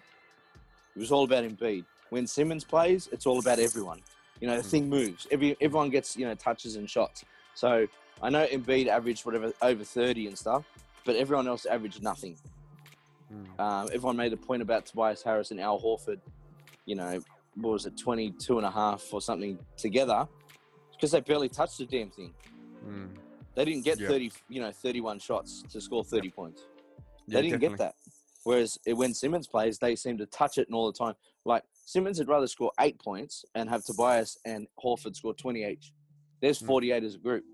it 0.95 0.99
was 0.99 1.13
all 1.13 1.25
about 1.25 1.45
Embiid. 1.45 1.85
When 2.11 2.27
Simmons 2.27 2.65
plays, 2.65 3.09
it's 3.13 3.27
all 3.27 3.39
about 3.39 3.59
everyone. 3.59 4.01
You 4.41 4.49
know, 4.49 4.57
the 4.57 4.63
thing 4.63 4.89
moves. 4.89 5.29
Every 5.31 5.57
everyone 5.61 5.89
gets 5.89 6.17
you 6.17 6.27
know 6.27 6.35
touches 6.35 6.75
and 6.77 6.91
shots. 6.91 7.25
So 7.55 7.87
I 8.21 8.29
know 8.29 8.47
Embiid 8.47 8.89
averaged 8.89 9.25
whatever 9.25 9.53
over 9.63 9.85
30 9.85 10.27
and 10.27 10.37
stuff, 10.37 10.65
but 11.05 11.15
everyone 11.17 11.47
else 11.47 11.65
averaged 11.65 12.03
nothing. 12.03 12.37
Mm. 13.33 13.61
Um, 13.61 13.89
everyone 13.93 14.17
made 14.17 14.33
a 14.33 14.37
point 14.37 14.63
about 14.63 14.87
Tobias 14.87 15.23
Harris 15.23 15.53
and 15.53 15.61
Al 15.61 15.81
Horford, 15.81 16.19
you 16.87 16.97
know, 16.97 17.21
what 17.57 17.73
was 17.73 17.87
it, 17.87 17.97
22 17.97 18.57
and 18.59 18.67
a 18.67 18.71
half 18.71 19.13
or 19.13 19.21
something 19.21 19.59
together, 19.77 20.27
because 20.93 21.11
they 21.13 21.21
barely 21.21 21.49
touched 21.49 21.79
the 21.79 21.87
damn 21.87 22.11
thing. 22.11 22.33
Mm. 22.87 23.11
They 23.55 23.65
didn't 23.65 23.85
get 23.85 24.01
Yeah. 24.01 24.09
30, 24.09 24.33
you 24.49 24.61
know, 24.61 24.73
31 24.73 25.19
shots 25.19 25.63
to 25.71 25.81
score 25.81 26.05
30 26.05 26.31
points. 26.31 26.63
They 27.29 27.37
Yeah, 27.37 27.43
didn't 27.43 27.61
definitely. 27.61 27.69
get 27.69 27.79
that. 27.79 27.95
Whereas 28.45 28.79
it- 28.87 28.95
when 28.95 29.15
Simmons 29.15 29.47
plays, 29.47 29.79
they 29.79 29.95
seem 29.95 30.19
to 30.19 30.27
touch 30.27 30.59
it 30.59 30.67
and 30.69 30.75
all 30.75 30.91
the 30.91 30.99
time. 30.99 31.15
Like 31.45 31.65
Simmons 31.85 32.19
would 32.19 32.29
rather 32.29 32.47
score 32.47 32.73
eight 32.81 32.99
points 32.99 33.45
and 33.55 33.69
have 33.69 33.85
Tobias 33.85 34.39
and 34.45 34.67
Horford 34.83 35.15
score 35.15 35.35
20 35.35 35.65
each. 35.65 35.93
There's 36.41 36.61
Mm. 36.61 36.67
48 36.67 37.05
as 37.05 37.15
a 37.15 37.19
group. 37.19 37.45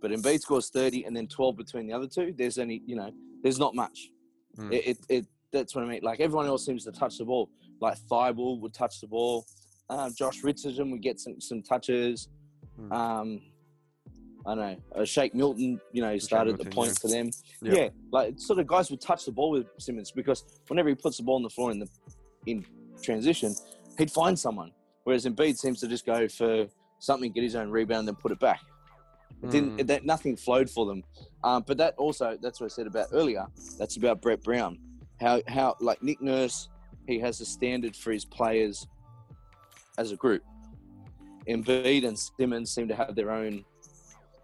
But 0.00 0.10
Embiid 0.10 0.40
scores 0.40 0.68
30 0.68 1.04
and 1.04 1.16
then 1.16 1.26
12 1.26 1.56
between 1.56 1.86
the 1.86 1.94
other 1.94 2.06
two. 2.06 2.32
There's 2.36 2.58
only, 2.58 2.82
you 2.86 2.94
know, 2.94 3.10
there's 3.42 3.58
not 3.58 3.74
much. 3.74 4.10
Mm. 4.56 4.72
It, 4.72 4.86
it, 4.86 4.98
it, 5.08 5.26
that's 5.52 5.74
what 5.74 5.84
I 5.84 5.88
mean. 5.88 6.00
Like 6.02 6.20
everyone 6.20 6.46
else 6.46 6.64
seems 6.66 6.84
to 6.84 6.92
touch 6.92 7.16
the 7.18 7.24
ball. 7.24 7.50
Like 7.80 7.98
Thybulle 8.10 8.60
would 8.60 8.74
touch 8.74 9.00
the 9.00 9.06
ball. 9.06 9.46
Um, 9.88 10.12
Josh 10.16 10.42
Richardson 10.42 10.90
would 10.90 11.02
get 11.02 11.20
some, 11.20 11.40
some 11.40 11.62
touches. 11.62 12.28
Mm. 12.80 12.92
Um, 12.92 13.40
I 14.46 14.54
don't 14.54 14.58
know. 14.58 14.76
Uh, 14.94 15.04
Shake 15.04 15.34
Milton, 15.34 15.80
you 15.92 16.02
know, 16.02 16.16
started 16.18 16.52
Milton, 16.52 16.70
the 16.70 16.74
point 16.74 16.90
yeah. 16.90 17.00
for 17.00 17.08
them. 17.08 17.30
Yeah. 17.62 17.74
Yeah. 17.74 17.88
like 18.12 18.34
sort 18.38 18.58
of 18.58 18.66
guys 18.66 18.90
would 18.90 19.00
touch 19.00 19.24
the 19.24 19.32
ball 19.32 19.50
with 19.50 19.66
Simmons 19.78 20.12
because 20.12 20.44
whenever 20.68 20.88
he 20.88 20.94
puts 20.94 21.16
the 21.16 21.24
ball 21.24 21.36
on 21.36 21.42
the 21.42 21.50
floor 21.50 21.70
in 21.72 21.80
the 21.80 21.88
in 22.46 22.64
transition, 23.02 23.54
he'd 23.98 24.10
find 24.10 24.38
someone. 24.38 24.70
Whereas 25.04 25.24
Embiid 25.24 25.56
seems 25.56 25.80
to 25.80 25.88
just 25.88 26.06
go 26.06 26.28
for 26.28 26.66
something, 27.00 27.32
get 27.32 27.42
his 27.42 27.56
own 27.56 27.70
rebound, 27.70 28.00
and 28.00 28.08
then 28.08 28.14
put 28.16 28.32
it 28.32 28.40
back. 28.40 28.60
It 29.42 29.50
didn't. 29.50 29.78
Mm. 29.78 29.86
That 29.86 30.04
nothing 30.04 30.36
flowed 30.36 30.70
for 30.70 30.86
them. 30.86 31.02
Um, 31.44 31.64
but 31.66 31.76
that 31.78 31.94
also, 31.98 32.38
that's 32.40 32.60
what 32.60 32.66
I 32.66 32.68
said 32.68 32.86
about 32.86 33.08
earlier. 33.12 33.46
That's 33.78 33.96
about 33.96 34.22
Brett 34.22 34.42
Brown. 34.42 34.78
How 35.20 35.42
how 35.48 35.76
like 35.80 36.02
Nick 36.02 36.22
Nurse, 36.22 36.68
he 37.06 37.18
has 37.20 37.40
a 37.40 37.46
standard 37.46 37.94
for 37.94 38.12
his 38.12 38.24
players 38.24 38.86
as 39.98 40.12
a 40.12 40.16
group. 40.16 40.42
Embiid 41.48 42.06
and 42.06 42.18
Simmons 42.18 42.70
seem 42.70 42.88
to 42.88 42.94
have 42.94 43.14
their 43.14 43.30
own 43.30 43.64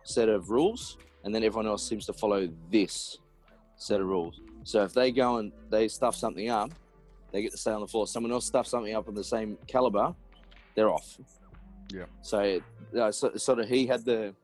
set 0.04 0.28
of 0.28 0.50
rules, 0.50 0.98
and 1.24 1.34
then 1.34 1.42
everyone 1.42 1.66
else 1.66 1.86
seems 1.86 2.06
to 2.06 2.12
follow 2.12 2.48
this 2.70 3.18
set 3.76 4.00
of 4.00 4.06
rules. 4.06 4.40
So 4.64 4.84
if 4.84 4.92
they 4.92 5.10
go 5.10 5.38
and 5.38 5.52
they 5.70 5.88
stuff 5.88 6.14
something 6.14 6.48
up, 6.48 6.72
they 7.32 7.42
get 7.42 7.50
to 7.52 7.58
stay 7.58 7.72
on 7.72 7.80
the 7.80 7.86
floor. 7.86 8.06
Someone 8.06 8.30
else 8.30 8.46
stuffs 8.46 8.70
something 8.70 8.94
up 8.94 9.08
of 9.08 9.14
the 9.14 9.24
same 9.24 9.58
caliber, 9.66 10.14
they're 10.74 10.90
off. 10.90 11.18
Yeah. 11.92 12.04
So, 12.20 12.60
uh, 12.98 13.10
so 13.10 13.34
sort 13.36 13.58
of 13.58 13.68
he 13.68 13.86
had 13.86 14.04
the 14.04 14.34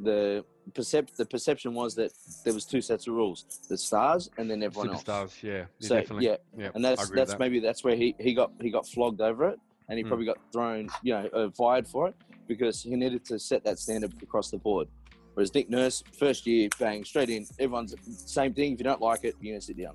the 0.00 0.44
percep- 0.72 1.14
the 1.16 1.26
perception 1.26 1.74
was 1.74 1.94
that 1.96 2.12
there 2.44 2.54
was 2.54 2.64
two 2.64 2.80
sets 2.80 3.06
of 3.06 3.14
rules: 3.14 3.44
the 3.68 3.76
stars 3.78 4.30
and 4.38 4.50
then 4.50 4.62
everyone 4.62 4.90
else. 4.90 5.02
Superstars, 5.04 5.42
yeah, 5.42 5.64
So 5.80 5.96
definitely. 6.00 6.26
yeah, 6.26 6.36
yeah, 6.56 6.70
and 6.74 6.84
that's 6.84 7.10
that's 7.10 7.32
that. 7.32 7.40
maybe 7.40 7.60
that's 7.60 7.84
where 7.84 7.96
he, 7.96 8.14
he 8.18 8.34
got 8.34 8.52
he 8.60 8.70
got 8.70 8.86
flogged 8.86 9.20
over 9.20 9.48
it, 9.50 9.58
and 9.88 9.98
he 9.98 10.04
Mm. 10.04 10.08
probably 10.08 10.26
got 10.26 10.38
thrown, 10.52 10.88
you 11.02 11.14
know, 11.14 11.26
uh, 11.32 11.50
fired 11.50 11.86
for 11.86 12.08
it 12.08 12.14
because 12.46 12.82
he 12.82 12.94
needed 12.96 13.24
to 13.26 13.38
set 13.38 13.64
that 13.64 13.78
standard 13.78 14.12
across 14.22 14.50
the 14.50 14.58
board. 14.58 14.88
Whereas 15.34 15.52
Nick 15.54 15.68
Nurse, 15.68 16.02
first 16.18 16.46
year, 16.46 16.68
bang, 16.78 17.04
straight 17.04 17.28
in. 17.30 17.44
Everyone's 17.58 17.94
same 18.26 18.54
thing. 18.54 18.72
If 18.74 18.78
you 18.78 18.84
don't 18.84 19.00
like 19.00 19.24
it, 19.24 19.34
you're 19.40 19.52
gonna 19.54 19.60
sit 19.60 19.76
down, 19.78 19.94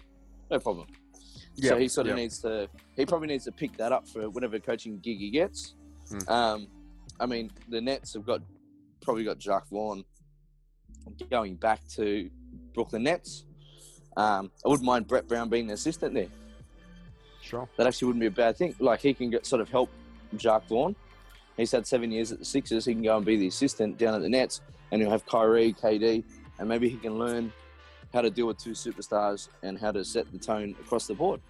no 0.51 0.59
problem. 0.59 0.87
Yeah, 1.55 1.71
so 1.71 1.77
he 1.77 1.87
sort 1.87 2.07
of 2.07 2.15
needs 2.15 2.39
to. 2.39 2.69
He 2.95 3.05
probably 3.05 3.27
needs 3.27 3.45
to 3.45 3.51
pick 3.51 3.75
that 3.77 3.91
up 3.91 4.07
for 4.07 4.29
whatever 4.29 4.59
coaching 4.59 4.99
gig 4.99 5.17
he 5.19 5.29
gets. 5.29 5.75
Mm. 6.11 6.29
Um, 6.29 6.67
I 7.19 7.25
mean, 7.25 7.51
the 7.69 7.81
Nets 7.81 8.13
have 8.13 8.25
got 8.25 8.41
probably 9.01 9.23
got 9.23 9.39
Jacques 9.39 9.67
Vaughn 9.69 10.03
going 11.29 11.55
back 11.55 11.85
to 11.89 12.29
Brooklyn 12.73 13.03
Nets. 13.03 13.45
Um, 14.17 14.51
I 14.65 14.69
wouldn't 14.69 14.85
mind 14.85 15.07
Brett 15.07 15.27
Brown 15.27 15.49
being 15.49 15.67
the 15.67 15.73
assistant 15.75 16.13
there 16.13 16.27
Sure. 17.41 17.67
that 17.77 17.87
actually 17.87 18.07
wouldn't 18.07 18.21
be 18.21 18.27
a 18.27 18.31
bad 18.31 18.57
thing. 18.57 18.75
Like 18.79 19.01
he 19.01 19.13
can 19.13 19.29
get, 19.29 19.45
sort 19.45 19.61
of 19.61 19.69
help 19.69 19.89
Jacques 20.37 20.67
Vaughn. 20.67 20.95
He's 21.57 21.71
had 21.71 21.85
seven 21.87 22.11
years 22.11 22.31
at 22.31 22.39
the 22.39 22.45
Sixers. 22.45 22.85
He 22.85 22.93
can 22.93 23.03
go 23.03 23.17
and 23.17 23.25
be 23.25 23.37
the 23.37 23.47
assistant 23.47 23.97
down 23.97 24.13
at 24.15 24.21
the 24.21 24.29
Nets, 24.29 24.61
and 24.91 25.01
he'll 25.01 25.11
have 25.11 25.25
Kyrie, 25.25 25.73
KD, 25.73 26.23
and 26.57 26.69
maybe 26.69 26.87
he 26.89 26.97
can 26.97 27.17
learn 27.19 27.51
how 28.13 28.21
to 28.21 28.29
deal 28.29 28.47
with 28.47 28.57
two 28.57 28.71
superstars 28.71 29.49
and 29.61 29.77
how 29.77 29.91
to 29.91 30.03
set 30.03 30.31
the 30.31 30.37
tone 30.39 30.75
across 30.81 31.05
the 31.07 31.13
board. 31.13 31.41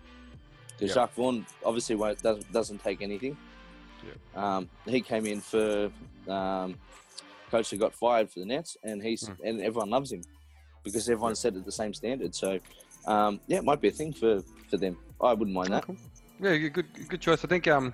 Because 0.77 0.89
Yeah. 0.89 1.01
Jacques 1.03 1.13
Vaughn 1.13 1.45
obviously 1.63 1.95
won't, 1.95 2.21
doesn't, 2.21 2.51
doesn't 2.51 2.83
take 2.83 3.01
anything. 3.01 3.37
Um, 4.35 4.69
he 4.85 5.01
came 5.01 5.25
in 5.25 5.41
for 5.41 5.91
um, 6.27 6.75
coach 7.49 7.69
that 7.71 7.77
got 7.77 7.93
fired 7.93 8.29
for 8.31 8.39
the 8.39 8.45
Nets, 8.45 8.77
and 8.83 9.01
he's 9.01 9.27
Hmm. 9.27 9.33
and 9.47 9.61
everyone 9.61 9.89
loves 9.89 10.11
him 10.11 10.21
because 10.83 11.09
everyone 11.09 11.35
set 11.35 11.55
at 11.55 11.65
the 11.65 11.71
same 11.71 11.93
standard. 11.93 12.33
So 12.35 12.59
um, 13.05 13.39
yeah, 13.47 13.57
it 13.57 13.63
might 13.63 13.81
be 13.81 13.87
a 13.89 13.91
thing 13.91 14.13
for 14.13 14.41
for 14.69 14.77
them. 14.77 14.97
I 15.21 15.33
wouldn't 15.33 15.55
mind 15.55 15.69
that. 15.73 15.85
Cool. 15.85 15.97
Yeah, 16.41 16.55
good- 16.57 16.73
good, 16.73 17.09
good 17.09 17.21
choice. 17.21 17.43
I 17.43 17.47
think 17.47 17.67
um, 17.67 17.93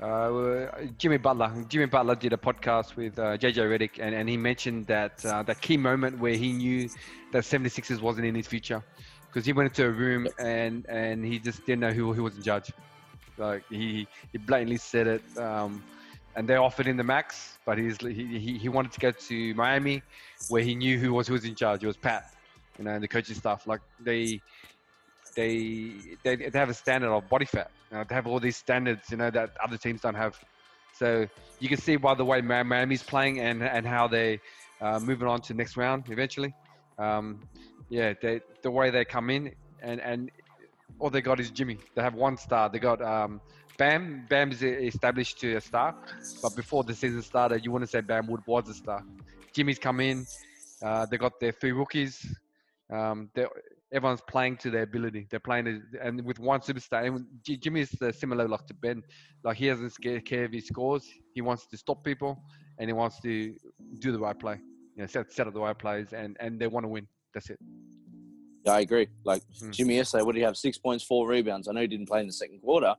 uh, 0.00 0.66
Jimmy 0.98 1.16
Butler, 1.18 1.64
Jimmy 1.68 1.86
Butler 1.86 2.14
did 2.14 2.32
a 2.32 2.36
podcast 2.36 2.96
with 2.96 3.18
uh, 3.18 3.36
JJ 3.36 3.56
Redick, 3.68 3.98
and, 3.98 4.14
and 4.14 4.28
he 4.28 4.36
mentioned 4.36 4.86
that 4.86 5.24
uh, 5.26 5.42
that 5.42 5.60
key 5.60 5.76
moment 5.76 6.18
where 6.18 6.34
he 6.34 6.52
knew 6.52 6.88
that 7.32 7.42
76ers 7.42 8.00
wasn't 8.00 8.26
in 8.26 8.34
his 8.34 8.46
future, 8.46 8.82
because 9.26 9.44
he 9.44 9.52
went 9.52 9.68
into 9.70 9.84
a 9.86 9.90
room 9.90 10.26
and 10.38 10.86
and 10.88 11.24
he 11.24 11.38
just 11.38 11.64
didn't 11.66 11.80
know 11.80 11.90
who 11.92 12.12
who 12.12 12.22
was 12.22 12.36
in 12.36 12.42
charge. 12.42 12.72
Like 13.38 13.64
he 13.70 14.06
he 14.32 14.38
blatantly 14.38 14.76
said 14.76 15.06
it, 15.06 15.22
um, 15.38 15.82
and 16.36 16.48
they 16.48 16.56
offered 16.56 16.86
him 16.86 16.96
the 16.96 17.04
max, 17.04 17.58
but 17.70 17.78
he's 17.78 17.98
he, 18.00 18.58
he 18.58 18.68
wanted 18.68 18.90
to 18.90 18.98
go 18.98 19.12
to 19.12 19.54
Miami, 19.54 20.02
where 20.48 20.60
he 20.60 20.74
knew 20.74 20.98
who 20.98 21.12
was 21.12 21.28
who 21.28 21.34
was 21.34 21.44
in 21.44 21.54
charge. 21.54 21.84
It 21.84 21.86
was 21.86 21.96
Pat, 21.96 22.34
you 22.76 22.84
know, 22.84 22.90
and 22.90 23.00
the 23.00 23.06
coaching 23.06 23.36
staff. 23.36 23.64
Like 23.64 23.80
they 24.00 24.40
they 25.36 25.92
they, 26.24 26.34
they 26.34 26.58
have 26.58 26.68
a 26.68 26.74
standard 26.74 27.12
of 27.12 27.28
body 27.28 27.44
fat. 27.44 27.70
Uh, 27.92 28.02
they 28.08 28.14
have 28.16 28.26
all 28.26 28.40
these 28.40 28.56
standards, 28.56 29.08
you 29.12 29.18
know, 29.18 29.30
that 29.30 29.50
other 29.62 29.76
teams 29.76 30.00
don't 30.00 30.16
have. 30.16 30.36
So 30.98 31.28
you 31.60 31.68
can 31.68 31.78
see 31.78 31.94
by 31.94 32.14
the 32.14 32.24
way 32.24 32.40
Miami's 32.40 33.04
playing 33.04 33.38
and 33.38 33.62
and 33.62 33.86
how 33.86 34.08
they 34.08 34.40
uh, 34.80 34.98
moving 34.98 35.28
on 35.28 35.40
to 35.42 35.54
next 35.54 35.76
round 35.76 36.06
eventually. 36.08 36.52
Um, 36.98 37.38
yeah, 37.88 38.14
they, 38.20 38.40
the 38.62 38.70
way 38.72 38.90
they 38.90 39.04
come 39.04 39.30
in 39.30 39.54
and 39.80 40.00
and 40.00 40.32
all 40.98 41.08
they 41.08 41.22
got 41.22 41.38
is 41.38 41.52
Jimmy. 41.52 41.78
They 41.94 42.02
have 42.02 42.14
one 42.14 42.36
star. 42.36 42.68
They 42.68 42.80
got 42.80 43.00
um, 43.00 43.40
Bam. 43.80 44.26
Bam 44.28 44.52
is 44.52 44.62
established 44.62 45.40
to 45.40 45.56
a 45.56 45.60
star, 45.60 45.94
but 46.42 46.54
before 46.54 46.84
the 46.84 46.94
season 46.94 47.22
started, 47.22 47.64
you 47.64 47.70
wouldn't 47.72 47.90
say 47.90 48.02
Bam 48.02 48.26
Wood 48.26 48.42
was 48.46 48.68
a 48.68 48.74
star. 48.74 49.02
Jimmy's 49.54 49.78
come 49.78 50.00
in. 50.00 50.26
Uh, 50.82 51.06
they 51.10 51.16
got 51.16 51.40
their 51.40 51.52
three 51.52 51.72
rookies. 51.72 52.14
Um, 52.92 53.30
everyone's 53.90 54.20
playing 54.28 54.58
to 54.58 54.70
their 54.70 54.82
ability. 54.82 55.26
They're 55.30 55.40
playing, 55.40 55.66
it- 55.66 55.82
and 56.02 56.22
with 56.26 56.38
one 56.38 56.60
superstar. 56.60 57.06
And 57.06 57.24
Jimmy 57.42 57.80
is 57.80 57.90
uh, 58.02 58.12
similar 58.12 58.46
like 58.46 58.66
to 58.66 58.74
Ben. 58.74 59.02
Like 59.42 59.56
he 59.56 59.68
doesn't 59.68 59.94
care 60.26 60.44
if 60.44 60.50
he 60.52 60.60
scores. 60.60 61.08
He 61.34 61.40
wants 61.40 61.66
to 61.68 61.78
stop 61.78 62.04
people, 62.04 62.38
and 62.78 62.86
he 62.86 62.92
wants 62.92 63.18
to 63.22 63.54
do 64.00 64.12
the 64.12 64.18
right 64.18 64.38
play. 64.38 64.56
You 64.94 65.02
know, 65.02 65.06
set 65.06 65.32
set 65.32 65.46
up 65.46 65.54
the 65.54 65.60
right 65.60 65.78
plays, 65.78 66.12
and 66.12 66.36
and 66.38 66.60
they 66.60 66.66
want 66.66 66.84
to 66.84 66.88
win. 66.88 67.06
That's 67.32 67.48
it. 67.48 67.58
Yeah, 68.66 68.72
I 68.74 68.80
agree. 68.80 69.08
Like 69.24 69.42
Hmm. 69.58 69.70
Jimmy 69.70 69.96
yesterday, 69.96 70.22
what 70.22 70.32
did 70.32 70.40
he 70.40 70.44
have? 70.44 70.58
Six 70.58 70.76
points, 70.76 71.02
four 71.02 71.26
rebounds. 71.26 71.66
I 71.66 71.72
know 71.72 71.80
he 71.80 71.86
didn't 71.86 72.08
play 72.08 72.20
in 72.20 72.26
the 72.26 72.32
second 72.34 72.60
quarter. 72.60 72.94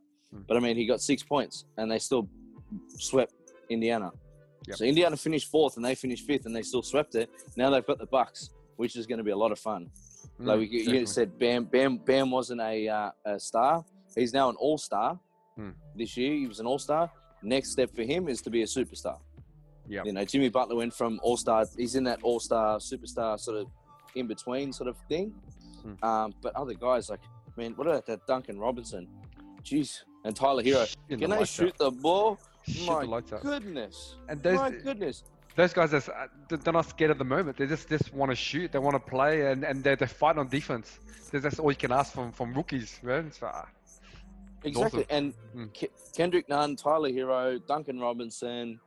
But 0.48 0.58
I 0.58 0.60
mean, 0.60 0.76
he 0.76 0.86
got 0.86 1.02
six 1.02 1.24
points 1.24 1.66
and 1.78 1.92
they 1.92 2.00
still 2.00 2.28
swept 2.88 3.34
Indiana. 3.70 4.12
Yep. 4.68 4.78
So 4.78 4.86
Indiana 4.86 5.18
finished 5.18 5.50
fourth 5.50 5.76
and 5.78 5.86
they 5.86 5.96
finished 5.96 6.26
fifth 6.26 6.46
and 6.46 6.56
they 6.56 6.62
still 6.62 6.84
swept 6.84 7.16
it. 7.16 7.30
Now 7.56 7.70
they've 7.70 7.86
got 7.86 7.98
the 8.00 8.06
Bucks, 8.06 8.52
which 8.76 8.96
is 8.96 9.08
going 9.08 9.18
to 9.18 9.24
be 9.24 9.32
a 9.32 9.38
lot 9.38 9.52
of 9.52 9.60
fun. 9.60 9.90
like 10.40 10.60
Mm, 10.60 10.60
we, 10.60 11.00
you 11.00 11.06
said, 11.06 11.38
Bam, 11.40 11.66
Bam, 11.66 11.98
Bam 11.98 12.32
wasn't 12.32 12.62
a, 12.62 12.88
uh, 12.88 13.12
a 13.26 13.40
star. 13.40 13.84
He's 14.16 14.34
now 14.34 14.50
an 14.50 14.56
all 14.58 14.78
star. 14.78 15.20
Hmm. 15.56 15.72
This 15.96 16.16
year, 16.16 16.34
he 16.34 16.48
was 16.48 16.60
an 16.60 16.68
all 16.68 16.80
star. 16.80 17.10
Next 17.42 17.72
step 17.72 17.94
for 17.96 18.04
him 18.04 18.28
is 18.28 18.42
to 18.42 18.50
be 18.50 18.62
a 18.62 18.66
superstar. 18.66 19.18
Yep. 19.88 20.06
You 20.06 20.14
know, 20.14 20.24
Jimmy 20.24 20.50
Butler 20.50 20.76
went 20.76 20.94
from 20.94 21.20
all 21.24 21.38
star. 21.38 21.66
He's 21.76 21.96
in 21.96 22.04
that 22.06 22.20
all 22.22 22.40
star, 22.40 22.78
superstar 22.78 23.40
sort 23.40 23.58
of 23.58 23.68
in 24.16 24.28
between 24.28 24.72
sort 24.72 24.90
of 24.90 24.98
thing. 25.10 25.34
Hmm. 25.82 26.04
Um, 26.06 26.34
but 26.42 26.56
other 26.56 26.74
guys 26.76 27.10
like, 27.10 27.22
man, 27.58 27.74
what 27.76 27.88
about 27.88 28.06
that 28.06 28.26
Duncan 28.28 28.60
Robinson? 28.60 29.08
Jeez, 29.64 30.02
and 30.24 30.36
Tyler 30.36 30.64
Herro. 30.64 30.86
Can 31.10 31.20
the 31.20 31.28
they 31.28 31.46
shoot 31.46 31.78
the 31.78 31.92
ball? 31.92 32.38
Shoot 32.68 32.88
My 33.10 33.22
goodness. 33.42 34.16
And 34.30 34.42
those 34.44 34.60
My 34.60 34.70
goodness. 34.72 35.24
those 35.56 35.74
guys 35.74 35.94
are 35.94 35.98
uh, 35.98 36.28
they're 36.50 36.74
not 36.74 36.86
scared 36.86 37.12
at 37.12 37.18
the 37.18 37.24
moment. 37.26 37.58
They 37.58 37.68
just 37.68 37.90
just 37.90 38.14
want 38.14 38.32
to 38.32 38.36
shoot. 38.36 38.72
They 38.72 38.80
want 38.80 38.96
to 38.96 39.00
play, 39.12 39.52
and 39.52 39.64
and 39.64 39.84
they're, 39.84 39.96
they 39.96 40.08
fight 40.08 40.38
on 40.38 40.48
defense. 40.48 41.00
That's 41.32 41.60
all 41.60 41.72
you 41.72 41.78
can 41.78 41.92
ask 41.92 42.14
from 42.14 42.32
from 42.32 42.54
rookies, 42.54 43.00
man. 43.04 43.28
It's, 43.28 43.42
uh, 43.42 43.66
Exactly. 44.64 45.06
And 45.10 45.34
Hmm. 45.54 45.66
Ke- 45.74 45.90
Kendrick 46.16 46.48
Nunn, 46.48 46.76
Tyler 46.76 47.10
Herro, 47.10 47.60
Duncan 47.66 48.00
Robinson, 48.00 48.80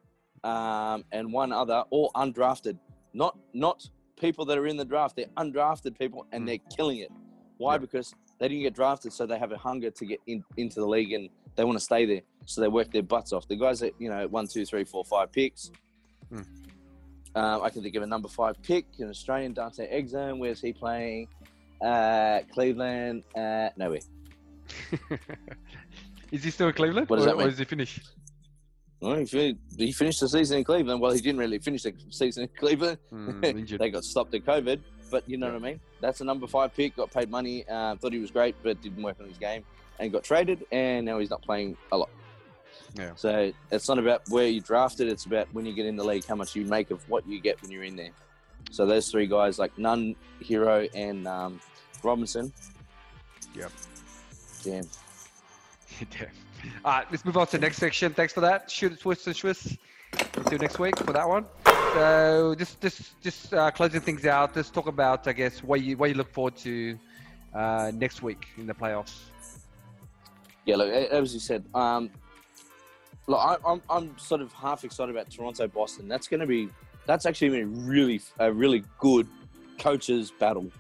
um, 0.45 1.05
and 1.11 1.33
one 1.33 1.53
other, 1.53 1.83
all 1.91 2.13
undrafted. 2.15 2.79
Not 3.13 3.37
not 3.53 3.89
people 4.17 4.45
that 4.45 4.57
are 4.57 4.67
in 4.69 4.77
the 4.77 4.85
draft. 4.85 5.17
They're 5.17 5.27
undrafted 5.37 5.99
people, 5.99 6.27
and 6.33 6.43
Hmm. 6.43 6.47
they're 6.47 6.59
killing 6.77 6.99
it. 6.99 7.11
Why? 7.59 7.75
Yeah. 7.75 7.79
Because 7.79 8.15
they 8.39 8.49
didn't 8.49 8.63
get 8.63 8.75
drafted, 8.75 9.13
so 9.13 9.27
they 9.27 9.39
have 9.39 9.53
a 9.53 9.57
hunger 9.57 9.91
to 9.91 10.07
get 10.07 10.21
in, 10.27 10.45
into 10.57 10.81
the 10.81 10.87
league, 10.87 11.13
and 11.13 11.29
they 11.57 11.65
want 11.65 11.79
to 11.79 11.85
stay 11.85 12.05
there. 12.05 12.23
So 12.47 12.61
they 12.61 12.69
work 12.69 12.91
their 12.93 13.03
butts 13.03 13.33
off. 13.33 13.47
The 13.49 13.57
guys 13.57 13.81
that 13.81 13.95
you 13.99 14.11
know, 14.11 14.27
one, 14.29 14.47
two, 14.47 14.65
three, 14.65 14.85
four, 14.85 15.05
five 15.05 15.33
picks. 15.33 15.71
Hmm. 16.29 16.43
Um, 17.37 17.63
I 17.63 17.71
can 17.71 17.83
think 17.83 17.97
of 17.97 18.03
a 18.03 18.07
number 18.07 18.29
five 18.29 18.61
pick, 18.63 18.87
an 18.99 19.11
Australian 19.11 19.55
Dante 19.55 19.91
Exum. 19.91 20.39
Where's 20.39 20.61
he 20.61 20.73
playing? 20.73 21.29
Uh, 21.85 22.41
Cleveland. 22.53 23.25
Uh, 23.37 23.71
nowhere. 23.77 24.01
is 26.31 26.45
he 26.45 26.51
still 26.51 26.69
in 26.69 26.75
Cleveland, 26.75 27.09
What 27.09 27.17
does 27.17 27.27
or, 27.27 27.31
that 27.31 27.35
or 27.35 27.39
mean? 27.39 27.49
is 27.49 27.59
he 27.59 27.65
finished? 27.65 28.01
Well, 29.01 29.17
he, 29.17 29.27
fin- 29.27 29.59
he 29.77 29.93
finished 29.93 30.21
the 30.21 30.29
season 30.29 30.59
in 30.59 30.65
Cleveland. 30.65 31.01
Well, 31.01 31.13
he 31.13 31.21
didn't 31.21 31.39
really 31.39 31.59
finish 31.59 31.83
the 31.83 31.93
season 32.11 32.45
in 32.45 32.49
Cleveland. 32.57 32.99
Mm, 33.13 33.79
they 33.79 33.91
got 33.91 34.05
stopped 34.05 34.35
at 34.35 34.45
COVID. 34.45 34.81
But 35.15 35.29
you 35.29 35.37
know 35.37 35.47
what 35.47 35.55
I 35.55 35.61
mean? 35.61 35.81
That's 36.01 36.23
a 36.23 36.25
number 36.25 36.49
five 36.49 36.75
pick. 36.75 36.97
Got 36.97 37.13
paid 37.13 37.31
money. 37.31 37.65
Uh, 37.69 37.95
thought 37.95 38.13
he 38.13 38.19
was 38.19 38.33
great, 38.33 38.57
but 38.65 38.83
didn't 38.83 39.01
work 39.01 39.15
on 39.21 39.29
his 39.29 39.39
game, 39.39 39.63
and 40.01 40.11
got 40.11 40.25
traded. 40.25 40.67
And 40.73 41.07
now 41.07 41.21
he's 41.21 41.31
not 41.31 41.41
playing 41.41 41.77
a 41.93 41.97
lot. 41.97 42.11
Yeah. 42.97 43.13
So 43.15 43.53
it's 43.71 43.89
not 43.89 44.01
about 44.01 44.23
where 44.29 44.49
you 44.49 44.61
drafted. 44.61 45.07
It's 45.07 45.25
about 45.25 45.47
when 45.53 45.67
you 45.67 45.73
get 45.73 45.87
in 45.87 45.95
the 45.95 46.03
league, 46.03 46.25
how 46.25 46.35
much 46.35 46.57
you 46.57 46.65
make 46.65 46.91
of 46.91 47.09
what 47.09 47.25
you 47.29 47.41
get 47.41 47.63
when 47.63 47.71
you're 47.71 47.85
in 47.85 47.95
there. 47.95 48.11
So 48.73 48.87
those 48.87 49.09
three 49.09 49.29
guys, 49.29 49.57
like 49.57 49.79
Nunn, 49.79 50.17
Herro, 50.43 50.91
and 50.97 51.29
um, 51.29 51.61
Robinson. 52.03 52.53
Yep. 53.55 53.71
Damn. 54.65 54.83
Damn. 56.11 56.29
All 56.85 56.93
right, 56.93 57.07
let's 57.13 57.25
move 57.25 57.37
on 57.37 57.47
to 57.47 57.53
the 57.53 57.61
next 57.61 57.77
section. 57.77 58.13
Thanks 58.15 58.33
for 58.33 58.41
that. 58.41 58.69
Shoot, 58.69 58.99
Swiss 58.99 59.25
and 59.29 59.37
Swiss. 59.37 59.79
Until 60.37 60.59
next 60.59 60.81
week 60.81 60.99
for 60.99 61.13
that 61.13 61.29
one. 61.29 61.47
So 61.95 62.55
just 62.59 62.81
just 62.81 63.23
just 63.23 63.55
uh, 63.55 63.71
closing 63.71 64.01
things 64.01 64.27
out. 64.27 64.57
Let's 64.57 64.71
talk 64.71 64.87
about 64.87 65.27
I 65.29 65.33
guess 65.33 65.63
what 65.63 65.83
you 65.83 65.97
what 65.97 66.09
you 66.11 66.17
look 66.17 66.33
forward 66.33 66.57
to 66.59 66.99
uh, 67.55 67.93
next 67.95 68.23
week 68.23 68.47
in 68.57 68.67
the 68.67 68.75
playoffs. 68.75 69.17
Yeah, 70.67 70.77
look, 70.77 70.89
as 70.91 71.35
you 71.35 71.41
said, 71.41 71.65
um, 71.75 72.11
look, 73.27 73.39
I, 73.39 73.57
I'm 73.67 73.83
I'm 73.89 74.19
sort 74.19 74.41
of 74.41 74.53
half 74.53 74.85
excited 74.85 75.15
about 75.15 75.31
Toronto 75.31 75.69
Boston. 75.69 76.09
That's 76.09 76.27
going 76.27 76.41
to 76.41 76.47
be 76.47 76.69
that's 77.07 77.27
actually 77.27 77.49
going 77.49 77.61
to 77.61 77.67
be 77.67 77.83
really 77.83 78.21
a 78.39 78.53
really 78.53 78.85
good 78.99 79.29
coaches 79.79 80.33
battle. 80.39 80.71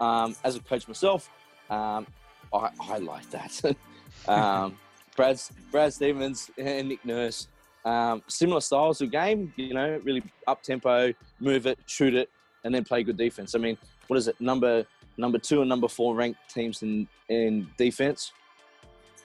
Um, 0.00 0.34
as 0.44 0.56
a 0.56 0.60
coach 0.60 0.88
myself, 0.88 1.30
um, 1.70 2.06
I, 2.52 2.70
I 2.80 2.98
like 2.98 3.30
that. 3.30 3.76
um, 4.28 4.76
Brad 5.16 5.40
Brad 5.70 5.92
Stevens 5.92 6.50
and 6.58 6.88
Nick 6.90 7.04
Nurse, 7.04 7.48
um, 7.84 8.22
similar 8.28 8.60
styles 8.60 9.00
of 9.00 9.10
game. 9.10 9.52
You 9.56 9.74
know, 9.74 10.00
really 10.02 10.22
up 10.46 10.62
tempo, 10.62 11.12
move 11.40 11.66
it, 11.66 11.78
shoot 11.86 12.14
it, 12.14 12.30
and 12.64 12.74
then 12.74 12.84
play 12.84 13.02
good 13.02 13.16
defense. 13.16 13.54
I 13.54 13.58
mean, 13.58 13.78
what 14.08 14.16
is 14.16 14.28
it? 14.28 14.40
Number 14.40 14.84
number 15.16 15.38
two 15.38 15.60
and 15.60 15.68
number 15.68 15.88
four 15.88 16.14
ranked 16.14 16.40
teams 16.48 16.82
in 16.82 17.06
in 17.28 17.68
defense. 17.76 18.32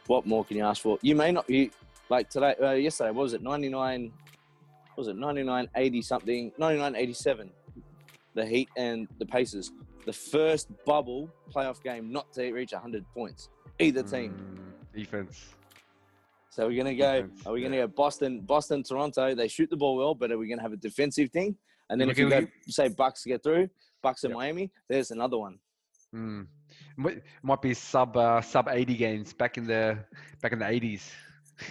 What 0.07 0.25
more 0.25 0.43
can 0.43 0.57
you 0.57 0.65
ask 0.65 0.81
for? 0.81 0.97
You 1.01 1.15
may 1.15 1.31
not. 1.31 1.49
You, 1.49 1.69
like 2.09 2.29
today, 2.29 2.55
uh, 2.61 2.71
yesterday, 2.71 3.11
what 3.11 3.23
was 3.23 3.33
it? 3.33 3.43
99, 3.43 4.11
what 4.95 4.97
was 4.97 5.07
it 5.07 5.15
99, 5.15 5.69
80 5.75 6.01
something, 6.01 6.51
99, 6.57 6.95
87. 6.95 7.51
The 8.33 8.45
Heat 8.45 8.69
and 8.75 9.07
the 9.19 9.25
Pacers. 9.25 9.71
The 10.05 10.13
first 10.13 10.69
bubble 10.85 11.29
playoff 11.53 11.83
game 11.83 12.11
not 12.11 12.31
to 12.33 12.51
reach 12.51 12.73
100 12.73 13.05
points. 13.13 13.49
Either 13.77 14.01
team. 14.01 14.33
Mm, 14.33 14.97
defense. 14.97 15.53
So 16.49 16.67
we're 16.67 16.77
gonna 16.77 16.95
go. 16.95 17.29
Are 17.45 17.53
we 17.53 17.61
gonna 17.61 17.77
go 17.77 17.87
Boston, 17.87 18.41
Boston, 18.41 18.83
Toronto? 18.83 19.35
They 19.35 19.47
shoot 19.47 19.69
the 19.69 19.77
ball 19.77 19.95
well, 19.97 20.15
but 20.15 20.31
are 20.31 20.37
we 20.37 20.47
gonna 20.49 20.61
have 20.61 20.73
a 20.73 20.77
defensive 20.77 21.29
thing? 21.31 21.55
And 21.89 21.99
then 21.99 22.07
We're 22.07 22.11
if 22.11 22.17
you 22.19 22.29
go 22.29 22.47
say 22.67 22.87
Bucks 22.89 23.23
get 23.25 23.43
through, 23.43 23.69
Bucks 24.01 24.23
and 24.23 24.31
Yep. 24.31 24.37
Miami, 24.37 24.71
there's 24.89 25.11
another 25.11 25.37
one. 25.37 25.59
Mm. 26.13 26.47
Might, 27.43 27.61
be 27.61 27.73
sub 27.73 28.17
uh, 28.17 28.41
sub 28.41 28.67
80 28.67 28.95
games 28.95 29.33
back 29.33 29.57
in 29.57 29.67
the 29.67 29.99
back 30.41 30.53
in 30.53 30.59
the 30.59 30.65
80s. 30.65 31.11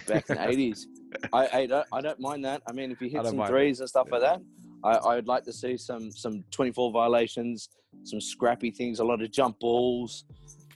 back 0.07 0.29
in 0.29 0.35
the 0.37 0.47
eighties. 0.49 0.87
I, 1.33 1.47
I 1.59 1.65
don't 1.65 1.87
I 1.91 2.01
don't 2.01 2.19
mind 2.19 2.45
that. 2.45 2.61
I 2.67 2.71
mean, 2.71 2.91
if 2.91 3.01
you 3.01 3.09
hit 3.09 3.25
some 3.25 3.35
mind 3.37 3.49
threes 3.49 3.79
and 3.81 3.89
stuff 3.89 4.07
Yeah. 4.09 4.17
like 4.17 4.21
that, 4.21 4.41
I, 4.83 4.91
I 5.11 5.15
would 5.15 5.27
like 5.27 5.43
to 5.43 5.53
see 5.53 5.75
some 5.77 6.09
some 6.11 6.43
twenty 6.51 6.71
four 6.71 6.91
violations, 6.91 7.69
some 8.03 8.21
scrappy 8.21 8.71
things, 8.71 8.99
a 8.99 9.03
lot 9.03 9.21
of 9.21 9.29
jump 9.31 9.59
balls, 9.59 10.23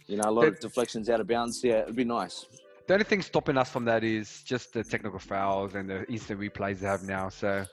you 0.08 0.18
know, 0.18 0.30
a 0.30 0.32
lot 0.32 0.48
of 0.48 0.60
deflections 0.60 1.10
out 1.10 1.22
of 1.22 1.28
bounds. 1.28 1.64
Yeah, 1.64 1.84
it'd 1.84 1.96
be 1.96 2.04
nice. 2.04 2.46
The 2.88 2.94
only 2.94 3.06
thing 3.06 3.22
stopping 3.22 3.58
us 3.58 3.70
from 3.70 3.86
that 3.86 4.04
is 4.04 4.44
just 4.44 4.74
the 4.74 4.84
technical 4.84 5.20
fouls 5.20 5.76
and 5.76 5.90
the 5.90 6.06
instant 6.12 6.40
replays 6.40 6.80
they 6.80 6.88
have 6.88 7.04
now. 7.04 7.30
So 7.30 7.66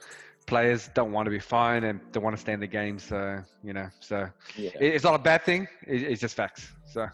players 0.47 0.89
don't 0.95 1.13
want 1.13 1.27
to 1.27 1.31
be 1.31 1.41
fined 1.41 1.85
and 1.85 2.01
don't 2.13 2.23
want 2.23 2.37
to 2.37 2.41
stay 2.41 2.53
in 2.53 2.61
the 2.61 2.67
game. 2.67 2.99
So 2.99 3.43
you 3.65 3.73
know, 3.73 3.89
so 4.01 4.29
Yeah, 4.57 4.71
it's 4.79 5.05
not 5.05 5.15
a 5.15 5.19
bad 5.19 5.43
thing. 5.43 5.67
It's 5.87 6.21
just 6.21 6.37
facts. 6.37 6.69
So 6.87 7.09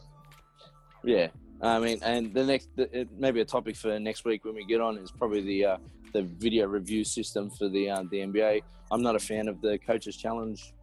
yeah. 1.05 1.29
I 1.63 1.79
mean, 1.79 1.99
and 2.03 2.35
the 2.35 2.45
next 2.45 2.69
the, 2.77 2.85
it, 3.01 3.09
maybe 3.17 3.41
a 3.41 3.45
topic 3.45 3.77
for 3.77 3.99
next 3.99 4.25
week 4.27 4.45
when 4.45 4.55
we 4.55 4.67
get 4.67 4.81
on 4.81 4.99
is 4.99 5.11
probably 5.11 5.41
the 5.41 5.65
uh, 5.65 5.77
the 6.13 6.23
video 6.23 6.67
review 6.67 7.03
system 7.05 7.51
for 7.51 7.69
the 7.69 7.89
uh, 7.91 8.03
the 8.11 8.19
NBA. 8.19 8.63
I'm 8.91 9.03
not 9.03 9.17
a 9.17 9.19
fan 9.19 9.49
of 9.49 9.61
the 9.63 9.79
coaches 9.79 10.17
challenge. 10.17 10.75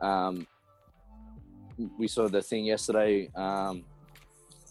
Um, 0.00 0.46
we 1.98 2.08
saw 2.08 2.28
the 2.28 2.40
thing 2.40 2.64
yesterday. 2.64 3.30
Um, 3.34 3.84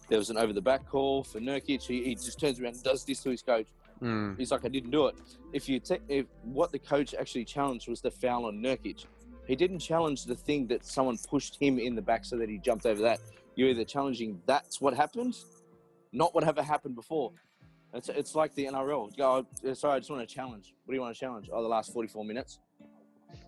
there 0.09 0.17
was 0.19 0.29
an 0.29 0.37
over 0.37 0.53
the 0.53 0.61
back 0.61 0.87
call 0.87 1.23
for 1.23 1.39
Nurkic. 1.39 1.83
He, 1.83 2.03
he 2.03 2.15
just 2.15 2.39
turns 2.39 2.59
around 2.59 2.75
and 2.75 2.83
does 2.83 3.03
this 3.05 3.21
to 3.23 3.29
his 3.31 3.41
coach. 3.41 3.67
mm, 4.01 4.37
He's 4.37 4.51
like, 4.51 4.65
I 4.65 4.67
didn't 4.69 4.91
do 4.91 5.07
it. 5.07 5.15
If 5.53 5.67
you 5.69 5.79
take 5.79 6.01
if 6.07 6.25
what 6.43 6.71
the 6.71 6.79
coach 6.79 7.13
actually 7.13 7.45
challenged 7.45 7.87
was 7.87 8.01
the 8.01 8.11
foul 8.11 8.45
on 8.45 8.57
Nurkic, 8.61 9.05
he 9.47 9.55
didn't 9.55 9.79
challenge 9.79 10.25
the 10.25 10.35
thing 10.35 10.67
that 10.67 10.85
someone 10.85 11.17
pushed 11.27 11.57
him 11.61 11.77
in 11.79 11.95
the 11.95 12.01
back 12.01 12.25
so 12.25 12.37
that 12.37 12.49
he 12.49 12.57
jumped 12.57 12.85
over 12.85 13.01
that. 13.03 13.19
You're 13.55 13.69
either 13.69 13.85
challenging 13.85 14.41
that's 14.45 14.81
what 14.81 14.93
happened, 14.93 15.37
not 16.11 16.33
whatever 16.35 16.61
happened 16.61 16.95
before. 16.95 17.31
It's, 17.93 18.09
it's 18.09 18.35
like 18.35 18.53
the 18.55 18.65
NRL. 18.65 19.15
Go, 19.15 19.45
"Oh, 19.65 19.73
sorry, 19.73 19.95
I 19.95 19.99
just 19.99 20.11
want 20.11 20.27
to 20.27 20.35
challenge. 20.35 20.73
What 20.83 20.91
do 20.91 20.95
you 20.95 21.01
want 21.01 21.15
to 21.15 21.19
challenge? 21.19 21.49
Oh, 21.53 21.61
the 21.61 21.67
last 21.69 21.93
44 21.93 22.25
minutes. 22.25 22.59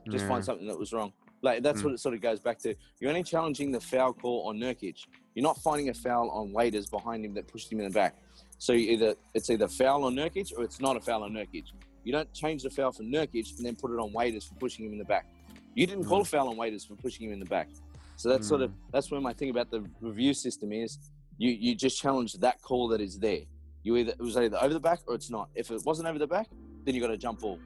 Just 0.09 0.23
yeah. 0.23 0.29
find 0.29 0.45
something 0.45 0.67
that 0.67 0.79
was 0.79 0.93
wrong. 0.93 1.11
Like 1.41 1.61
that's 1.63 1.81
Mm. 1.81 1.85
what 1.85 1.93
it 1.93 1.99
sort 1.99 2.15
of 2.15 2.21
goes 2.21 2.39
back 2.39 2.57
to. 2.59 2.73
You're 2.99 3.09
only 3.09 3.23
challenging 3.23 3.71
the 3.71 3.79
foul 3.81 4.13
call 4.13 4.47
on 4.47 4.57
Nurkic. 4.57 5.05
You're 5.37 5.43
not 5.43 5.61
finding 5.61 5.89
a 5.89 5.93
foul 5.93 6.31
on 6.31 6.51
Waiters 6.51 6.87
behind 6.87 7.23
him 7.23 7.35
that 7.35 7.47
pushed 7.47 7.71
him 7.71 7.79
in 7.79 7.85
the 7.85 7.91
back. 7.91 8.15
So 8.57 8.73
you 8.73 8.89
either 8.93 9.13
it's 9.35 9.51
either 9.51 9.67
foul 9.67 10.05
on 10.05 10.15
Nurkic 10.15 10.51
or 10.57 10.63
it's 10.63 10.81
not 10.81 10.97
a 10.97 10.99
foul 10.99 11.21
on 11.21 11.33
Nurkic. 11.33 11.65
You 12.03 12.11
don't 12.11 12.33
change 12.33 12.63
the 12.63 12.71
foul 12.71 12.91
for 12.91 13.03
Nurkic 13.03 13.55
and 13.55 13.63
then 13.63 13.75
put 13.75 13.91
it 13.91 13.99
on 13.99 14.11
Waiters 14.11 14.45
for 14.45 14.55
pushing 14.55 14.87
him 14.87 14.93
in 14.93 14.97
the 14.97 15.05
back. 15.05 15.27
You 15.75 15.85
didn't 15.85 16.05
call 16.05 16.21
a 16.21 16.23
mm. 16.23 16.27
foul 16.27 16.49
on 16.49 16.57
Waiters 16.57 16.85
for 16.85 16.95
pushing 16.95 17.27
him 17.27 17.33
in 17.33 17.39
the 17.39 17.45
back. 17.45 17.69
So 18.15 18.29
that's 18.29 18.47
sort 18.47 18.63
of 18.63 18.71
mm. 18.71 18.77
that's 18.91 19.11
where 19.11 19.21
my 19.21 19.31
thing 19.31 19.51
about 19.51 19.69
the 19.69 19.85
review 20.01 20.33
system 20.33 20.71
is. 20.73 20.97
You 21.37 21.51
you 21.51 21.75
just 21.75 22.01
challenge 22.01 22.33
that 22.33 22.59
call 22.63 22.87
that 22.87 22.99
is 22.99 23.19
there. 23.19 23.41
You 23.83 23.95
either 23.97 24.13
it 24.13 24.19
was 24.19 24.37
either 24.37 24.57
over 24.59 24.73
the 24.73 24.79
back 24.79 25.01
or 25.05 25.13
it's 25.13 25.29
not. 25.29 25.49
If 25.53 25.69
it 25.69 25.83
wasn't 25.85 26.07
over 26.07 26.17
the 26.17 26.25
back, 26.25 26.47
then 26.83 26.95
you 26.95 27.01
got 27.01 27.09
to 27.09 27.17
jump 27.17 27.41
ball. 27.41 27.59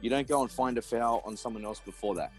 You 0.00 0.08
don't 0.08 0.26
go 0.26 0.40
and 0.40 0.50
find 0.50 0.78
a 0.78 0.82
foul 0.82 1.20
on 1.26 1.36
someone 1.36 1.66
else 1.66 1.80
before 1.80 2.14
that 2.14 2.32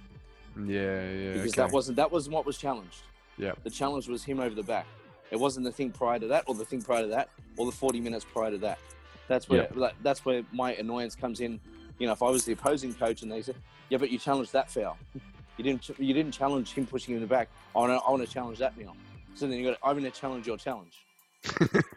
Yeah, 0.58 1.12
yeah. 1.12 1.34
because 1.34 1.54
okay. 1.54 1.62
that 1.62 1.72
wasn't 1.72 1.98
that 1.98 2.12
wasn't 2.12 2.34
what 2.34 2.48
was 2.48 2.58
challenged. 2.58 3.04
Yeah. 3.38 3.54
The 3.64 3.70
challenge 3.70 4.08
was 4.08 4.24
him 4.24 4.40
over 4.40 4.54
the 4.54 4.64
back. 4.64 4.86
It 5.32 5.40
wasn't 5.40 5.66
the 5.66 5.72
thing 5.72 5.92
prior 5.92 6.20
to 6.20 6.28
that, 6.28 6.44
or 6.48 6.56
the 6.56 6.66
thing 6.66 6.82
prior 6.82 7.02
to 7.02 7.08
that, 7.08 7.30
or 7.58 7.66
the 7.66 7.72
40 7.72 8.00
minutes 8.02 8.26
prior 8.26 8.52
to 8.52 8.58
that. 8.60 8.80
That's 9.28 9.48
where 9.48 9.68
like, 9.76 9.96
that's 10.04 10.26
where 10.26 10.44
my 10.52 10.74
annoyance 10.74 11.16
comes 11.16 11.40
in. 11.40 11.60
You 12.00 12.08
know, 12.08 12.14
if 12.14 12.22
I 12.22 12.30
was 12.30 12.44
the 12.44 12.52
opposing 12.54 12.94
coach 12.94 13.22
and 13.22 13.32
they 13.32 13.42
said, 13.42 13.56
"Yeah, 13.90 13.98
but 13.98 14.10
you 14.10 14.18
challenged 14.18 14.54
that 14.54 14.70
foul. 14.70 14.98
You 15.58 15.66
didn't 15.66 15.90
you 16.00 16.14
didn't 16.14 16.32
challenge 16.32 16.72
him 16.72 16.88
pushing 16.88 17.14
him 17.14 17.22
in 17.22 17.22
the 17.22 17.28
back. 17.28 17.50
I 17.76 17.80
want 17.80 17.92
to 17.92 18.06
I 18.08 18.10
want 18.10 18.26
to 18.26 18.34
challenge 18.34 18.58
that 18.60 18.76
now." 18.78 18.96
So 19.36 19.48
then 19.48 19.60
you 19.60 19.70
got 19.70 19.78
I'm 19.84 20.00
going 20.00 20.10
to 20.10 20.18
challenge 20.20 20.48
your 20.48 20.58
challenge. 20.58 21.06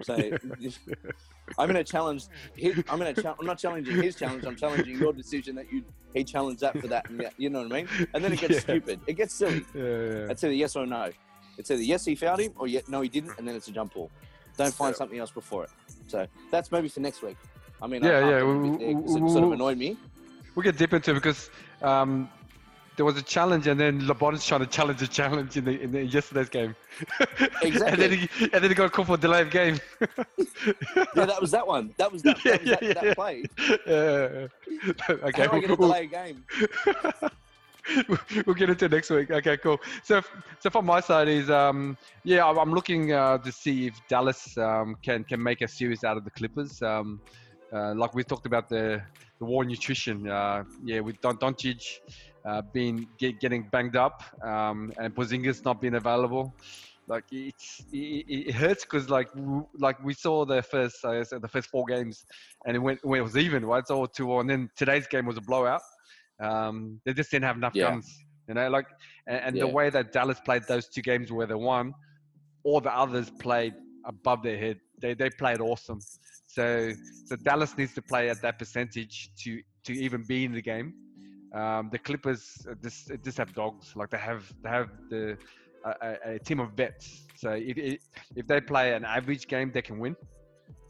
So 0.03 0.15
I'm 1.59 1.69
going 1.71 1.75
to 1.75 1.85
challenge. 1.85 2.25
His, 2.57 2.83
I'm 2.89 2.99
going 2.99 3.15
to. 3.15 3.23
Cha- 3.23 3.35
I'm 3.39 3.47
not 3.47 3.59
challenging 3.59 4.03
his 4.03 4.17
challenge. 4.17 4.45
I'm 4.45 4.57
challenging 4.57 4.99
your 4.99 5.13
decision 5.13 5.55
that 5.57 5.71
you 5.73 5.85
he 6.15 6.25
challenged 6.25 6.61
that 6.61 6.79
for 6.81 6.87
that. 6.89 7.09
And 7.11 7.21
that 7.21 7.35
you 7.37 7.51
know 7.51 7.63
what 7.63 7.73
I 7.73 7.77
mean? 7.83 7.89
And 8.15 8.25
then 8.25 8.33
it 8.33 8.41
gets 8.41 8.55
Yeah. 8.55 8.61
stupid. 8.61 9.01
It 9.07 9.15
gets 9.15 9.35
silly. 9.35 9.65
Yeah, 9.75 9.83
yeah. 9.83 10.31
It's 10.31 10.45
either 10.45 10.53
yes 10.55 10.77
or 10.77 10.87
no. 10.87 11.11
It's 11.59 11.71
either 11.71 11.83
yes 11.83 12.05
he 12.05 12.15
found 12.15 12.41
him 12.41 12.53
or 12.57 12.67
yet 12.67 12.89
no 12.89 13.01
he 13.01 13.09
didn't, 13.09 13.39
and 13.39 13.47
then 13.47 13.55
it's 13.55 13.69
a 13.69 13.73
jump 13.73 13.95
ball. 13.95 14.11
Don't 14.57 14.73
find 14.75 14.95
something 14.95 15.19
else 15.19 15.31
before 15.31 15.65
it. 15.65 15.71
So 16.07 16.27
that's 16.51 16.71
maybe 16.71 16.89
for 16.89 17.01
next 17.01 17.23
week. 17.23 17.37
I 17.83 17.87
mean, 17.87 18.03
Yeah, 18.05 18.19
I 18.19 18.31
yeah, 18.31 18.43
we- 18.45 18.71
we- 18.71 18.85
it 18.85 19.09
sort 19.09 19.43
of 19.43 19.49
we- 19.51 19.55
annoyed 19.55 19.79
me. 19.79 19.97
We'll 20.55 20.63
get 20.63 20.79
deep 20.79 20.93
into 20.95 21.11
it 21.11 21.15
because 21.15 21.51
um, 21.83 22.29
there 22.97 23.05
was 23.05 23.17
a 23.17 23.23
challenge, 23.23 23.67
and 23.67 23.79
then 23.79 24.03
LeBron's 24.03 24.47
trying 24.47 24.61
to 24.61 24.67
challenge 24.67 25.03
a 25.03 25.09
challenge 25.09 25.57
in 25.57 25.65
the 25.65 25.81
in 25.81 25.91
the 25.93 26.05
yesterday's 26.05 26.49
game. 26.49 26.77
and 27.21 27.29
then 27.41 27.49
Exactly. 27.63 28.17
he 28.17 28.29
and 28.45 28.63
then 28.63 28.71
he 28.71 28.75
got 28.75 28.93
called 28.93 29.09
for 29.09 29.17
delay 29.17 29.43
of 29.43 29.51
game. 29.51 29.79
Yeah, 31.17 31.27
that 31.27 31.41
was 31.41 31.51
that 31.51 31.67
one. 31.67 31.95
That 31.99 32.11
was 32.13 32.23
that, 32.23 32.39
that, 32.45 32.61
was 32.61 32.71
Yeah, 32.71 32.77
that, 32.77 32.83
yeah, 32.83 32.93
that 32.95 33.05
yeah. 33.05 33.15
play. 33.15 33.45
yeah. 33.87 34.47
Okay. 35.29 35.43
How 35.43 35.51
do 35.53 35.57
I 35.57 35.61
get 35.61 35.71
a 35.71 35.77
delay 35.77 36.07
game? 36.07 36.45
we'll 38.47 38.55
get 38.55 38.71
into 38.71 38.89
next 38.89 39.11
week. 39.11 39.31
Okay, 39.31 39.57
cool. 39.59 39.79
So, 40.03 40.23
so 40.61 40.71
from 40.71 40.87
my 40.87 41.01
side 41.01 41.29
is, 41.29 41.51
um, 41.51 41.97
yeah, 42.25 42.47
I'm 42.47 42.59
I'm 42.59 42.73
looking 42.73 43.13
uh, 43.13 43.39
to 43.39 43.53
see 43.53 43.87
if 43.89 43.95
Dallas 44.09 44.57
um, 44.59 44.97
can 45.03 45.25
can 45.25 45.43
make 45.43 45.61
a 45.63 45.69
series 45.69 46.05
out 46.05 46.17
of 46.17 46.25
the 46.25 46.31
Clippers. 46.31 46.83
Um, 46.83 47.21
uh, 47.73 47.95
like 47.95 48.15
we 48.15 48.25
talked 48.25 48.47
about 48.47 48.69
the 48.69 49.03
the 49.39 49.45
war 49.45 49.65
nutrition. 49.65 50.29
Uh, 50.29 50.65
yeah, 50.85 51.01
with 51.01 51.21
Don 51.21 51.37
Doncic 51.37 51.99
uh, 52.49 52.63
being 52.73 53.07
get, 53.19 53.41
getting 53.41 53.69
banged 53.71 53.97
up 53.97 54.23
um, 54.45 54.93
and 54.99 55.15
Porzingis 55.15 55.65
not 55.65 55.81
being 55.81 55.95
available. 55.95 56.55
Like 57.07 57.25
it's 57.31 57.85
it, 57.93 58.25
it 58.29 58.55
hurts 58.55 58.85
because 58.85 59.11
like 59.11 59.29
w- 59.35 59.67
like 59.79 60.03
we 60.03 60.15
saw 60.15 60.45
the 60.45 60.63
first 60.63 61.05
uh, 61.05 61.23
the 61.31 61.49
first 61.49 61.69
four 61.69 61.85
games 61.85 62.25
and 62.67 62.77
it 62.77 62.79
went 62.79 63.01
when 63.05 63.21
it 63.21 63.23
was 63.23 63.37
even 63.37 63.65
right, 63.65 63.81
it's 63.81 63.91
all 63.91 64.07
two 64.07 64.31
all, 64.31 64.41
and 64.41 64.49
then 64.49 64.71
today's 64.77 65.07
game 65.07 65.27
was 65.27 65.37
a 65.37 65.43
blowout. 65.43 65.83
Um, 66.43 67.01
they 67.05 67.13
just 67.13 67.31
didn't 67.31 67.45
have 67.45 67.57
enough 67.57 67.75
Yeah. 67.75 67.91
guns, 67.91 68.25
you 68.49 68.55
know. 68.55 68.69
Like 68.71 68.87
and, 69.27 69.39
and 69.45 69.61
the 69.61 69.69
way 69.69 69.91
that 69.91 70.13
Dallas 70.13 70.41
played 70.41 70.63
those 70.67 70.89
two 70.89 71.03
games 71.03 71.31
where 71.31 71.47
they 71.47 71.55
won, 71.55 71.93
all 72.65 72.81
the 72.81 72.93
others 72.95 73.31
played 73.41 73.75
above 74.07 74.43
their 74.43 74.59
head. 74.59 74.79
They 75.01 75.15
they 75.15 75.31
played 75.31 75.61
awesome. 75.61 76.01
So 76.47 76.93
so 77.25 77.37
Dallas 77.37 77.77
needs 77.77 77.95
to 77.95 78.03
play 78.03 78.31
at 78.31 78.41
that 78.43 78.59
percentage 78.59 79.31
to 79.45 79.61
to 79.85 79.93
even 79.93 80.25
be 80.27 80.45
in 80.45 80.53
the 80.53 80.63
game. 80.63 80.95
Um, 81.55 81.89
the 81.91 81.99
Clippers 81.99 82.67
uh, 82.69 82.75
just 82.83 83.11
just 83.25 83.39
have 83.39 83.55
dogs. 83.55 83.95
Like 83.95 84.11
they 84.11 84.19
have 84.19 84.53
they 84.63 84.71
have 84.71 84.91
the 85.09 85.39
a, 85.85 86.35
a 86.35 86.39
team 86.39 86.61
of 86.61 86.73
vets. 86.73 87.23
So 87.37 87.51
if 87.53 87.99
if 88.35 88.47
they 88.47 88.61
play 88.61 88.95
an 88.95 89.05
average 89.05 89.47
game, 89.47 89.71
they 89.73 89.83
can 89.83 89.99
win. 89.99 90.17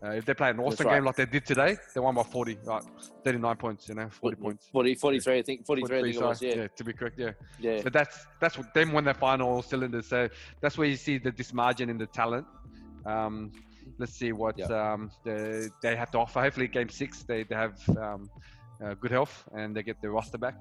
Uh, 0.05 0.11
if 0.11 0.25
they 0.27 0.35
play 0.35 0.51
an 0.51 0.61
awesome 0.61 0.87
right. 0.87 0.97
game 0.97 1.05
like 1.05 1.17
they 1.17 1.25
did 1.25 1.47
today, 1.47 1.77
they 1.95 2.01
won 2.01 2.15
by 2.15 2.23
40, 2.23 2.59
like 2.65 2.83
39 3.25 3.57
points, 3.57 3.89
you 3.89 3.95
know, 3.95 4.09
40 4.11 4.37
points. 4.37 4.69
40, 4.71 4.95
43, 4.97 5.39
I 5.39 5.43
think, 5.43 5.65
43, 5.65 5.89
43 5.89 5.99
I 5.99 6.13
think 6.13 6.25
was, 6.25 6.43
yeah. 6.43 6.55
yeah. 6.55 6.67
To 6.77 6.85
be 6.85 6.93
correct, 6.93 7.19
yeah. 7.19 7.31
Yeah. 7.59 7.81
So 7.81 7.89
that's, 7.89 8.27
that's 8.39 8.59
what, 8.59 8.75
them 8.75 8.93
when 8.93 9.05
they 9.05 9.15
find 9.15 9.41
all 9.41 9.63
cylinders. 9.63 10.07
So 10.07 10.29
that's 10.61 10.77
where 10.77 10.87
you 10.87 10.97
see 10.97 11.17
the 11.17 11.33
dismargin 11.33 11.89
in 11.89 11.97
the 11.97 12.07
talent. 12.07 12.47
Um, 13.07 13.51
let's 13.99 14.13
see 14.13 14.33
what 14.33 14.59
yep. 14.59 14.71
um, 14.71 15.11
they, 15.25 15.69
they 15.81 15.97
have 15.97 16.11
to 16.11 16.19
offer. 16.19 16.43
Hopefully, 16.43 16.69
game 16.69 16.91
six, 16.91 17.23
they, 17.23 17.45
they 17.45 17.55
have 17.55 17.81
um, 17.97 18.29
uh, 18.83 18.95
good 18.95 19.11
health 19.11 19.45
and 19.55 19.75
they 19.75 19.83
get 19.83 20.01
their 20.01 20.11
roster 20.11 20.39
back. 20.39 20.61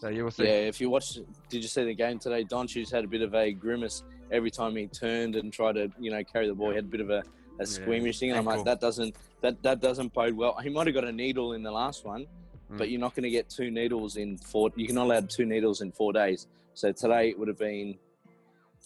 So 0.00 0.08
you 0.08 0.24
will 0.24 0.30
see. 0.30 0.44
Yeah, 0.44 0.68
if 0.68 0.80
you 0.80 0.88
watch, 0.88 1.18
did 1.48 1.62
you 1.62 1.68
see 1.68 1.84
the 1.84 1.94
game 1.94 2.18
today? 2.18 2.44
Doncic 2.44 2.90
had 2.90 3.04
a 3.04 3.08
bit 3.08 3.22
of 3.22 3.34
a 3.34 3.52
grimace 3.52 4.02
every 4.30 4.50
time 4.50 4.76
he 4.76 4.86
turned 4.86 5.36
and 5.36 5.52
tried 5.52 5.74
to, 5.74 5.90
you 5.98 6.10
know, 6.10 6.24
carry 6.24 6.46
the 6.46 6.54
ball. 6.54 6.70
He 6.70 6.76
had 6.76 6.84
a 6.84 6.88
bit 6.88 7.00
of 7.00 7.10
a 7.10 7.22
a 7.60 7.66
squeamish 7.66 8.18
thing. 8.18 8.30
And 8.30 8.38
I'm 8.38 8.44
like, 8.44 8.64
that 8.64 8.80
doesn't 8.80 9.14
that 9.42 9.62
that 9.62 9.80
doesn't 9.80 10.12
bode 10.12 10.34
well. 10.34 10.56
He 10.62 10.70
might 10.70 10.86
have 10.86 10.94
got 10.94 11.04
a 11.04 11.12
needle 11.12 11.52
in 11.52 11.62
the 11.62 11.70
last 11.70 12.04
one, 12.04 12.26
mm. 12.72 12.78
but 12.78 12.90
you're 12.90 13.00
not 13.00 13.14
going 13.14 13.24
to 13.24 13.30
get 13.30 13.48
two 13.48 13.70
needles 13.70 14.16
in 14.16 14.38
four. 14.38 14.70
You're 14.74 14.94
not 14.94 15.04
allowed 15.04 15.30
two 15.30 15.44
needles 15.44 15.82
in 15.82 15.92
four 15.92 16.12
days. 16.12 16.46
So 16.74 16.90
today 16.92 17.28
it 17.28 17.38
would 17.38 17.48
have 17.48 17.58
been 17.58 17.98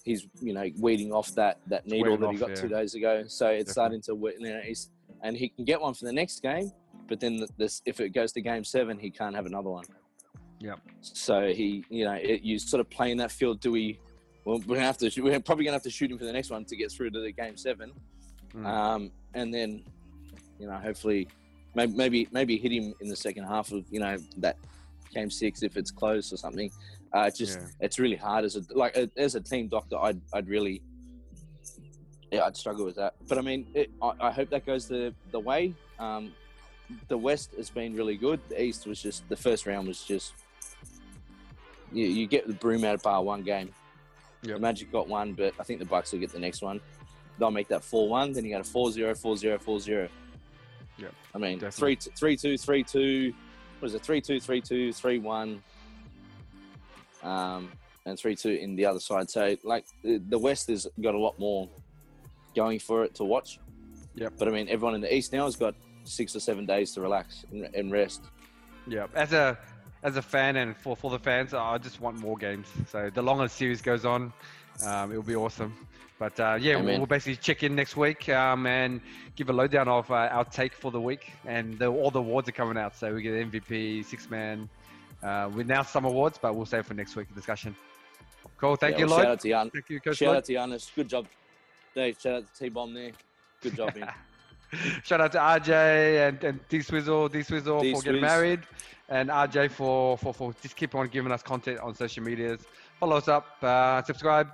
he's 0.03 0.27
you 0.41 0.53
know 0.53 0.69
weeding 0.79 1.13
off 1.13 1.35
that 1.35 1.61
that 1.69 1.87
needle 1.87 2.17
that 2.19 2.31
he 2.33 2.37
got 2.37 2.51
yeah. 2.51 2.55
two 2.57 2.69
days 2.69 2.95
ago. 2.95 3.25
So 3.27 3.49
it's 3.49 3.73
Definitely. 3.75 4.03
starting 4.03 4.03
to 4.03 4.45
you 4.45 4.53
know 4.53 4.61
he's 4.61 4.91
and 5.23 5.37
he 5.37 5.49
can 5.49 5.65
get 5.65 5.81
one 5.81 5.95
for 5.95 6.05
the 6.05 6.13
next 6.13 6.43
game, 6.43 6.71
but 7.09 7.21
then 7.21 7.47
this 7.57 7.83
if 7.85 8.01
it 8.01 8.11
goes 8.11 8.33
to 8.33 8.41
game 8.41 8.65
seven, 8.65 8.99
he 8.99 9.11
can't 9.11 9.35
have 9.35 9.47
another 9.47 9.71
one. 9.71 9.85
Yeah. 10.61 10.75
So 11.01 11.49
he 11.49 11.85
you 11.91 12.05
know 12.05 12.15
it, 12.15 12.43
you 12.43 12.59
sort 12.59 12.81
of 12.81 12.89
play 12.91 13.11
in 13.11 13.19
that 13.19 13.31
field. 13.31 13.61
Do 13.61 13.73
we? 13.73 13.99
Well, 14.45 14.59
we're 14.67 14.77
gonna 14.77 14.87
have 14.87 14.99
to. 14.99 15.21
We're 15.21 15.41
probably 15.41 15.65
gonna 15.65 15.75
have 15.75 15.83
to 15.83 15.91
shoot 15.91 16.11
him 16.11 16.19
for 16.19 16.25
the 16.25 16.33
next 16.33 16.51
one 16.51 16.65
to 16.67 16.77
get 16.77 16.91
through 16.93 17.11
to 17.11 17.21
the 17.21 17.33
game 17.33 17.57
seven. 17.57 17.93
Mm. 18.55 18.67
Um, 18.67 19.11
and 19.35 19.53
then, 19.53 19.85
you 20.59 20.67
know, 20.67 20.77
hopefully, 20.77 21.29
maybe, 21.75 21.93
maybe 21.95 22.29
maybe 22.31 22.57
hit 22.57 22.73
him 22.73 22.95
in 23.01 23.09
the 23.09 23.17
second 23.17 23.45
half 23.45 23.73
of 23.73 23.85
you 23.91 24.01
know 24.01 24.17
that 24.39 24.57
game 25.13 25.31
six 25.31 25.63
if 25.63 25.77
it's 25.77 25.91
close 25.91 26.33
or 26.33 26.37
something. 26.37 26.71
Uh, 27.13 27.31
just 27.31 27.59
yeah. 27.59 27.67
it's 27.81 27.99
really 27.99 28.17
hard 28.17 28.45
as 28.45 28.57
a 28.57 28.63
like 28.71 28.97
as 29.17 29.35
a 29.35 29.41
team 29.41 29.69
doctor. 29.69 29.97
I'd 29.99 30.21
I'd 30.33 30.49
really 30.49 30.83
yeah 32.31 32.45
I'd 32.45 32.57
struggle 32.57 32.85
with 32.85 32.97
that. 32.97 33.15
But 33.29 33.39
I 33.39 33.41
mean, 33.41 33.67
it, 33.75 33.91
I, 34.03 34.13
I, 34.21 34.31
hope 34.31 34.51
that 34.51 34.67
goes 34.67 34.89
the 34.89 35.15
the 35.31 35.41
way. 35.41 35.75
Um, 35.99 36.33
the 37.09 37.19
West 37.19 37.55
has 37.57 37.71
been 37.71 37.95
really 37.95 38.17
good. 38.17 38.41
The 38.49 38.63
East 38.63 38.87
was 38.87 39.01
just 39.01 39.29
the 39.29 39.37
first 39.37 39.67
round 39.67 39.89
was 39.89 40.03
just 40.03 40.35
you, 41.93 42.07
you 42.07 42.27
get 42.27 42.47
the 42.47 42.55
broom 42.55 42.85
out 42.85 42.95
of 42.95 43.03
bar 43.03 43.23
one 43.23 43.43
game. 43.43 43.71
Yep. 44.43 44.57
The 44.57 44.61
Magic 44.61 44.93
got 44.93 45.09
one, 45.09 45.33
but 45.33 45.55
I 45.59 45.63
think 45.63 45.79
the 45.79 45.87
Bucks 45.87 46.13
will 46.13 46.21
get 46.21 46.33
the 46.33 46.39
next 46.39 46.63
one 46.63 46.81
they'll 47.39 47.51
make 47.51 47.69
that 47.69 47.85
4 47.85 48.09
1. 48.09 48.33
Then 48.33 48.45
you 48.45 48.53
got 48.53 48.61
a 48.61 48.65
4 48.65 48.91
0, 48.93 49.15
4 49.15 49.37
0, 49.37 49.59
4 49.59 49.81
0. 49.81 50.09
Yeah. 50.99 51.09
I 51.35 51.39
mean, 51.39 51.59
3 51.59 51.97
3 51.97 52.37
2, 52.37 52.59
3 52.59 52.85
2. 52.85 53.35
What 53.81 53.89
is 53.89 53.95
it? 53.95 54.03
3 54.03 54.21
2, 54.21 54.41
3 54.41 54.61
2, 54.61 54.93
3 54.93 55.19
1. 55.19 55.63
Um, 57.23 57.73
and 58.07 58.19
3 58.19 58.37
2 58.37 58.51
in 58.51 58.77
the 58.77 58.87
other 58.87 59.01
side. 59.01 59.31
So, 59.31 59.57
like, 59.65 59.87
the 60.03 60.39
West 60.39 60.69
has 60.69 60.87
got 61.01 61.15
a 61.15 61.19
lot 61.19 61.39
more 61.39 61.69
going 62.55 62.79
for 62.79 63.05
it 63.05 63.15
to 63.17 63.25
watch. 63.25 63.59
Yeah. 64.15 64.29
But 64.39 64.49
I 64.49 64.51
mean, 64.53 64.69
everyone 64.69 64.95
in 64.95 65.01
the 65.01 65.13
East 65.13 65.33
now 65.33 65.45
has 65.47 65.57
got 65.57 65.75
six 66.05 66.37
or 66.37 66.41
seven 66.41 66.67
days 66.67 66.93
to 66.93 67.01
relax 67.01 67.45
and, 67.51 67.69
and 67.75 67.93
rest. 67.93 68.23
Yeah. 68.87 69.07
As 69.15 69.33
a 69.33 69.59
as 70.03 70.17
a 70.17 70.23
fan 70.23 70.57
and 70.57 70.77
for, 70.77 70.95
for 70.95 71.11
the 71.11 71.19
fans, 71.19 71.55
I 71.55 71.79
just 71.79 72.01
want 72.01 72.19
more 72.19 72.37
games. 72.37 72.69
So 72.91 73.11
the 73.13 73.23
longer 73.23 73.45
the 73.45 73.49
series 73.49 73.81
goes 73.81 74.05
on, 74.05 74.33
um, 74.85 75.11
it'll 75.11 75.23
be 75.23 75.35
awesome. 75.35 75.75
But 76.19 76.39
uh, 76.39 76.59
yeah, 76.61 76.77
we'll, 76.77 76.99
we'll, 76.99 77.07
basically 77.07 77.37
check 77.37 77.63
in 77.63 77.75
next 77.75 77.97
week 77.97 78.29
um, 78.29 78.67
and 78.67 79.01
give 79.35 79.51
a 79.51 79.53
lowdown 79.53 79.89
of 79.89 80.11
uh, 80.11 80.29
our 80.31 80.45
take 80.45 80.73
for 80.73 80.91
the 80.91 81.01
week. 81.01 81.33
And 81.45 81.79
the, 81.79 81.87
all 81.87 82.11
the 82.11 82.21
awards 82.21 82.49
are 82.49 82.53
coming 82.53 82.77
out. 82.77 82.97
So 82.97 83.13
we 83.13 83.23
get 83.23 83.33
MVP, 83.51 84.05
six 84.05 84.31
man. 84.31 84.69
Uh, 85.23 85.51
we 85.53 85.63
announced 85.63 85.93
some 85.93 86.05
awards, 86.05 86.39
but 86.41 86.55
we'll 86.55 86.67
save 86.67 86.87
for 86.87 86.95
next 86.95 87.17
week 87.17 87.35
discussion. 87.35 87.75
Cool. 88.59 88.77
Thank 88.77 88.95
yeah, 88.95 89.01
you, 89.01 89.07
well, 89.07 89.17
Lloyd. 89.17 89.25
Shout 89.25 89.33
out 89.33 89.41
to 89.41 89.49
Jan. 89.49 89.71
Thank 89.71 89.91
you, 89.91 90.01
Coach 90.01 90.17
Shout 90.19 90.29
Lloyd. 90.29 90.37
out 90.37 90.45
to 90.45 90.53
Giannis. 90.53 90.95
Good 90.95 91.09
job. 91.09 91.27
Dave, 91.95 92.17
shout 92.21 92.35
out 92.35 92.55
to 92.55 92.61
T 92.61 92.69
Bomb 92.69 92.95
there. 92.95 93.13
Good 93.61 93.77
job, 93.77 93.97
man. 93.97 94.13
Shout 95.03 95.21
out 95.21 95.33
to 95.33 95.39
RJ 95.39 96.29
and, 96.29 96.45
and 96.45 96.61
D 96.69 96.81
Swizzle, 96.81 97.29
D 97.29 97.43
Swizzle 97.43 97.81
for 97.93 98.03
getting 98.03 98.21
married, 98.21 98.61
and 99.09 99.29
RJ 99.29 99.71
for, 99.71 100.17
for, 100.19 100.33
for 100.33 100.55
just 100.63 100.77
keep 100.77 100.95
on 100.95 101.09
giving 101.09 101.33
us 101.33 101.43
content 101.43 101.81
on 101.81 101.95
social 101.95 102.23
medias. 102.23 102.63
Follow 103.01 103.17
us 103.17 103.29
up, 103.29 103.47
uh, 103.63 104.03
subscribe 104.03 104.49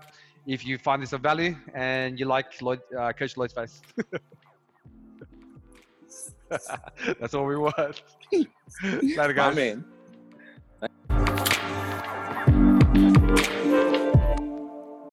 if 0.47 0.67
you 0.67 0.79
find 0.79 1.03
this 1.03 1.13
of 1.13 1.21
value 1.21 1.55
and 1.75 2.19
you 2.19 2.25
like 2.25 2.61
Lloyd, 2.63 2.81
uh, 2.99 3.13
Coach 3.13 3.37
Lloyd's 3.37 3.53
face. 3.53 3.83
That's 7.21 7.35
all 7.35 7.47
we 7.47 7.57
want. 7.57 8.03
Later, 8.83 9.33
guys. 9.33 9.53
Amen. 9.53 9.85